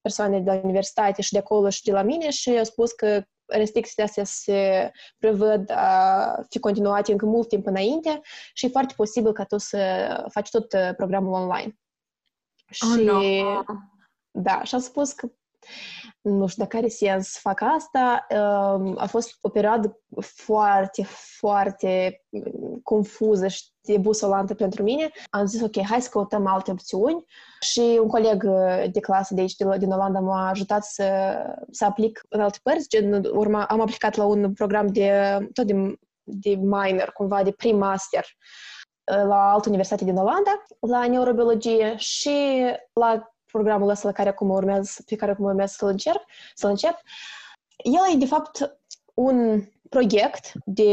persoane 0.00 0.40
de 0.40 0.50
la 0.50 0.60
universitate 0.64 1.22
și 1.22 1.32
de 1.32 1.38
acolo 1.38 1.68
și 1.68 1.82
de 1.82 1.92
la 1.92 2.02
mine 2.02 2.30
și 2.30 2.50
au 2.58 2.64
spus 2.64 2.92
că 2.92 3.22
restricțiile 3.46 4.04
astea 4.04 4.24
se 4.24 4.90
prevăd 5.18 5.70
a 5.70 6.34
fi 6.48 6.58
continuate 6.58 7.12
încă 7.12 7.26
mult 7.26 7.48
timp 7.48 7.66
înainte 7.66 8.20
și 8.52 8.66
e 8.66 8.68
foarte 8.68 8.94
posibil 8.96 9.32
ca 9.32 9.44
tu 9.44 9.58
să 9.58 10.24
faci 10.30 10.50
tot 10.50 10.72
uh, 10.72 10.90
programul 10.96 11.32
online. 11.32 11.78
Oh, 12.82 12.98
și 12.98 13.02
no. 13.04 13.20
da, 14.30 14.62
și 14.62 14.74
am 14.74 14.80
spus 14.80 15.12
că 15.12 15.32
nu 16.24 16.46
știu 16.46 16.62
dacă 16.62 16.76
are 16.76 16.88
sens 16.88 17.28
să 17.28 17.38
fac 17.42 17.60
asta. 17.60 18.26
Um, 18.30 18.94
A 18.98 19.06
fost 19.06 19.38
o 19.40 19.48
perioadă 19.48 19.98
foarte, 20.22 21.04
foarte 21.38 22.22
mm, 22.28 22.80
confuză 22.82 23.46
și 23.48 23.62
debusolantă 23.80 24.54
pentru 24.54 24.82
mine. 24.82 25.10
Am 25.30 25.46
zis, 25.46 25.62
ok, 25.62 25.82
hai 25.82 26.00
să 26.02 26.08
căutăm 26.08 26.46
alte 26.46 26.70
opțiuni 26.70 27.24
și 27.60 27.98
un 28.02 28.08
coleg 28.08 28.42
uh, 28.46 28.84
de 28.92 29.00
clasă 29.00 29.34
de 29.34 29.40
aici, 29.40 29.56
de 29.56 29.64
la- 29.64 29.76
din 29.76 29.90
Olanda, 29.90 30.20
m-a 30.20 30.48
ajutat 30.48 30.84
să, 30.84 31.36
să 31.70 31.84
aplic 31.84 32.24
în 32.28 32.40
alte 32.40 32.58
părți. 32.62 32.88
Gen, 32.88 33.24
urma, 33.24 33.64
am 33.64 33.80
aplicat 33.80 34.14
la 34.16 34.24
un 34.24 34.52
program 34.52 34.86
de, 34.86 35.38
tot 35.52 35.66
de, 35.66 35.98
de 36.22 36.54
minor, 36.54 37.10
cumva, 37.14 37.42
de 37.42 37.50
prim-master 37.50 38.24
uh, 38.24 39.24
la 39.26 39.52
altă 39.52 39.68
universitate 39.68 40.04
din 40.04 40.16
Olanda, 40.16 40.62
la 40.80 41.06
neurobiologie 41.06 41.94
și 41.96 42.64
la 42.92 43.33
programul 43.56 43.88
ăsta 43.88 44.08
la 44.08 44.14
care 44.14 44.28
acum 44.28 44.50
urmează, 44.50 45.02
pe 45.06 45.16
care 45.16 45.30
acum 45.30 45.44
urmează 45.44 45.74
să-l 45.76 45.88
încerc, 45.88 46.20
să-l 46.54 46.70
încep. 46.70 46.96
El 47.76 48.14
e, 48.14 48.16
de 48.16 48.26
fapt, 48.26 48.78
un 49.14 49.64
proiect 49.88 50.52
de 50.64 50.90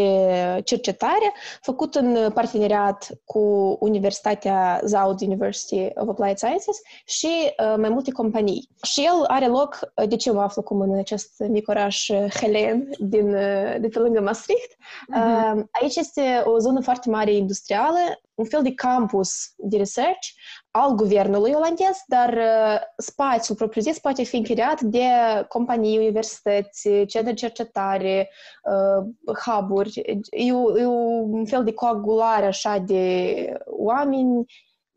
cercetare 0.63 1.33
făcut 1.61 1.95
în 1.95 2.31
parteneriat 2.33 3.07
cu 3.25 3.39
Universitatea 3.79 4.81
Zaud 4.83 5.21
University 5.21 5.89
of 5.95 6.07
Applied 6.07 6.37
Sciences 6.37 6.77
și 7.05 7.27
uh, 7.27 7.73
mai 7.77 7.89
multe 7.89 8.11
companii. 8.11 8.69
Și 8.83 9.01
el 9.01 9.23
are 9.27 9.47
loc, 9.47 9.79
uh, 9.95 10.07
de 10.07 10.15
ce 10.15 10.31
mă 10.31 10.41
aflu 10.41 10.61
acum 10.65 10.79
în 10.79 10.97
acest 10.97 11.43
mic 11.47 11.67
oraș 11.67 12.07
uh, 12.09 12.25
Helen 12.39 12.89
din, 12.99 13.33
uh, 13.33 13.75
de 13.79 13.87
pe 13.87 13.99
lângă 13.99 14.21
Maastricht. 14.21 14.77
Mhm. 15.07 15.57
Uh, 15.57 15.63
aici 15.71 15.95
este 15.95 16.41
o 16.45 16.57
zonă 16.57 16.81
foarte 16.81 17.09
mare 17.09 17.33
industrială, 17.33 17.99
un 18.41 18.47
fel 18.47 18.61
de 18.63 18.73
campus 18.73 19.29
de 19.57 19.77
research 19.77 20.27
al 20.71 20.95
guvernului 20.95 21.51
olandez, 21.51 21.97
dar 22.07 22.33
uh, 22.33 22.79
spațiul 22.97 23.57
propriu-zis 23.57 23.99
poate 23.99 24.23
fi 24.23 24.35
închiriat 24.35 24.81
de 24.81 25.03
companii, 25.47 25.97
universități, 25.97 26.81
centre 26.89 27.21
de 27.21 27.33
cercetare, 27.33 28.29
uh, 28.63 29.33
hub-uri. 29.45 30.01
E, 30.29 30.53
o- 30.53 30.77
e 30.79 30.85
un 30.85 31.45
fel 31.45 31.63
de 31.63 31.73
coagulare 31.73 32.45
așa 32.45 32.77
de 32.77 33.35
oameni 33.65 34.45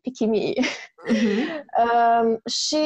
pe 0.00 0.10
chimie. 0.10 0.60
Mhm. 1.08 1.62
Um, 1.84 2.40
și 2.46 2.76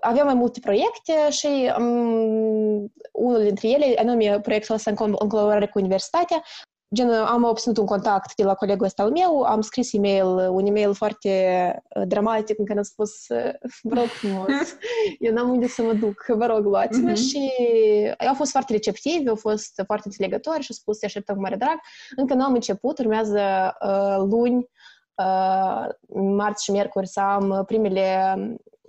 aveam 0.00 0.26
mai 0.26 0.34
multe 0.34 0.60
proiecte 0.60 1.30
și 1.30 1.72
um, 1.78 2.92
unul 3.12 3.42
dintre 3.42 3.68
ele, 3.68 3.94
anume 3.98 4.40
proiectul 4.40 4.74
ăsta 4.74 4.90
în, 4.90 4.96
col- 4.96 5.16
în 5.18 5.28
colaborare 5.28 5.66
cu 5.66 5.78
universitatea, 5.78 6.42
Gen, 6.94 7.10
am 7.10 7.44
obținut 7.44 7.76
un 7.76 7.86
contact 7.86 8.34
de 8.36 8.42
la 8.44 8.54
colegul 8.54 8.86
ăsta 8.86 9.02
al 9.02 9.10
meu, 9.10 9.42
am 9.42 9.60
scris 9.60 9.92
e-mail, 9.92 10.26
un 10.26 10.66
e-mail 10.66 10.94
foarte 10.94 11.28
uh, 11.96 12.02
dramatic 12.06 12.58
în 12.58 12.64
care 12.64 12.78
am 12.78 12.84
spus 12.84 13.28
uh, 13.28 13.52
vă 13.82 13.94
rog 13.94 14.04
frumos, 14.06 14.46
eu 15.18 15.32
n-am 15.32 15.50
unde 15.50 15.66
să 15.66 15.82
mă 15.82 15.92
duc, 15.92 16.24
vă 16.28 16.46
rog, 16.46 16.64
luați-mă 16.64 17.08
Mhm. 17.10 17.14
și 17.20 17.50
au 18.28 18.34
fost 18.34 18.50
foarte 18.50 18.72
receptivi, 18.72 19.28
au 19.28 19.36
fost 19.36 19.82
foarte 19.86 20.02
înțelegători 20.06 20.60
și 20.62 20.66
au 20.70 20.76
spus 20.76 20.98
să 20.98 21.04
așteptăm 21.04 21.34
cu 21.34 21.40
mare 21.40 21.56
drag. 21.56 21.78
Încă 22.16 22.34
nu 22.34 22.44
am 22.44 22.52
început, 22.54 22.98
urmează 22.98 23.40
uh, 23.86 24.16
luni, 24.30 24.68
uh, 25.14 25.86
marți 26.36 26.64
și 26.64 26.70
miercuri 26.70 27.06
să 27.08 27.20
am 27.20 27.62
primele 27.66 28.34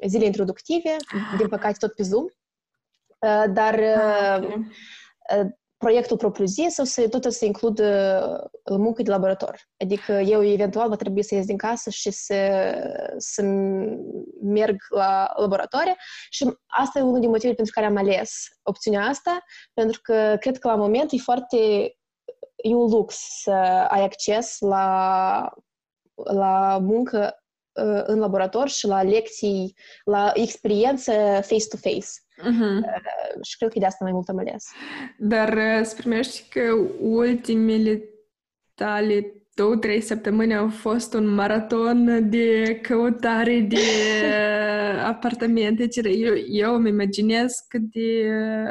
zile 0.08 0.26
introductive, 0.26 0.96
din 1.38 1.48
păcate 1.48 1.76
tot 1.80 1.94
pe 1.96 2.04
Zoom. 2.04 2.24
Uh, 3.20 3.44
dar 3.54 3.74
uh, 3.74 4.44
Ok. 5.40 5.56
Proiectul 5.86 6.18
propriu-zis 6.18 6.74
sau 6.74 6.86
să 6.86 7.08
tot 7.10 7.32
să 7.32 7.46
includă 7.46 8.52
muncă 8.78 9.02
de 9.02 9.10
laborator. 9.10 9.60
Adică 9.78 10.12
eu 10.12 10.44
eventual 10.44 10.90
va 10.90 10.96
trebui 10.96 11.24
să 11.24 11.36
ies 11.36 11.46
din 11.46 11.58
casă 11.58 11.90
și 11.90 12.12
să, 12.12 12.36
să 13.18 13.42
merg 14.42 14.76
la 14.90 15.34
laboratoare 15.36 15.96
și 16.30 16.54
asta 16.66 17.00
e 17.00 17.02
unul 17.02 17.20
din 17.20 17.30
motivele 17.30 17.54
pentru 17.54 17.74
care 17.74 17.86
am 17.86 17.98
ales 17.98 18.48
opțiunea 18.64 19.02
asta, 19.02 19.44
pentru 19.74 20.00
că 20.02 20.36
cred 20.40 20.58
că 20.58 20.68
la 20.68 20.76
moment 20.76 21.12
e 21.12 21.18
foarte 21.18 21.58
e 22.56 22.74
un 22.76 22.90
lux 22.90 23.16
să 23.42 23.52
ai 23.90 24.04
acces 24.04 24.56
la, 24.60 25.50
la 26.14 26.78
muncă 26.82 27.44
uh, 27.72 28.02
în 28.06 28.20
laborator 28.20 28.70
și 28.70 28.88
la 28.88 29.04
lecții, 29.04 29.76
la 30.04 30.32
experiență 30.34 31.12
face-to-face. 31.42 32.25
Uh-huh. 32.42 32.78
Uh, 32.82 33.44
și 33.44 33.58
cred 33.58 33.72
că 33.72 33.80
de 33.80 33.86
asta 33.86 34.04
mai 34.04 34.14
mult 34.14 34.30
am 34.30 34.38
ales. 34.38 34.66
Dar 35.18 35.54
uh, 35.54 35.78
îți 35.80 35.96
primești 35.96 36.50
că 36.50 36.62
ultimele 37.00 38.04
tale 38.76 39.34
două, 39.56 39.76
trei 39.76 40.02
săptămâni 40.02 40.56
au 40.56 40.70
fost 40.70 41.14
un 41.14 41.28
maraton 41.28 42.30
de 42.30 42.80
căutare 42.82 43.60
de 43.60 43.78
apartamente. 45.12 45.88
Eu, 46.04 46.34
eu 46.50 46.76
îmi 46.76 46.90
imaginez 46.90 47.54
că 47.68 47.78
de... 47.82 48.30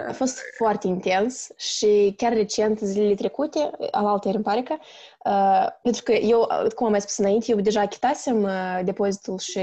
A 0.09 0.12
fost 0.12 0.41
foarte 0.57 0.87
intens 0.87 1.49
și 1.57 2.15
chiar 2.17 2.33
recent, 2.33 2.79
zilele 2.79 3.15
trecute, 3.15 3.71
alaltă 3.91 4.29
îmi 4.29 4.43
pare 4.43 4.62
că, 4.62 4.73
uh, 4.73 4.87
pentru 5.83 6.03
că 6.03 6.12
eu, 6.12 6.47
cum 6.75 6.87
am 6.87 6.91
mai 6.91 7.01
spus 7.01 7.16
înainte, 7.16 7.51
eu 7.51 7.61
deja 7.61 7.81
achitasem 7.81 8.43
uh, 8.43 8.81
depozitul 8.85 9.39
și 9.39 9.61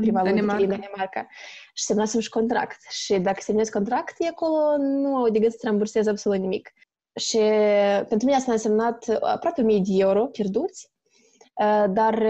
prima 0.00 0.22
lună 0.22 0.40
în 0.40 0.46
Danemarca 0.46 1.26
și 1.72 1.84
semnasem 1.84 2.20
și 2.20 2.28
contract. 2.28 2.90
Și 2.90 3.18
dacă 3.18 3.40
semnezi 3.40 3.70
contract, 3.70 4.14
e 4.18 4.26
acolo 4.26 4.76
nu 4.78 5.16
au 5.16 5.28
de 5.28 5.38
gând 5.38 5.52
să 5.52 5.58
rambursezi 5.62 6.08
absolut 6.08 6.38
nimic. 6.38 6.72
Și 7.20 7.38
pentru 8.08 8.26
mine 8.26 8.34
asta 8.34 8.50
a 8.50 8.54
însemnat 8.54 9.08
aproape 9.20 9.60
1000 9.60 9.78
de 9.78 9.92
euro 10.02 10.26
pierduți, 10.26 10.90
dar 11.88 12.22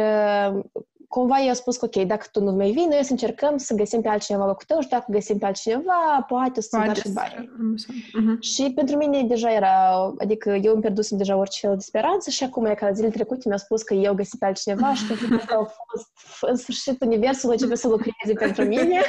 cumva 1.14 1.40
eu 1.40 1.48
am 1.48 1.54
spus 1.54 1.76
că, 1.76 1.84
ok, 1.84 2.06
dacă 2.06 2.26
tu 2.32 2.42
nu 2.42 2.52
mai 2.52 2.70
vii, 2.70 2.86
noi 2.90 3.04
să 3.04 3.12
încercăm 3.12 3.56
să 3.56 3.74
găsim 3.74 4.00
pe 4.00 4.08
altcineva 4.08 4.46
locul 4.46 4.64
tău 4.66 4.80
și 4.80 4.88
dacă 4.88 5.04
găsim 5.08 5.38
pe 5.38 5.46
altcineva, 5.46 6.24
poate 6.26 6.58
o 6.58 6.60
să 6.62 6.68
poate 6.76 7.00
și 7.00 7.08
bani. 7.10 7.34
Uh-huh. 7.34 8.38
Și 8.40 8.72
pentru 8.74 8.96
mine 8.96 9.22
deja 9.22 9.52
era, 9.52 9.74
adică 10.18 10.50
eu 10.50 10.72
îmi 10.72 10.80
pierdusem 10.80 11.18
deja 11.18 11.36
orice 11.36 11.66
fel 11.66 11.76
de 11.76 11.82
speranță 11.82 12.30
și 12.30 12.44
acum, 12.44 12.64
e 12.64 12.74
ca 12.74 12.92
zilele 12.92 13.12
trecute, 13.12 13.48
mi-a 13.48 13.56
spus 13.56 13.82
că 13.82 13.94
eu 13.94 14.14
găsim 14.14 14.38
pe 14.38 14.46
altcineva 14.46 14.94
și 14.94 15.06
pentru 15.06 15.46
că 15.46 15.54
au 15.54 15.72
fost, 15.86 16.10
în 16.40 16.56
sfârșit, 16.56 17.02
universul 17.02 17.50
începe 17.50 17.74
să 17.74 17.88
lucreze 17.88 18.32
pentru 18.38 18.64
mine 18.64 19.00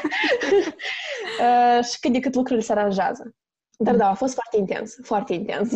și 1.89 1.99
cât 1.99 2.11
de 2.11 2.19
cât 2.19 2.35
lucrurile 2.35 2.65
se 2.65 2.71
aranjează. 2.71 3.35
Dar 3.77 3.95
da, 3.95 4.09
a 4.09 4.13
fost 4.13 4.33
foarte 4.33 4.57
intens, 4.57 4.95
foarte 5.03 5.33
intens. 5.33 5.71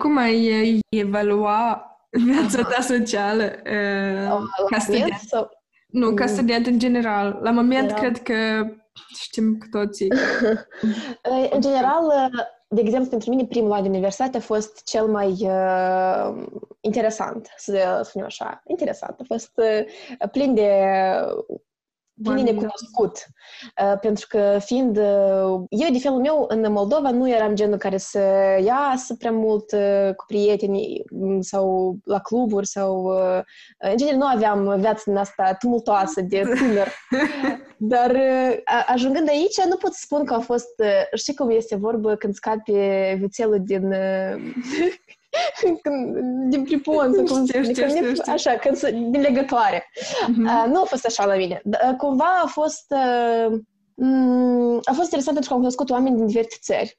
Cum 0.00 0.16
ai 0.16 0.80
evalua 0.88 1.82
viața 2.10 2.62
ta 2.62 2.80
socială 2.80 3.44
uh, 3.44 4.42
ca 4.70 4.78
student? 4.78 5.12
Sau... 5.26 5.50
Nu, 5.88 6.14
ca 6.14 6.24
mm. 6.24 6.30
student 6.30 6.66
în 6.66 6.78
general. 6.78 7.38
La 7.42 7.50
moment, 7.50 7.88
general. 7.88 8.00
cred 8.00 8.22
că 8.22 8.68
știm 9.18 9.58
cu 9.58 9.66
toții. 9.70 10.08
în 11.54 11.60
general, 11.60 12.30
de 12.68 12.80
exemplu, 12.80 13.08
pentru 13.08 13.30
mine 13.30 13.46
primul 13.46 13.72
an 13.72 13.82
de 13.82 13.88
universitate 13.88 14.36
a 14.36 14.40
fost 14.40 14.84
cel 14.84 15.06
mai 15.06 15.36
uh, 15.40 16.46
interesant, 16.80 17.48
să 17.56 18.00
spunem 18.04 18.26
așa. 18.26 18.62
Interesant. 18.66 19.20
A 19.20 19.24
fost 19.26 19.52
uh, 19.54 20.28
plin 20.30 20.54
de 20.54 20.70
plin 22.22 22.44
de 22.44 22.50
necunoscut. 22.50 23.26
Uh, 23.82 23.98
pentru 24.00 24.26
că 24.28 24.58
fiind... 24.60 24.96
Uh, 24.96 25.60
eu, 25.68 25.90
de 25.92 25.98
felul 25.98 26.20
meu, 26.20 26.44
în 26.48 26.72
Moldova 26.72 27.10
nu 27.10 27.30
eram 27.30 27.54
genul 27.54 27.78
care 27.78 27.96
să 27.96 28.20
iasă 28.64 29.14
prea 29.18 29.30
mult 29.30 29.72
uh, 29.72 30.14
cu 30.14 30.24
prietenii 30.26 31.04
sau 31.40 31.96
la 32.04 32.18
cluburi 32.20 32.66
sau... 32.66 33.02
Uh, 33.02 33.42
în 33.78 33.96
general, 33.96 34.18
nu 34.18 34.26
aveam 34.26 34.80
viața 34.80 35.02
din 35.04 35.16
asta 35.16 35.56
tumultoasă 35.58 36.20
de 36.20 36.42
tânăr. 36.58 36.88
Dar 37.76 38.10
uh, 38.10 38.56
ajungând 38.86 39.28
aici, 39.28 39.60
nu 39.68 39.76
pot 39.76 39.92
să 39.92 40.00
spun 40.02 40.24
că 40.24 40.34
a 40.34 40.40
fost... 40.40 40.74
Uh, 40.78 41.18
știi 41.18 41.34
cum 41.34 41.50
este 41.50 41.76
vorbă 41.76 42.14
când 42.14 42.34
scapi 42.34 42.72
vițelul 43.18 43.60
din... 43.64 43.94
din 46.50 46.62
pripon, 46.64 47.12
să 47.14 47.22
cum 47.22 47.46
știu, 47.46 47.62
știu, 47.62 47.88
știu, 47.88 48.14
știu. 48.14 48.32
Așa, 48.32 48.56
când, 48.56 48.78
din 49.10 49.20
legătoare. 49.20 49.90
Uh-huh. 50.00 50.44
Uh, 50.44 50.64
nu 50.68 50.80
a 50.80 50.84
fost 50.84 51.06
așa 51.06 51.24
la 51.26 51.36
mine. 51.36 51.62
Uh, 51.64 51.96
cumva 51.96 52.40
a 52.42 52.46
fost... 52.46 52.86
Uh, 52.88 53.60
a 54.84 54.92
fost 54.92 55.04
interesant 55.04 55.32
pentru 55.32 55.48
că 55.48 55.52
am 55.52 55.58
cunoscut 55.58 55.90
oameni 55.90 56.16
din 56.16 56.26
diferite 56.26 56.56
țări. 56.60 56.98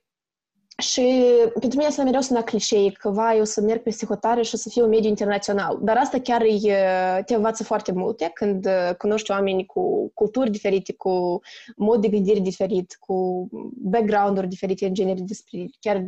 Și 0.78 1.24
pentru 1.60 1.78
mine 1.78 1.90
asta 1.90 2.04
mereu 2.04 2.22
sună 2.22 2.42
clișei, 2.42 2.92
că 2.92 3.10
vai, 3.10 3.38
eu 3.38 3.44
să 3.44 3.62
merg 3.62 3.82
pe 3.82 3.96
hotare 4.08 4.42
și 4.42 4.56
o 4.56 4.58
să 4.58 4.70
fiu 4.70 4.84
un 4.84 4.90
mediu 4.90 5.10
internațional. 5.10 5.80
Dar 5.82 5.98
asta 5.98 6.20
chiar 6.20 6.42
e, 6.42 7.24
te 7.26 7.36
învață 7.36 7.64
foarte 7.64 7.92
multe 7.92 8.32
când 8.34 8.68
cunoști 8.98 9.32
oameni 9.32 9.66
cu 9.66 10.12
culturi 10.14 10.52
diferite, 10.52 10.94
cu 10.94 11.40
mod 11.76 12.02
de 12.02 12.08
gândire 12.08 12.40
diferit, 12.40 12.98
cu 13.00 13.48
background-uri 13.76 14.48
diferite 14.48 14.86
în 14.86 14.94
genere 14.94 15.20
despre 15.22 15.66
chiar 15.80 16.06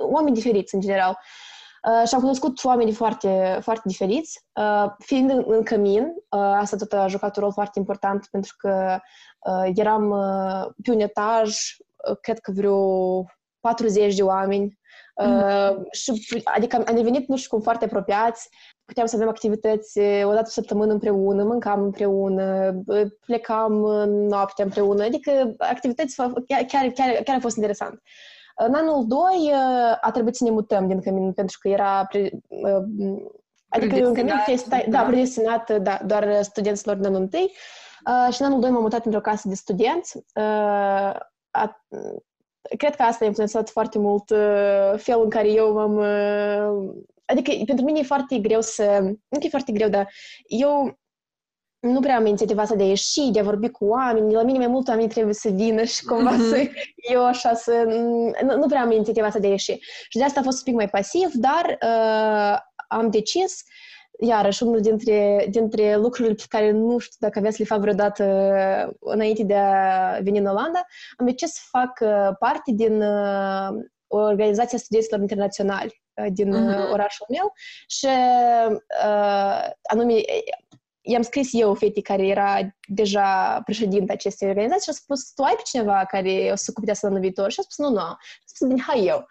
oameni 0.00 0.34
diferiți 0.34 0.74
în 0.74 0.80
general. 0.80 1.18
Uh, 1.82 2.08
și 2.08 2.14
am 2.14 2.20
cunoscut 2.20 2.64
oameni 2.64 2.92
foarte, 2.92 3.58
foarte 3.62 3.82
diferiți. 3.84 4.44
Uh, 4.54 4.86
fiind 4.98 5.30
în, 5.30 5.44
în 5.46 5.62
cămin, 5.62 6.02
uh, 6.02 6.40
asta 6.40 6.76
tot 6.76 6.92
a 6.92 7.06
jucat 7.06 7.36
un 7.36 7.42
rol 7.42 7.52
foarte 7.52 7.78
important 7.78 8.28
pentru 8.30 8.54
că 8.58 8.98
uh, 9.38 9.70
eram 9.74 10.10
uh, 10.10 10.72
pe 10.82 10.90
un 10.90 11.00
etaj, 11.00 11.48
uh, 12.10 12.16
cred 12.20 12.38
că 12.38 12.52
vreo 12.54 13.24
40 13.60 14.14
de 14.14 14.22
oameni. 14.22 14.78
Uh, 15.14 15.70
mm. 15.76 15.86
și, 15.90 16.40
adică 16.44 16.82
am 16.86 16.94
devenit, 16.94 17.28
nu 17.28 17.36
știu 17.36 17.50
cum, 17.50 17.60
foarte 17.60 17.84
apropiați. 17.84 18.48
Puteam 18.84 19.06
să 19.06 19.16
avem 19.16 19.28
activități 19.28 19.98
o 19.98 20.30
dată 20.30 20.42
pe 20.42 20.50
săptămână 20.50 20.92
împreună, 20.92 21.44
mâncam 21.44 21.82
împreună, 21.82 22.74
plecam 23.26 23.72
noaptea 24.08 24.64
împreună, 24.64 25.04
adică 25.04 25.54
activități 25.58 26.16
chiar, 26.16 26.62
chiar, 26.66 26.86
chiar, 26.86 27.10
chiar 27.24 27.36
a 27.36 27.40
fost 27.40 27.56
interesant. 27.56 27.92
Uh, 27.92 28.37
în 28.58 28.74
anul 28.74 29.06
2 29.06 29.20
uh, 29.42 29.96
a 30.00 30.10
trebuit 30.12 30.34
să 30.34 30.44
ne 30.44 30.50
mutăm 30.50 30.86
din 30.86 31.00
Cămin, 31.00 31.32
pentru 31.32 31.58
că 31.60 31.68
era... 31.68 32.04
Pre, 32.04 32.30
uh, 32.48 33.22
adică 33.68 34.06
în 34.06 34.14
Cămin 34.14 34.32
este, 34.46 34.86
da, 34.88 34.98
da, 34.98 35.06
predestinat 35.06 35.70
da, 35.70 36.00
doar 36.06 36.42
studenților 36.42 36.96
din 36.96 37.06
anul 37.06 37.28
1. 37.32 37.42
Uh, 37.42 38.32
și 38.32 38.40
în 38.40 38.46
anul 38.46 38.60
2 38.60 38.70
m-am 38.70 38.82
mutat 38.82 39.04
într-o 39.04 39.20
casă 39.20 39.48
de 39.48 39.54
studenți. 39.54 40.16
Uh, 40.16 41.14
a, 41.50 41.84
cred 42.76 42.96
că 42.96 43.02
asta 43.02 43.24
a 43.24 43.26
influențat 43.26 43.68
foarte 43.68 43.98
mult 43.98 44.30
uh, 44.30 44.92
felul 44.96 45.22
în 45.22 45.30
care 45.30 45.50
eu 45.50 45.72
m-am... 45.72 45.96
Uh, 45.96 46.94
adică 47.24 47.52
pentru 47.66 47.84
mine 47.84 47.98
e 47.98 48.02
foarte 48.02 48.38
greu 48.38 48.60
să... 48.60 48.98
Nu 49.28 49.38
e 49.40 49.48
foarte 49.48 49.72
greu, 49.72 49.88
dar 49.88 50.10
eu 50.46 50.98
nu 51.80 52.00
prea 52.00 52.16
am 52.16 52.26
inițiativa 52.26 52.62
asta 52.62 52.74
de 52.74 52.82
a 52.82 52.86
ieși, 52.86 53.30
de 53.30 53.40
a 53.40 53.42
vorbi 53.42 53.68
cu 53.68 53.84
oameni. 53.84 54.32
La 54.32 54.42
mine 54.42 54.58
mai 54.58 54.66
mult 54.66 54.88
oamenii 54.88 55.10
trebuie 55.10 55.34
să 55.34 55.48
vină 55.48 55.82
și 55.82 56.04
cumva 56.04 56.32
mm-hmm. 56.34 56.50
să 56.50 56.68
eu 57.12 57.24
așa 57.24 57.54
să... 57.54 57.84
Nu, 58.42 58.56
nu 58.56 58.66
prea 58.66 58.80
am 58.80 58.90
inițiativa 58.90 59.26
asta 59.26 59.38
de 59.38 59.46
a 59.46 59.50
ieși. 59.50 59.78
Și 60.08 60.18
de 60.18 60.24
asta 60.24 60.40
a 60.40 60.42
fost 60.42 60.58
un 60.58 60.64
pic 60.64 60.74
mai 60.74 60.88
pasiv, 60.88 61.30
dar 61.32 61.78
uh, 61.82 62.58
am 62.88 63.10
decis 63.10 63.62
iarăși, 64.20 64.62
unul 64.62 64.80
dintre, 64.80 65.46
dintre 65.50 65.96
lucrurile 65.96 66.34
pe 66.34 66.44
care 66.48 66.70
nu 66.70 66.98
știu 66.98 67.16
dacă 67.18 67.38
avea 67.38 67.50
să 67.50 67.56
le 67.58 67.64
fac 67.64 67.80
vreodată 67.80 68.24
înainte 69.00 69.42
de 69.42 69.54
a 69.54 70.18
veni 70.22 70.38
în 70.38 70.46
Olanda, 70.46 70.86
am 71.16 71.26
decis 71.26 71.50
să 71.52 71.60
fac 71.70 71.98
uh, 72.00 72.36
parte 72.38 72.72
din 72.72 73.02
uh, 73.02 73.68
Organizația 74.06 74.78
Studenților 74.78 75.20
Internaționali 75.20 76.02
uh, 76.14 76.26
din 76.32 76.48
uh-huh. 76.48 76.90
orașul 76.92 77.26
meu 77.28 77.52
și 77.86 78.06
uh, 79.04 79.68
anume 79.82 80.14
i-am 81.08 81.22
scris 81.22 81.48
eu 81.52 81.74
fetei 81.74 82.02
care 82.02 82.26
era 82.26 82.58
deja 82.86 83.60
președinte 83.64 84.12
acestei 84.12 84.48
organizații 84.48 84.92
și 84.92 84.98
a 84.98 85.02
spus, 85.02 85.32
tu 85.34 85.42
ai 85.42 85.54
pe 85.56 85.62
cineva 85.64 86.04
care 86.08 86.48
o 86.52 86.54
să 86.54 86.66
ocupe 86.68 86.86
de 86.86 86.92
asta 86.92 87.06
anul 87.06 87.20
viitor? 87.20 87.50
Și 87.50 87.60
a 87.60 87.62
spus, 87.62 87.86
nu, 87.86 87.92
nu. 87.92 88.00
A 88.00 88.18
spus, 88.44 88.68
bine, 88.68 88.82
hai 88.86 89.04
eu. 89.06 89.26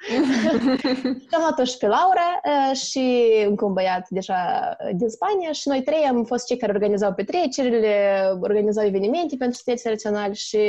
și 1.30 1.36
am 1.36 1.42
luat-o 1.42 1.64
și 1.64 1.78
pe 1.78 1.88
Laura 1.88 2.42
și 2.74 3.34
încă 3.46 3.66
un 3.66 3.74
băiat 3.74 4.08
deja 4.10 4.38
din 4.94 5.10
Spania 5.10 5.52
și 5.52 5.68
noi 5.68 5.84
trei 5.84 6.04
am 6.04 6.24
fost 6.24 6.46
cei 6.46 6.58
care 6.58 6.72
organizau 6.72 7.14
petrecerile, 7.14 8.22
organizau 8.42 8.86
evenimente 8.86 9.36
pentru 9.36 9.58
studenții 9.58 9.90
naționali 9.90 10.36
și 10.36 10.60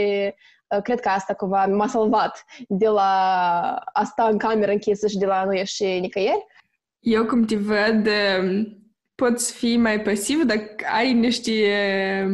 cred 0.82 1.00
că 1.00 1.08
asta 1.08 1.34
cumva 1.34 1.66
m-a 1.66 1.86
salvat 1.86 2.44
de 2.68 2.88
la 2.88 3.10
a 3.92 4.04
sta 4.04 4.28
în 4.30 4.38
cameră 4.38 4.70
închisă 4.70 5.06
și 5.06 5.18
de 5.18 5.26
la 5.26 5.44
nu 5.44 5.54
ieși 5.54 5.84
nicăieri. 5.84 6.46
Eu 7.00 7.24
cum 7.26 7.44
te 7.44 7.56
văd, 7.56 8.08
poți 9.22 9.52
fi 9.52 9.76
mai 9.76 10.00
pasiv 10.00 10.42
dacă 10.42 10.74
ai 10.94 11.12
niște 11.12 11.52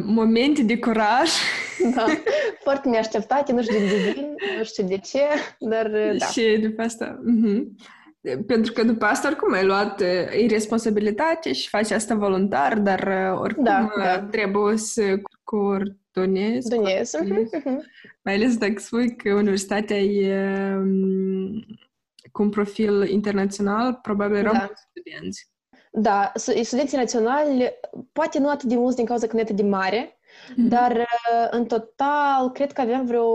momente 0.04 0.62
de 0.62 0.78
curaj. 0.78 1.30
Da, 1.94 2.06
foarte 2.62 2.88
neașteptate, 2.88 3.52
nu 3.52 3.62
știu 3.62 3.78
de 3.78 4.12
vin, 4.12 4.34
nu 4.58 4.64
știu 4.64 4.86
de 4.86 4.98
ce, 4.98 5.20
dar 5.58 5.90
da. 6.18 6.26
Și 6.26 6.58
după 6.62 6.82
asta... 6.82 7.22
Uh-huh. 7.22 7.62
Pentru 8.46 8.72
că 8.72 8.84
după 8.84 9.04
asta 9.04 9.28
oricum 9.28 9.52
ai 9.52 9.64
luat 9.64 10.00
e 10.00 10.46
responsabilitate 10.48 11.52
și 11.52 11.68
faci 11.68 11.90
asta 11.90 12.14
voluntar, 12.14 12.78
dar 12.78 13.32
oricum 13.38 13.64
da, 13.64 13.90
da. 13.96 14.20
trebuie 14.20 14.76
să 14.76 15.02
coordonezi. 15.42 16.68
Coordonezi. 16.68 17.16
Uh-huh, 17.22 17.60
uh-huh. 17.60 17.78
Mai 18.22 18.34
ales 18.34 18.56
dacă 18.56 18.74
spui 18.76 19.16
că 19.16 19.32
universitatea 19.34 19.98
e 19.98 20.74
cu 22.32 22.42
un 22.42 22.48
profil 22.48 23.08
internațional, 23.08 23.98
probabil 24.02 24.36
erau 24.36 24.52
da. 24.52 24.70
studenți. 24.74 25.53
Da, 25.96 26.32
studenții 26.62 26.96
naționali, 26.96 27.78
poate 28.12 28.38
nu 28.38 28.50
atât 28.50 28.68
de 28.68 28.76
mulți 28.76 28.96
din 28.96 29.04
cauza 29.04 29.26
că 29.26 29.32
nu 29.32 29.38
e 29.38 29.42
atât 29.42 29.56
de 29.56 29.62
mare, 29.62 30.18
mm-hmm. 30.18 30.68
dar 30.68 30.92
uh, 30.92 31.48
în 31.50 31.64
total 31.64 32.50
cred 32.52 32.72
că 32.72 32.80
aveam 32.80 33.06
vreo 33.06 33.26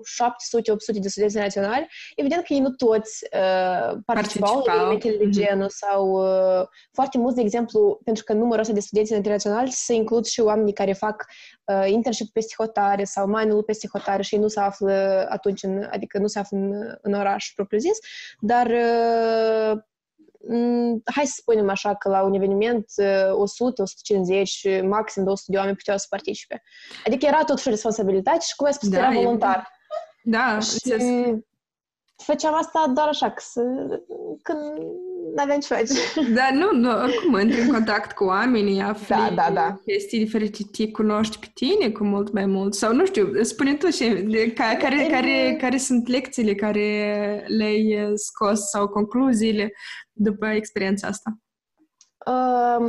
700-800 0.00 1.00
de 1.00 1.08
studenți 1.08 1.36
naționali. 1.36 1.88
Evident 2.16 2.44
că 2.44 2.52
ei 2.52 2.60
nu 2.60 2.70
toți 2.70 3.26
uh, 3.32 3.98
participau 4.04 4.62
la 4.66 4.72
evenimentele 4.72 5.16
de 5.16 5.24
mhm. 5.24 5.32
genul 5.32 5.68
sau 5.68 6.10
uh, 6.10 6.66
foarte 6.92 7.18
mulți, 7.18 7.36
de 7.36 7.42
exemplu, 7.42 8.00
pentru 8.04 8.24
că 8.24 8.32
numărul 8.32 8.60
ăsta 8.60 8.72
de 8.72 8.80
studenți 8.80 9.12
internaționali 9.12 9.70
se 9.70 9.94
includ 9.94 10.24
și 10.24 10.40
oamenii 10.40 10.72
care 10.72 10.92
fac 10.92 11.26
uh, 11.64 11.84
internship 11.86 12.32
peste 12.32 12.54
hotare 12.56 13.04
sau 13.04 13.28
mai 13.28 13.62
peste 13.66 13.88
hotare 13.92 14.22
și 14.22 14.34
ei 14.34 14.40
nu 14.40 14.48
se 14.48 14.60
află 14.60 15.26
atunci, 15.28 15.62
în, 15.62 15.88
adică 15.90 16.18
nu 16.18 16.26
se 16.26 16.38
află 16.38 16.56
în, 16.58 16.98
în 17.02 17.12
oraș 17.12 17.52
propriu-zis, 17.54 17.98
dar 18.40 18.66
uh, 18.66 19.72
Mm, 19.72 19.89
hai 21.14 21.26
să 21.26 21.34
spunem 21.36 21.68
așa 21.68 21.94
că 21.94 22.08
la 22.08 22.22
un 22.22 22.34
eveniment 22.34 22.84
100, 23.32 23.82
150, 23.82 24.66
maxim 24.82 25.24
200 25.24 25.50
de 25.52 25.58
oameni 25.58 25.76
puteau 25.76 25.98
să 25.98 26.06
participe. 26.08 26.62
Adică 27.06 27.26
era 27.26 27.44
tot 27.44 27.58
și 27.58 27.68
responsabilitate 27.68 28.44
și 28.48 28.56
cum 28.56 28.66
ai 28.66 28.72
spus, 28.72 28.88
da, 28.88 28.98
era 28.98 29.10
voluntar. 29.10 29.68
Da, 30.22 30.58
și 30.58 30.94
făceam 32.16 32.54
asta 32.54 32.92
doar 32.94 33.08
așa, 33.08 33.30
că 33.30 33.42
să, 33.46 33.60
când 34.42 34.58
nu 35.34 35.42
aveam 35.42 35.60
ce 35.60 35.74
face. 35.74 35.92
Da, 36.34 36.48
nu, 36.52 36.72
nu, 36.72 36.90
oricum, 37.02 37.38
intri 37.40 37.60
în 37.60 37.70
contact 37.70 38.12
cu 38.12 38.24
oamenii, 38.24 38.80
afli 38.80 39.14
da, 39.14 39.30
da, 39.34 39.50
da. 39.54 39.80
chestii 39.86 40.18
diferite, 40.18 40.58
te 40.76 40.90
cunoști 40.90 41.38
pe 41.38 41.46
tine 41.54 41.90
cu 41.90 42.04
mult 42.04 42.32
mai 42.32 42.46
mult. 42.46 42.74
Sau, 42.74 42.94
nu 42.94 43.06
știu, 43.06 43.42
spune 43.42 43.74
tu 43.74 43.90
și 43.90 44.08
de, 44.08 44.52
ca, 44.52 44.76
care, 44.78 45.06
care, 45.10 45.56
care 45.60 45.76
sunt 45.76 46.08
lecțiile 46.08 46.54
care 46.54 47.44
le-ai 47.46 48.12
scos 48.14 48.60
sau 48.60 48.88
concluziile 48.88 49.72
după 50.22 50.46
experiența 50.46 51.06
asta? 51.06 51.38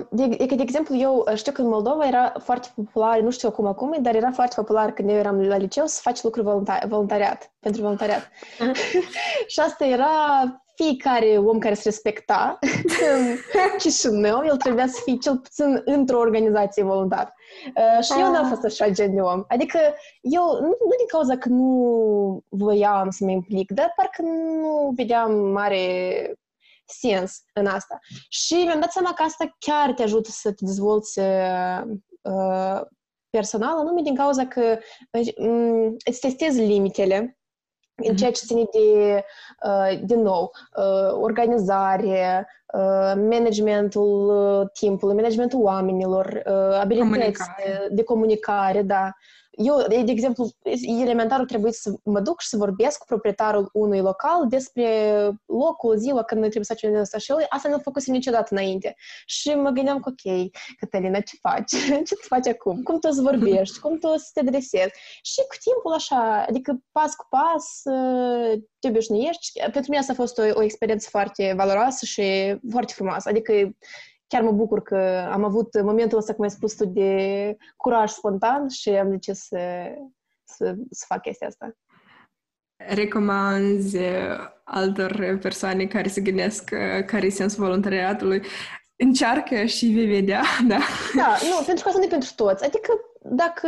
De, 0.09 0.27
de, 0.27 0.55
de 0.55 0.61
exemplu, 0.61 0.95
eu 0.95 1.27
știu 1.35 1.51
că 1.51 1.61
în 1.61 1.67
Moldova 1.67 2.07
era 2.07 2.33
foarte 2.39 2.67
popular, 2.75 3.19
nu 3.19 3.29
știu 3.29 3.47
acum 3.49 3.65
acum, 3.65 3.97
dar 4.01 4.15
era 4.15 4.31
foarte 4.31 4.55
popular 4.55 4.91
când 4.91 5.09
eu 5.09 5.15
eram 5.15 5.41
la 5.41 5.57
liceu 5.57 5.85
să 5.85 5.99
faci 6.01 6.23
lucruri 6.23 6.45
voluntari, 6.45 6.87
voluntariat, 6.87 7.53
pentru 7.59 7.81
voluntariat. 7.81 8.29
și 9.47 9.59
asta 9.59 9.85
era 9.85 10.07
fiecare 10.75 11.37
om 11.37 11.59
care 11.59 11.73
se 11.73 11.81
respecta 11.83 12.59
în 13.15 13.35
Chișinău, 13.77 14.43
el 14.45 14.57
trebuia 14.57 14.87
să 14.87 15.01
fie 15.03 15.17
cel 15.17 15.37
puțin 15.37 15.81
într-o 15.85 16.19
organizație 16.19 16.83
voluntar. 16.83 17.33
Uh, 17.75 18.03
și 18.03 18.11
eu 18.19 18.31
n-am 18.31 18.47
fost 18.47 18.63
așa 18.63 18.89
gen 18.89 19.13
de 19.13 19.21
om. 19.21 19.43
Adică 19.47 19.79
eu, 20.21 20.43
nu, 20.43 20.67
nu 20.67 20.95
din 20.97 21.07
cauza 21.07 21.37
că 21.37 21.49
nu 21.49 22.43
voiam 22.49 23.09
să 23.09 23.23
mă 23.23 23.31
implic, 23.31 23.71
dar 23.71 23.93
parcă 23.95 24.21
nu 24.21 24.93
vedeam 24.95 25.31
mare 25.31 25.85
sens 26.91 27.43
în 27.53 27.65
asta. 27.65 27.99
Și 28.29 28.53
mi-am 28.53 28.79
dat 28.79 28.91
seama 28.91 29.13
că 29.13 29.23
asta 29.23 29.55
chiar 29.59 29.93
te 29.93 30.03
ajută 30.03 30.29
să 30.31 30.49
te 30.51 30.65
dezvolți 30.65 31.19
uh, 31.19 32.81
personal, 33.29 33.77
anume 33.77 34.01
din 34.01 34.15
cauza 34.15 34.45
că 34.45 34.77
uh, 35.11 35.93
îți 36.05 36.19
testezi 36.19 36.61
limitele 36.61 37.41
în 37.95 38.15
ceea 38.15 38.31
ce 38.31 38.45
ține 38.45 38.63
de, 38.71 39.23
uh, 39.65 39.99
din 40.03 40.21
nou, 40.21 40.51
uh, 40.77 41.13
organizare, 41.21 42.47
uh, 42.73 43.13
managementul 43.29 44.69
timpului, 44.73 45.15
managementul 45.15 45.61
oamenilor, 45.61 46.41
abilități 46.79 47.09
comunicare. 47.09 47.87
de 47.89 48.03
comunicare, 48.03 48.81
da. 48.81 49.11
Eu, 49.63 49.85
de 49.87 50.11
exemplu, 50.11 50.49
elementar 51.01 51.45
trebuie 51.45 51.71
să 51.71 51.93
mă 52.03 52.19
duc 52.19 52.41
și 52.41 52.47
să 52.47 52.57
vorbesc 52.57 52.97
cu 52.97 53.05
proprietarul 53.05 53.69
unui 53.73 53.99
local 53.99 54.47
despre 54.47 54.87
locul, 55.45 55.97
ziua 55.97 56.23
când 56.23 56.41
noi 56.41 56.49
trebuie 56.49 56.63
să 56.63 56.73
facem 56.73 56.99
asta 56.99 57.17
și 57.17 57.31
eu 57.31 57.37
asta 57.49 57.69
nu 57.69 57.77
făcusem 57.77 58.13
niciodată 58.13 58.47
înainte. 58.49 58.95
Și 59.25 59.49
mă 59.49 59.69
gândeam 59.69 59.99
că, 59.99 60.09
ok, 60.09 60.49
Cătălina, 60.79 61.19
ce 61.19 61.37
faci? 61.41 61.71
ce 62.07 62.15
tu 62.15 62.27
faci 62.27 62.47
acum? 62.47 62.81
Cum 62.83 62.99
tu 62.99 63.11
să 63.11 63.21
vorbești? 63.21 63.79
Cum 63.79 63.97
tu 63.97 64.07
să 64.17 64.29
te 64.33 64.39
adresezi? 64.39 64.93
Și 65.21 65.41
cu 65.47 65.55
timpul 65.63 65.93
așa, 65.93 66.45
adică 66.47 66.79
pas 66.91 67.15
cu 67.15 67.27
pas, 67.29 67.81
te 68.79 68.87
obișnuiești. 68.87 69.59
Pentru 69.59 69.85
mine 69.87 69.97
asta 69.97 70.11
a 70.11 70.15
fost 70.15 70.37
o, 70.37 70.43
o 70.53 70.63
experiență 70.63 71.07
foarte 71.09 71.53
valoroasă 71.57 72.05
și 72.05 72.55
foarte 72.71 72.93
frumoasă. 72.93 73.29
Adică 73.29 73.53
chiar 74.31 74.41
mă 74.41 74.51
bucur 74.51 74.81
că 74.81 75.27
am 75.31 75.43
avut 75.43 75.81
momentul 75.81 76.17
ăsta, 76.17 76.33
cum 76.33 76.43
ai 76.43 76.49
spus 76.49 76.75
tu, 76.75 76.85
de 76.85 77.55
curaj 77.77 78.09
spontan 78.09 78.67
și 78.67 78.89
am 78.89 79.09
decis 79.09 79.39
să, 79.39 79.59
să, 80.43 80.75
să 80.91 81.05
fac 81.07 81.21
chestia 81.21 81.47
asta. 81.47 81.71
Recomanzi 82.75 83.97
altor 84.63 85.37
persoane 85.41 85.85
care 85.85 86.07
se 86.07 86.21
gândesc 86.21 86.63
care 87.05 87.25
e 87.25 87.29
sensul 87.29 87.63
voluntariatului, 87.63 88.41
încearcă 88.95 89.65
și 89.65 89.85
vei 89.85 90.05
vedea, 90.05 90.43
da? 90.71 90.79
Da, 91.15 91.37
nu, 91.49 91.63
pentru 91.65 91.83
că 91.83 91.89
asta 91.89 91.99
nu 91.99 92.03
e 92.03 92.17
pentru 92.17 92.31
toți. 92.35 92.65
Adică 92.65 92.91
dacă 93.23 93.67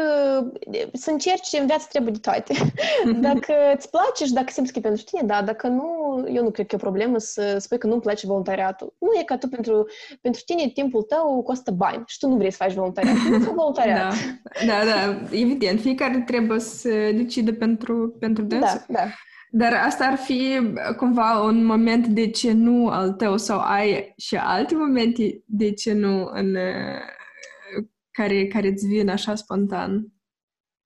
să 0.94 1.12
încerci, 1.12 1.58
în 1.60 1.66
viață 1.66 1.86
trebuie 1.90 2.12
de 2.12 2.20
toate. 2.20 2.54
Dacă 3.30 3.54
îți 3.76 3.90
place 3.90 4.26
și 4.26 4.34
dacă 4.34 4.52
simți 4.52 4.72
că 4.72 4.80
e 4.80 4.82
pentru 4.82 5.04
tine, 5.04 5.22
da, 5.26 5.42
dacă 5.42 5.68
nu, 5.68 5.88
eu 6.34 6.44
nu 6.44 6.52
cred 6.52 6.66
că 6.66 6.76
e 6.76 6.82
o 6.82 6.86
problemă 6.88 7.18
să 7.18 7.58
spui 7.60 7.78
că 7.78 7.88
nu-mi 7.88 8.02
place 8.02 8.28
voluntariatul. 8.28 8.94
Nu 9.00 9.20
e 9.20 9.24
ca 9.24 9.38
tu 9.38 9.48
pentru, 9.48 9.88
pentru 10.22 10.42
tine 10.46 10.68
timpul 10.68 11.02
tău 11.02 11.44
costă 11.44 11.72
bani 11.72 12.04
și 12.08 12.20
tu 12.20 12.28
nu 12.28 12.36
vrei 12.36 12.52
să 12.52 12.64
faci 12.64 12.74
voluntariat. 12.74 13.16
Nu 13.16 13.40
fă 13.40 13.52
voluntariat. 13.56 14.14
Da, 14.68 14.74
da, 14.86 14.86
da, 14.86 15.20
evident. 15.32 15.80
Fiecare 15.80 16.24
trebuie 16.26 16.60
să 16.60 16.90
decide 17.16 17.54
pentru, 17.54 18.16
pentru 18.20 18.44
dânsul. 18.44 18.84
Da, 18.88 19.00
da. 19.00 19.10
Dar 19.56 19.74
asta 19.86 20.06
ar 20.06 20.18
fi 20.18 20.60
cumva 20.98 21.42
un 21.42 21.66
moment 21.66 22.08
de 22.08 22.30
ce 22.30 22.52
nu 22.52 22.88
al 22.88 23.12
tău 23.12 23.38
sau 23.38 23.60
ai 23.60 24.14
și 24.18 24.36
alte 24.36 24.76
momente 24.76 25.44
de 25.46 25.72
ce 25.72 25.94
nu 25.94 26.30
în 26.34 26.56
care, 28.14 28.48
care 28.48 28.68
îți 28.68 28.88
vin 28.88 29.10
așa 29.10 29.36
spontan? 29.36 30.14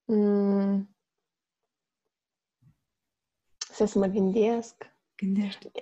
Mm. 0.05 0.95
Să, 3.57 3.85
să 3.85 3.99
mă 3.99 4.05
gândesc. 4.05 4.95
Gândește. 5.15 5.71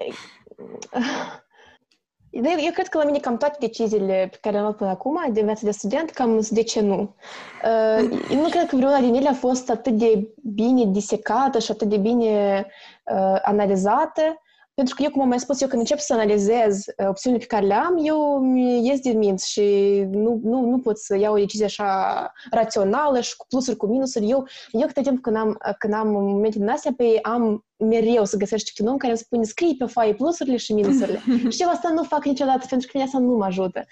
Eu 2.43 2.71
cred 2.73 2.87
că 2.87 2.97
la 2.97 3.03
mine 3.03 3.19
cam 3.19 3.37
toate 3.37 3.57
deciziile 3.59 4.27
pe 4.31 4.37
care 4.41 4.53
le-am 4.53 4.65
luat 4.65 4.77
până 4.77 4.89
acum, 4.89 5.33
de 5.33 5.41
viață 5.41 5.65
de 5.65 5.71
student, 5.71 6.09
cam 6.09 6.47
de 6.49 6.63
ce 6.63 6.81
nu. 6.81 7.15
Uh, 7.63 8.19
eu 8.31 8.41
nu 8.43 8.49
cred 8.49 8.67
că 8.67 8.75
vreuna 8.75 8.99
din 8.99 9.13
ele 9.13 9.29
a 9.29 9.33
fost 9.33 9.69
atât 9.69 9.93
de 9.93 10.33
bine 10.43 10.85
disecată 10.85 11.59
și 11.59 11.71
atât 11.71 11.89
de 11.89 11.97
bine 11.97 12.65
uh, 13.05 13.39
analizată, 13.41 14.41
pentru 14.75 14.95
că 14.95 15.03
eu, 15.03 15.09
cum 15.09 15.21
am 15.21 15.27
mai 15.27 15.39
spus, 15.39 15.61
eu 15.61 15.67
când 15.67 15.79
încep 15.81 15.99
să 15.99 16.13
analizez 16.13 16.83
uh, 16.97 17.07
opțiunile 17.07 17.41
pe 17.41 17.55
care 17.55 17.65
le 17.65 17.73
am, 17.73 17.97
eu 18.03 18.43
ies 18.83 18.99
din 18.99 19.17
minți 19.17 19.51
și 19.51 19.61
nu, 20.09 20.39
nu, 20.43 20.69
nu 20.69 20.79
pot 20.79 20.97
să 20.97 21.17
iau 21.17 21.33
o 21.33 21.37
decizie 21.37 21.65
așa 21.65 22.31
rațională 22.51 23.21
și 23.21 23.35
cu 23.35 23.45
plusuri, 23.49 23.77
cu 23.77 23.85
minusuri. 23.85 24.29
Eu, 24.29 24.47
eu 24.71 24.87
câte 24.87 25.01
timp 25.01 25.21
când 25.21 25.35
am, 25.35 25.57
când 25.77 25.93
am 25.93 26.07
momente 26.07 26.57
din 26.57 26.69
astea, 26.69 26.93
pe 26.97 27.19
am 27.21 27.65
mereu 27.77 28.25
să 28.25 28.37
găsești 28.37 28.81
un 28.81 28.87
om 28.87 28.97
care 28.97 29.11
îmi 29.11 29.21
spune 29.21 29.43
scrie 29.43 29.75
pe 29.77 29.85
foaie 29.85 30.13
plusurile 30.13 30.57
și 30.57 30.73
minusurile. 30.73 31.21
și 31.55 31.61
eu 31.61 31.69
asta 31.69 31.89
nu 31.89 32.03
fac 32.03 32.25
niciodată, 32.25 32.65
pentru 32.69 32.89
că 32.91 32.97
asta 32.97 33.17
nu 33.17 33.35
mă 33.35 33.45
ajută. 33.45 33.85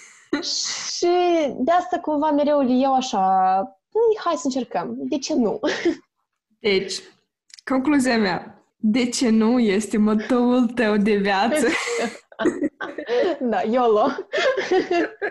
și 0.96 1.08
de 1.56 1.70
asta 1.70 1.98
cumva 1.98 2.30
mereu 2.30 2.60
le 2.60 2.76
iau 2.76 2.94
așa, 2.94 3.18
păi, 3.90 4.22
hai 4.24 4.34
să 4.34 4.42
încercăm. 4.44 4.94
De 4.98 5.18
ce 5.18 5.34
nu? 5.34 5.60
deci, 6.60 7.00
concluzia 7.64 8.18
mea, 8.18 8.57
de 8.80 9.08
ce 9.08 9.30
nu 9.30 9.58
este 9.58 9.96
motoul 9.96 10.66
tău 10.66 10.96
de 10.96 11.14
viață? 11.14 11.66
da, 13.50 13.62
YOLO. 13.62 14.06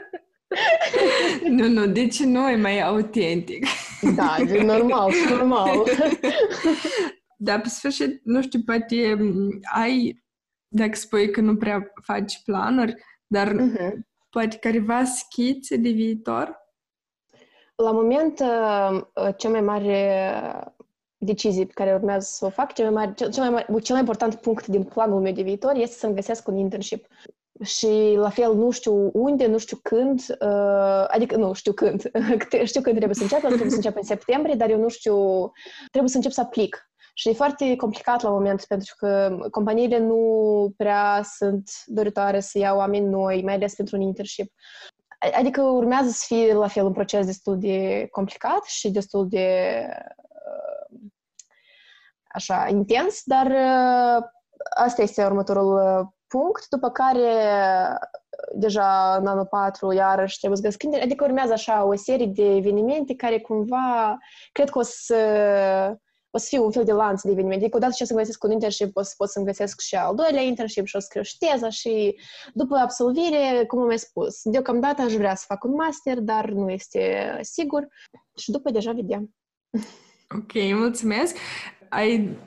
nu, 1.57 1.67
nu, 1.67 1.87
de 1.87 2.07
ce 2.07 2.25
nu 2.25 2.49
e 2.49 2.55
mai 2.55 2.81
autentic? 2.81 3.65
da, 4.15 4.35
e 4.47 4.63
normal, 4.63 5.11
normal. 5.29 5.83
Dar 7.37 7.61
pe 7.61 7.69
sfârșit, 7.69 8.21
nu 8.23 8.41
știu, 8.41 8.59
poate 8.65 9.17
ai, 9.73 10.23
dacă 10.67 10.95
spui 10.95 11.31
că 11.31 11.41
nu 11.41 11.55
prea 11.55 11.91
faci 12.03 12.41
planuri, 12.43 12.95
dar 13.27 13.47
uh-huh. 13.47 13.93
poate 14.29 14.57
careva 14.57 15.03
schițe 15.03 15.75
de 15.75 15.89
viitor? 15.89 16.65
La 17.75 17.91
moment, 17.91 18.39
uh, 18.39 19.35
cea 19.37 19.49
mai 19.49 19.61
mare 19.61 20.21
decizii 21.17 21.65
pe 21.65 21.73
care 21.73 21.93
urmează 21.93 22.27
să 22.31 22.45
o 22.45 22.49
fac, 22.49 22.73
cel 22.73 22.85
mai, 22.85 22.93
mare, 22.93 23.13
cel, 23.15 23.31
cel, 23.31 23.43
mai, 23.43 23.51
mare, 23.51 23.79
cel 23.79 23.95
mai 23.95 23.99
important 23.99 24.35
punct 24.35 24.67
din 24.67 24.83
planul 24.83 25.21
meu 25.21 25.33
de 25.33 25.41
viitor 25.41 25.75
este 25.75 25.97
să-mi 25.97 26.15
găsesc 26.15 26.47
un 26.47 26.57
internship. 26.57 27.07
Și 27.63 28.13
la 28.15 28.29
fel 28.29 28.55
nu 28.55 28.71
știu 28.71 29.09
unde, 29.13 29.47
nu 29.47 29.57
știu 29.57 29.77
când, 29.83 30.19
uh, 30.41 31.05
adică 31.07 31.35
nu 31.35 31.53
știu 31.53 31.73
când, 31.73 32.01
știu 32.65 32.81
când 32.81 32.95
trebuie 32.95 33.15
să 33.15 33.21
încep, 33.21 33.39
trebuie 33.39 33.69
să 33.69 33.75
încep 33.75 33.95
în 33.95 34.03
septembrie, 34.03 34.55
dar 34.55 34.69
eu 34.69 34.79
nu 34.79 34.89
știu, 34.89 35.51
trebuie 35.89 36.09
să 36.11 36.15
încep 36.15 36.31
să 36.31 36.41
aplic. 36.41 36.91
Și 37.13 37.29
e 37.29 37.33
foarte 37.33 37.75
complicat 37.75 38.21
la 38.21 38.29
moment 38.29 38.65
pentru 38.67 38.95
că 38.97 39.37
companiile 39.51 39.97
nu 39.99 40.73
prea 40.77 41.21
sunt 41.37 41.69
doritoare 41.85 42.39
să 42.39 42.57
iau 42.57 42.77
oameni 42.77 43.09
noi, 43.09 43.41
mai 43.43 43.53
ales 43.53 43.73
pentru 43.75 43.95
un 43.95 44.01
internship. 44.01 44.53
Adică 45.37 45.61
urmează 45.61 46.09
să 46.09 46.23
fie 46.27 46.53
la 46.53 46.67
fel 46.67 46.85
un 46.85 46.93
proces 46.93 47.25
destul 47.25 47.59
de 47.59 48.07
complicat 48.11 48.63
și 48.63 48.91
destul 48.91 49.27
de 49.27 49.87
așa 52.37 52.67
intens, 52.69 53.21
dar 53.25 53.45
uh, 53.45 54.23
asta 54.75 55.01
este 55.01 55.25
următorul 55.25 55.73
uh, 55.73 56.07
punct, 56.27 56.67
după 56.69 56.89
care 56.89 57.31
deja 58.55 59.15
în 59.19 59.27
anul 59.27 59.45
4 59.45 59.91
iarăși 59.91 60.37
trebuie 60.37 60.59
să 60.59 60.65
găsesc 60.65 61.03
adică 61.03 61.23
urmează 61.23 61.53
așa 61.53 61.85
o 61.85 61.95
serie 61.95 62.25
de 62.25 62.55
evenimente 62.55 63.15
care 63.15 63.39
cumva 63.39 64.17
cred 64.51 64.69
că 64.69 64.79
o 64.79 64.81
să 64.81 65.15
o 66.29 66.37
să 66.39 66.45
fie 66.49 66.59
un 66.59 66.71
fel 66.71 66.83
de 66.83 66.91
lanț 66.91 67.21
de 67.21 67.31
evenimente. 67.31 67.63
Adică 67.63 67.77
odată 67.77 67.93
ce 67.95 68.05
să-mi 68.05 68.19
găsesc 68.19 68.43
un 68.43 68.51
internship, 68.51 68.95
o 68.95 69.01
să 69.01 69.13
pot 69.17 69.29
să-mi 69.29 69.45
găsesc 69.45 69.79
și 69.79 69.95
al 69.95 70.15
doilea 70.15 70.41
internship 70.41 70.85
și 70.85 70.95
o 70.95 70.99
să 70.99 71.05
scriu 71.05 71.21
și 71.21 71.37
teza 71.37 71.69
și 71.69 72.19
după 72.53 72.75
absolvire, 72.75 73.63
cum 73.67 73.79
am 73.79 73.85
mai 73.85 73.99
spus, 73.99 74.41
deocamdată 74.43 75.01
aș 75.01 75.13
vrea 75.13 75.35
să 75.35 75.43
fac 75.47 75.63
un 75.63 75.71
master, 75.71 76.19
dar 76.19 76.49
nu 76.49 76.69
este 76.69 77.37
sigur 77.41 77.87
și 78.37 78.51
după 78.51 78.71
deja 78.71 78.91
vedem. 78.91 79.35
Ok, 80.35 80.53
mulțumesc. 80.73 81.37
Ai 81.89 82.37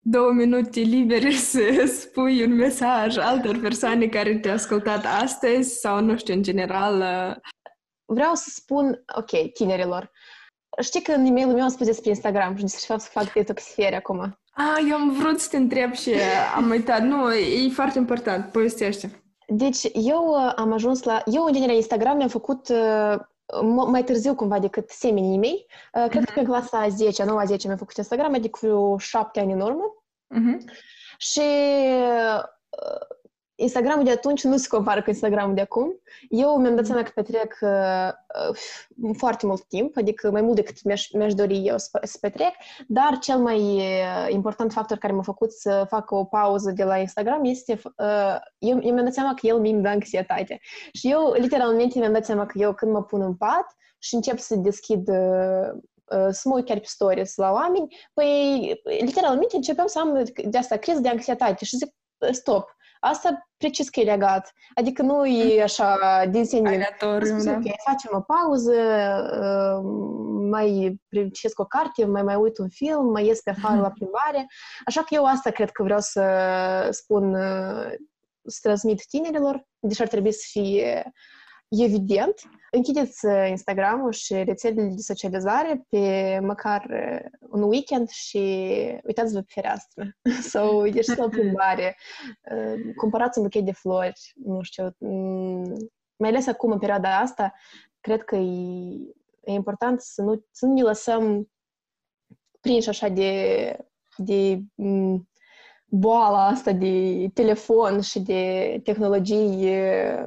două 0.00 0.32
minute 0.32 0.80
libere 0.80 1.30
să 1.52 1.84
spui 2.00 2.44
un 2.44 2.54
mesaj 2.54 3.16
altor 3.16 3.58
persoane 3.58 4.06
care 4.06 4.38
te-au 4.38 4.54
ascultat 4.54 5.04
astăzi 5.22 5.78
sau, 5.78 6.00
nu 6.00 6.16
știu, 6.16 6.34
în 6.34 6.42
general... 6.42 7.00
Uh, 7.00 7.36
Vreau 8.10 8.34
să 8.34 8.50
spun, 8.50 9.04
ok, 9.16 9.52
tinerilor, 9.52 10.10
Știi 10.80 11.02
că 11.02 11.12
în 11.12 11.24
e-mailul 11.24 11.52
meu 11.52 11.62
am 11.62 11.68
spus 11.68 11.86
despre 11.86 12.08
Instagram 12.08 12.56
și 12.56 12.62
despre 12.62 12.84
fapt 12.86 13.00
să 13.00 13.08
fac 13.12 13.32
detoxifiere 13.32 13.96
acum. 13.96 14.38
Ah, 14.52 14.86
eu 14.88 14.96
am 14.96 15.10
vrut 15.10 15.40
să 15.40 15.48
te 15.50 15.56
întreb 15.56 15.92
și 15.92 16.12
am 16.54 16.70
uitat. 16.70 17.02
Nu, 17.02 17.32
e 17.32 17.68
foarte 17.68 17.98
important. 17.98 18.52
Povestește. 18.52 19.22
Deci, 19.46 19.82
eu 19.92 20.26
uh, 20.26 20.52
am 20.56 20.72
ajuns 20.72 21.02
la... 21.02 21.22
Eu, 21.26 21.44
în 21.44 21.52
general, 21.52 21.74
Instagram 21.74 22.16
mi-am 22.16 22.28
făcut 22.28 22.68
uh, 22.68 23.14
mai 23.86 24.04
târziu 24.04 24.34
cumva 24.34 24.58
decât 24.58 24.90
semenii 24.90 25.38
mei. 25.38 25.66
Uh, 25.94 26.06
cred 26.08 26.22
uh-huh. 26.22 26.34
că 26.34 26.40
pe 26.40 26.46
clasa 26.46 26.88
10, 26.88 27.22
a 27.22 27.24
9 27.24 27.42
10 27.46 27.66
mi-am 27.66 27.78
făcut 27.78 27.96
Instagram, 27.96 28.34
adică 28.34 28.58
vreo 28.62 28.98
7 28.98 29.40
ani 29.40 29.52
în 29.52 29.60
urmă. 29.60 30.04
Uh-huh. 30.34 30.74
Și 31.18 31.42
Instagramul 33.60 34.04
de 34.04 34.10
atunci 34.10 34.44
nu 34.44 34.56
se 34.56 34.68
compară 34.68 35.02
cu 35.02 35.10
Instagramul 35.10 35.54
de 35.54 35.60
acum. 35.60 36.00
Eu 36.28 36.56
mi-am 36.56 36.74
dat 36.74 36.86
seama 36.86 37.02
că 37.02 37.10
petrec 37.14 37.58
uh, 37.60 38.10
uh, 38.50 39.14
foarte 39.16 39.46
mult 39.46 39.64
timp, 39.64 39.96
adică 39.96 40.30
mai 40.30 40.40
mult 40.40 40.56
decât 40.56 40.82
mi-aș, 40.84 41.10
mi-aș 41.12 41.34
dori 41.34 41.66
eu 41.66 41.78
să, 41.78 42.00
să 42.02 42.18
petrec, 42.20 42.52
dar 42.86 43.18
cel 43.18 43.38
mai 43.38 43.58
uh, 43.58 44.26
important 44.28 44.72
factor 44.72 44.98
care 44.98 45.12
m-a 45.12 45.22
făcut 45.22 45.52
să 45.52 45.86
fac 45.88 46.10
o 46.10 46.24
pauză 46.24 46.70
de 46.70 46.84
la 46.84 46.96
Instagram 46.96 47.44
este, 47.44 47.80
uh, 47.84 48.36
eu, 48.58 48.78
eu 48.82 48.92
mi-am 48.92 49.04
dat 49.04 49.12
seama 49.12 49.34
că 49.34 49.46
el 49.46 49.58
mi-mi 49.58 49.82
dă 49.82 49.88
anxietate. 49.88 50.60
Și 50.92 51.10
eu, 51.10 51.32
literalmente, 51.32 51.98
mi-am 51.98 52.12
dat 52.12 52.24
seama 52.24 52.46
că 52.46 52.58
eu 52.58 52.74
când 52.74 52.92
mă 52.92 53.02
pun 53.02 53.20
în 53.20 53.34
pat 53.34 53.76
și 53.98 54.14
încep 54.14 54.38
să 54.38 54.56
deschid 54.56 55.08
uh, 55.08 55.68
uh 56.04 56.28
să 56.30 56.48
mă 56.48 56.54
uit 56.54 56.66
chiar 56.66 56.78
pe 56.78 56.86
stories 56.86 57.36
la 57.36 57.52
oameni, 57.52 57.96
păi, 58.14 58.80
literalmente 59.00 59.56
începeam 59.56 59.86
să 59.86 59.98
am 59.98 60.24
de 60.44 60.58
asta 60.58 60.76
criză 60.76 61.00
de 61.00 61.08
anxietate 61.08 61.64
și 61.64 61.76
zic, 61.76 61.94
stop, 62.30 62.76
Asta 63.00 63.48
precis 63.56 63.88
că 63.88 64.00
e 64.00 64.04
legat. 64.04 64.52
Adică 64.74 65.02
nu 65.02 65.26
e 65.26 65.62
așa 65.62 65.98
din 66.30 66.44
sine. 66.44 66.68
Aleatoriu, 66.68 67.42
da. 67.42 67.50
Okay, 67.50 67.74
facem 67.90 68.10
o 68.12 68.20
pauză, 68.20 68.72
uh, 69.42 69.90
mai 70.50 71.00
citesc 71.32 71.60
o 71.60 71.64
carte, 71.64 72.04
mai 72.04 72.22
mai 72.22 72.34
uit 72.34 72.58
un 72.58 72.68
film, 72.68 73.10
mai 73.10 73.26
ies 73.26 73.40
pe 73.40 73.50
afară 73.50 73.80
la 73.80 73.90
plimbare. 73.90 74.46
Așa 74.84 75.00
că 75.00 75.14
eu 75.14 75.24
asta 75.24 75.50
cred 75.50 75.70
că 75.70 75.82
vreau 75.82 76.00
să 76.00 76.22
spun, 76.90 77.34
uh, 77.34 77.92
să 78.44 78.58
transmit 78.62 79.06
tinerilor, 79.06 79.66
deși 79.78 80.02
ar 80.02 80.08
trebui 80.08 80.32
să 80.32 80.46
fie 80.50 81.12
evident, 81.68 82.34
închideți 82.70 83.26
uh, 83.26 83.46
Instagram-ul 83.48 84.12
și 84.12 84.34
rețelele 84.34 84.88
de 84.88 85.00
socializare 85.00 85.86
pe 85.88 86.38
măcar 86.42 86.86
uh, 86.90 87.30
un 87.50 87.62
weekend 87.62 88.08
și 88.08 88.38
uitați-vă 89.04 89.40
pe 89.40 89.52
fereastră. 89.54 90.16
Sau 90.52 90.84
ieșiți 90.84 91.18
la 91.18 91.24
o 91.24 91.28
plimbare, 91.28 91.96
uh, 92.52 92.94
cumpărați 92.96 93.38
un 93.38 93.44
buchet 93.44 93.64
de 93.64 93.72
flori, 93.72 94.32
nu 94.44 94.62
știu, 94.62 94.94
mm, 94.98 95.90
mai 96.16 96.28
ales 96.28 96.46
acum, 96.46 96.72
în 96.72 96.78
perioada 96.78 97.18
asta, 97.18 97.52
cred 98.00 98.22
că 98.22 98.36
e, 98.36 98.94
e 99.44 99.52
important 99.52 100.00
să 100.00 100.22
nu, 100.22 100.44
să 100.50 100.66
nu 100.66 100.72
ne 100.72 100.82
lăsăm 100.82 101.50
prinși 102.60 102.88
așa 102.88 103.08
de, 103.08 103.76
de 104.16 104.60
mm, 104.74 105.28
boala 105.84 106.46
asta 106.46 106.72
de 106.72 107.26
telefon 107.34 108.00
și 108.00 108.20
de 108.20 108.80
tehnologii 108.84 109.66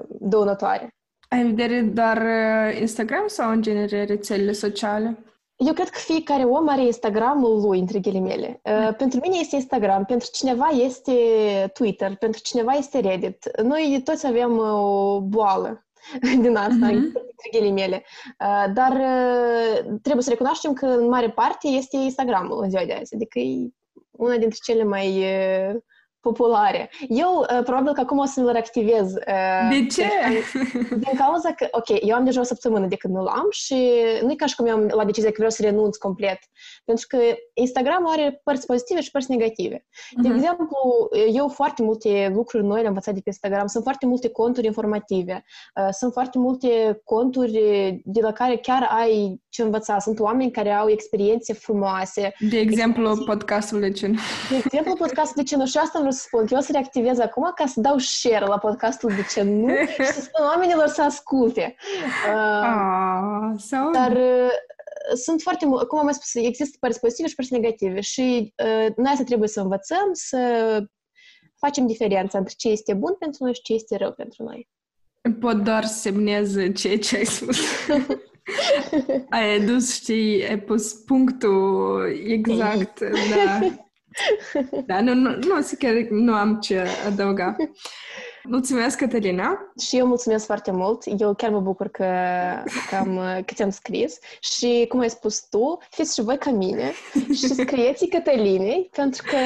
dăunătoare. 0.07 0.95
Ai 1.33 1.41
în 1.41 1.55
vedere 1.55 1.81
doar 1.81 2.17
uh, 2.17 2.79
Instagram 2.79 3.23
sau 3.27 3.51
în 3.51 3.61
genere 3.61 4.03
rețelele 4.03 4.51
sociale? 4.51 5.25
Eu 5.55 5.73
cred 5.73 5.89
că 5.89 5.99
fiecare 5.99 6.43
om 6.43 6.69
are 6.69 6.85
Instagramul 6.85 7.61
lui, 7.61 7.79
între 7.79 7.99
ghilimele. 7.99 8.61
Uh, 8.63 8.95
pentru 8.97 9.19
mine 9.21 9.37
este 9.39 9.55
Instagram, 9.55 10.05
pentru 10.05 10.29
cineva 10.31 10.67
este 10.67 11.13
Twitter, 11.73 12.15
pentru 12.15 12.41
cineva 12.41 12.71
este 12.71 12.99
Reddit. 12.99 13.61
Noi 13.63 14.01
toți 14.03 14.27
avem 14.27 14.57
uh, 14.57 14.71
o 14.71 15.19
boală 15.21 15.85
din 16.41 16.55
asta, 16.55 16.87
mm-hmm. 16.89 16.95
între 16.95 17.49
ghilimele. 17.51 18.03
Uh, 18.39 18.73
dar 18.73 18.91
uh, 18.91 19.99
trebuie 20.01 20.23
să 20.23 20.29
recunoaștem 20.29 20.73
că 20.73 20.85
în 20.85 21.07
mare 21.07 21.29
parte 21.29 21.67
este 21.67 21.97
Instagramul 21.97 22.63
în 22.63 22.69
ziua 22.69 22.85
de 22.85 22.93
azi. 22.93 23.15
Adică 23.15 23.39
e 23.39 23.69
una 24.11 24.37
dintre 24.37 24.59
cele 24.63 24.83
mai 24.83 25.07
uh, 25.17 25.75
populare. 26.21 26.89
Eu, 27.07 27.39
uh, 27.39 27.63
probabil 27.63 27.93
că 27.93 27.99
acum 27.99 28.17
o 28.17 28.25
să-l 28.25 28.51
reactivez. 28.51 29.13
Uh, 29.13 29.69
de 29.69 29.85
ce? 29.85 30.07
Din 30.89 31.17
cauza 31.17 31.51
că, 31.51 31.67
ok, 31.71 32.01
eu 32.01 32.15
am 32.15 32.23
deja 32.23 32.39
o 32.39 32.43
săptămână 32.43 32.85
de 32.85 32.95
când 32.95 33.13
nu-l 33.13 33.27
am 33.27 33.47
și 33.49 33.91
nu 34.21 34.31
e 34.31 34.35
ca 34.35 34.45
și 34.45 34.55
cum 34.55 34.65
eu 34.65 34.75
am 34.75 34.89
la 34.93 35.05
decizie 35.05 35.29
că 35.29 35.35
vreau 35.35 35.51
să 35.51 35.61
renunț 35.61 35.97
complet. 35.97 36.39
Pentru 36.85 37.05
că 37.07 37.17
Instagram 37.53 38.09
are 38.09 38.41
părți 38.43 38.65
pozitive 38.65 39.01
și 39.01 39.11
părți 39.11 39.31
negative. 39.31 39.85
De 40.11 40.29
uh-huh. 40.29 40.35
exemplu, 40.35 41.09
eu 41.33 41.47
foarte 41.47 41.83
multe 41.83 42.31
lucruri 42.33 42.63
noi 42.63 42.79
le-am 42.79 42.87
învățat 42.87 43.13
de 43.13 43.19
pe 43.19 43.29
Instagram. 43.29 43.67
Sunt 43.67 43.83
foarte 43.83 44.05
multe 44.05 44.29
conturi 44.29 44.65
informative. 44.65 45.43
Uh, 45.75 45.87
sunt 45.91 46.13
foarte 46.13 46.37
multe 46.37 47.01
conturi 47.03 47.51
de 48.03 48.21
la 48.21 48.31
care 48.31 48.57
chiar 48.57 48.87
ai 48.91 49.41
ce 49.49 49.61
învăța. 49.61 49.99
Sunt 49.99 50.19
oameni 50.19 50.51
care 50.51 50.71
au 50.71 50.89
experiențe 50.89 51.53
frumoase. 51.53 52.33
De 52.39 52.57
exemplu, 52.57 53.01
experiențe... 53.01 53.23
podcastul 53.23 53.79
de 53.79 53.91
ce 53.91 54.07
De 54.49 54.61
exemplu, 54.63 54.95
podcastul 54.95 55.35
de 55.35 55.43
ce 55.43 55.55
și 55.65 55.77
asta 55.77 55.99
vreau 55.99 56.10
să 56.11 56.23
spun, 56.25 56.45
că 56.45 56.53
eu 56.53 56.59
o 56.59 56.61
să 56.61 56.71
reactivez 56.71 57.19
acum 57.19 57.51
ca 57.55 57.65
să 57.65 57.79
dau 57.79 57.97
share 57.97 58.45
la 58.45 58.57
podcastul 58.57 59.09
de 59.15 59.25
ce 59.33 59.41
nu 59.41 59.67
și 59.93 60.05
să 60.05 60.21
spun 60.21 60.45
oamenilor 60.45 60.87
să 60.87 61.01
asculte. 61.01 61.75
Uh, 62.27 62.61
ah, 62.63 63.53
sau... 63.57 63.91
Dar 63.91 64.11
uh, 64.11 64.49
sunt 65.15 65.41
foarte 65.41 65.65
mult, 65.65 65.87
cum 65.87 65.99
am 65.99 66.03
mai 66.03 66.13
spus, 66.13 66.33
există 66.33 66.77
părți 66.79 66.99
pozitive 66.99 67.27
și 67.27 67.35
părți 67.35 67.53
negative 67.53 67.99
și 67.99 68.53
uh, 68.63 68.95
noi 68.95 69.11
asta 69.11 69.23
trebuie 69.23 69.49
să 69.49 69.61
învățăm, 69.61 70.09
să 70.11 70.37
facem 71.57 71.87
diferența 71.87 72.37
între 72.37 72.53
ce 72.57 72.69
este 72.69 72.93
bun 72.93 73.15
pentru 73.19 73.43
noi 73.43 73.53
și 73.53 73.61
ce 73.61 73.73
este 73.73 73.97
rău 73.97 74.11
pentru 74.11 74.43
noi. 74.43 74.69
Pot 75.39 75.63
doar 75.63 75.85
să 75.85 75.99
semnez 75.99 76.55
ceea 76.75 76.97
ce 76.97 77.17
ai 77.17 77.25
spus. 77.25 77.57
ai 79.29 79.55
adus, 79.55 79.93
știi, 79.93 80.47
ai 80.47 80.59
pus 80.59 80.93
punctul 80.93 82.23
exact, 82.25 82.99
da. 83.35 83.59
Da, 84.85 85.01
nu, 85.01 85.13
nu, 85.13 85.29
nu, 85.29 85.67
chiar 85.79 85.93
nu 86.09 86.33
am 86.33 86.59
ce 86.59 86.87
adăuga. 87.07 87.55
Mulțumesc, 88.43 88.97
Cătălina! 88.97 89.57
Și 89.79 89.97
eu 89.97 90.05
mulțumesc 90.05 90.45
foarte 90.45 90.71
mult. 90.71 91.03
Eu 91.17 91.33
chiar 91.33 91.49
mă 91.49 91.59
bucur 91.59 91.87
că, 91.87 92.05
că, 92.89 92.95
am, 92.95 93.15
că 93.45 93.53
ți-am 93.53 93.69
scris. 93.69 94.19
Și, 94.39 94.85
cum 94.89 94.99
ai 94.99 95.09
spus 95.09 95.47
tu, 95.49 95.77
fiți 95.89 96.13
și 96.13 96.21
voi 96.21 96.37
ca 96.37 96.51
mine 96.51 96.91
și 97.37 97.47
scrieți 97.47 98.05
Cătălinei, 98.05 98.89
pentru 98.91 99.23
că 99.29 99.37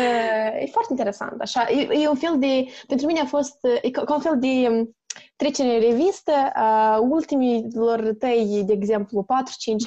e 0.60 0.70
foarte 0.72 0.90
interesant. 0.90 1.42
Așa, 1.42 1.66
e, 1.70 2.02
e 2.02 2.08
un 2.08 2.16
fel 2.16 2.36
de... 2.40 2.66
Pentru 2.88 3.06
mine 3.06 3.20
a 3.20 3.26
fost 3.26 3.58
e 3.82 3.90
ca 3.90 4.14
un 4.14 4.22
fel 4.22 4.40
de 4.40 4.68
um, 4.70 4.96
trecere 5.36 5.76
în 5.76 5.82
revistă 5.82 6.32
a 6.54 7.00
ultimilor 7.10 8.16
tăi, 8.20 8.64
de 8.66 8.74
exemplu, 8.74 9.26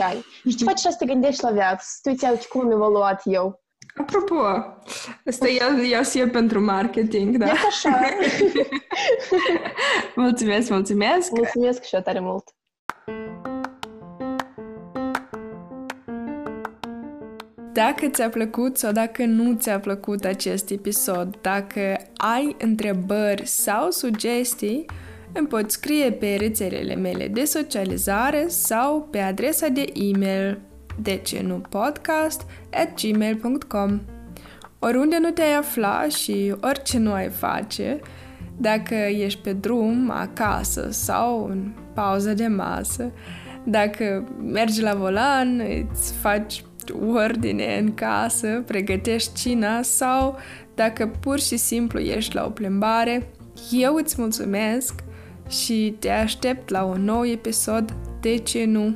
4-5 0.00 0.04
ani. 0.04 0.24
Și 0.48 0.56
ce 0.56 0.64
faci 0.64 0.78
să 0.78 0.94
te 0.98 1.06
gândești 1.06 1.42
la 1.42 1.50
viață? 1.50 1.84
Să 2.02 2.14
te 2.16 2.30
uiți 2.30 2.48
cum 2.48 2.60
am 2.60 2.70
evoluat 2.70 3.20
eu. 3.24 3.62
Apropo, 3.96 4.34
asta 5.26 5.48
iau, 5.48 5.82
iau 5.90 6.02
și 6.02 6.18
eu 6.18 6.28
pentru 6.28 6.60
marketing, 6.60 7.36
da? 7.36 7.46
E 7.46 7.50
așa. 7.68 8.00
mulțumesc, 10.16 10.70
mulțumesc! 10.70 11.30
Mulțumesc 11.30 11.82
și 11.82 11.94
eu 11.94 12.00
tare 12.00 12.20
mult! 12.20 12.44
Dacă 17.72 18.08
ți-a 18.08 18.28
plăcut 18.28 18.76
sau 18.76 18.92
dacă 18.92 19.24
nu 19.24 19.54
ți-a 19.54 19.80
plăcut 19.80 20.24
acest 20.24 20.70
episod, 20.70 21.36
dacă 21.40 21.96
ai 22.16 22.56
întrebări 22.58 23.46
sau 23.46 23.90
sugestii, 23.90 24.86
îmi 25.32 25.46
poți 25.46 25.74
scrie 25.74 26.12
pe 26.12 26.36
rețelele 26.38 26.94
mele 26.94 27.28
de 27.28 27.44
socializare 27.44 28.44
sau 28.48 29.08
pe 29.10 29.18
adresa 29.18 29.68
de 29.68 29.84
e-mail 29.94 30.60
de 31.02 31.16
ce 31.16 31.42
nu 31.42 31.54
podcast 31.54 32.42
at 32.72 33.00
gmail.com 33.00 34.00
Oriunde 34.78 35.18
nu 35.20 35.30
te-ai 35.30 35.54
afla 35.54 36.08
și 36.08 36.54
orice 36.60 36.98
nu 36.98 37.12
ai 37.12 37.28
face, 37.28 38.00
dacă 38.56 38.94
ești 38.94 39.40
pe 39.40 39.52
drum, 39.52 40.10
acasă 40.10 40.88
sau 40.90 41.46
în 41.50 41.72
pauză 41.94 42.34
de 42.34 42.46
masă, 42.46 43.10
dacă 43.64 44.28
mergi 44.42 44.82
la 44.82 44.94
volan, 44.94 45.62
îți 45.90 46.12
faci 46.12 46.62
găsești 46.88 47.14
ordine 47.14 47.78
în 47.78 47.94
casă, 47.94 48.62
pregătești 48.66 49.34
cina 49.34 49.82
sau 49.82 50.36
dacă 50.74 51.06
pur 51.20 51.40
și 51.40 51.56
simplu 51.56 51.98
ești 51.98 52.34
la 52.34 52.44
o 52.44 52.50
plimbare, 52.50 53.30
eu 53.70 53.94
îți 53.94 54.14
mulțumesc 54.18 54.94
și 55.48 55.96
te 55.98 56.10
aștept 56.10 56.68
la 56.68 56.84
un 56.84 57.04
nou 57.04 57.26
episod 57.26 57.94
De 58.20 58.36
ce 58.36 58.64
nu 58.64 58.94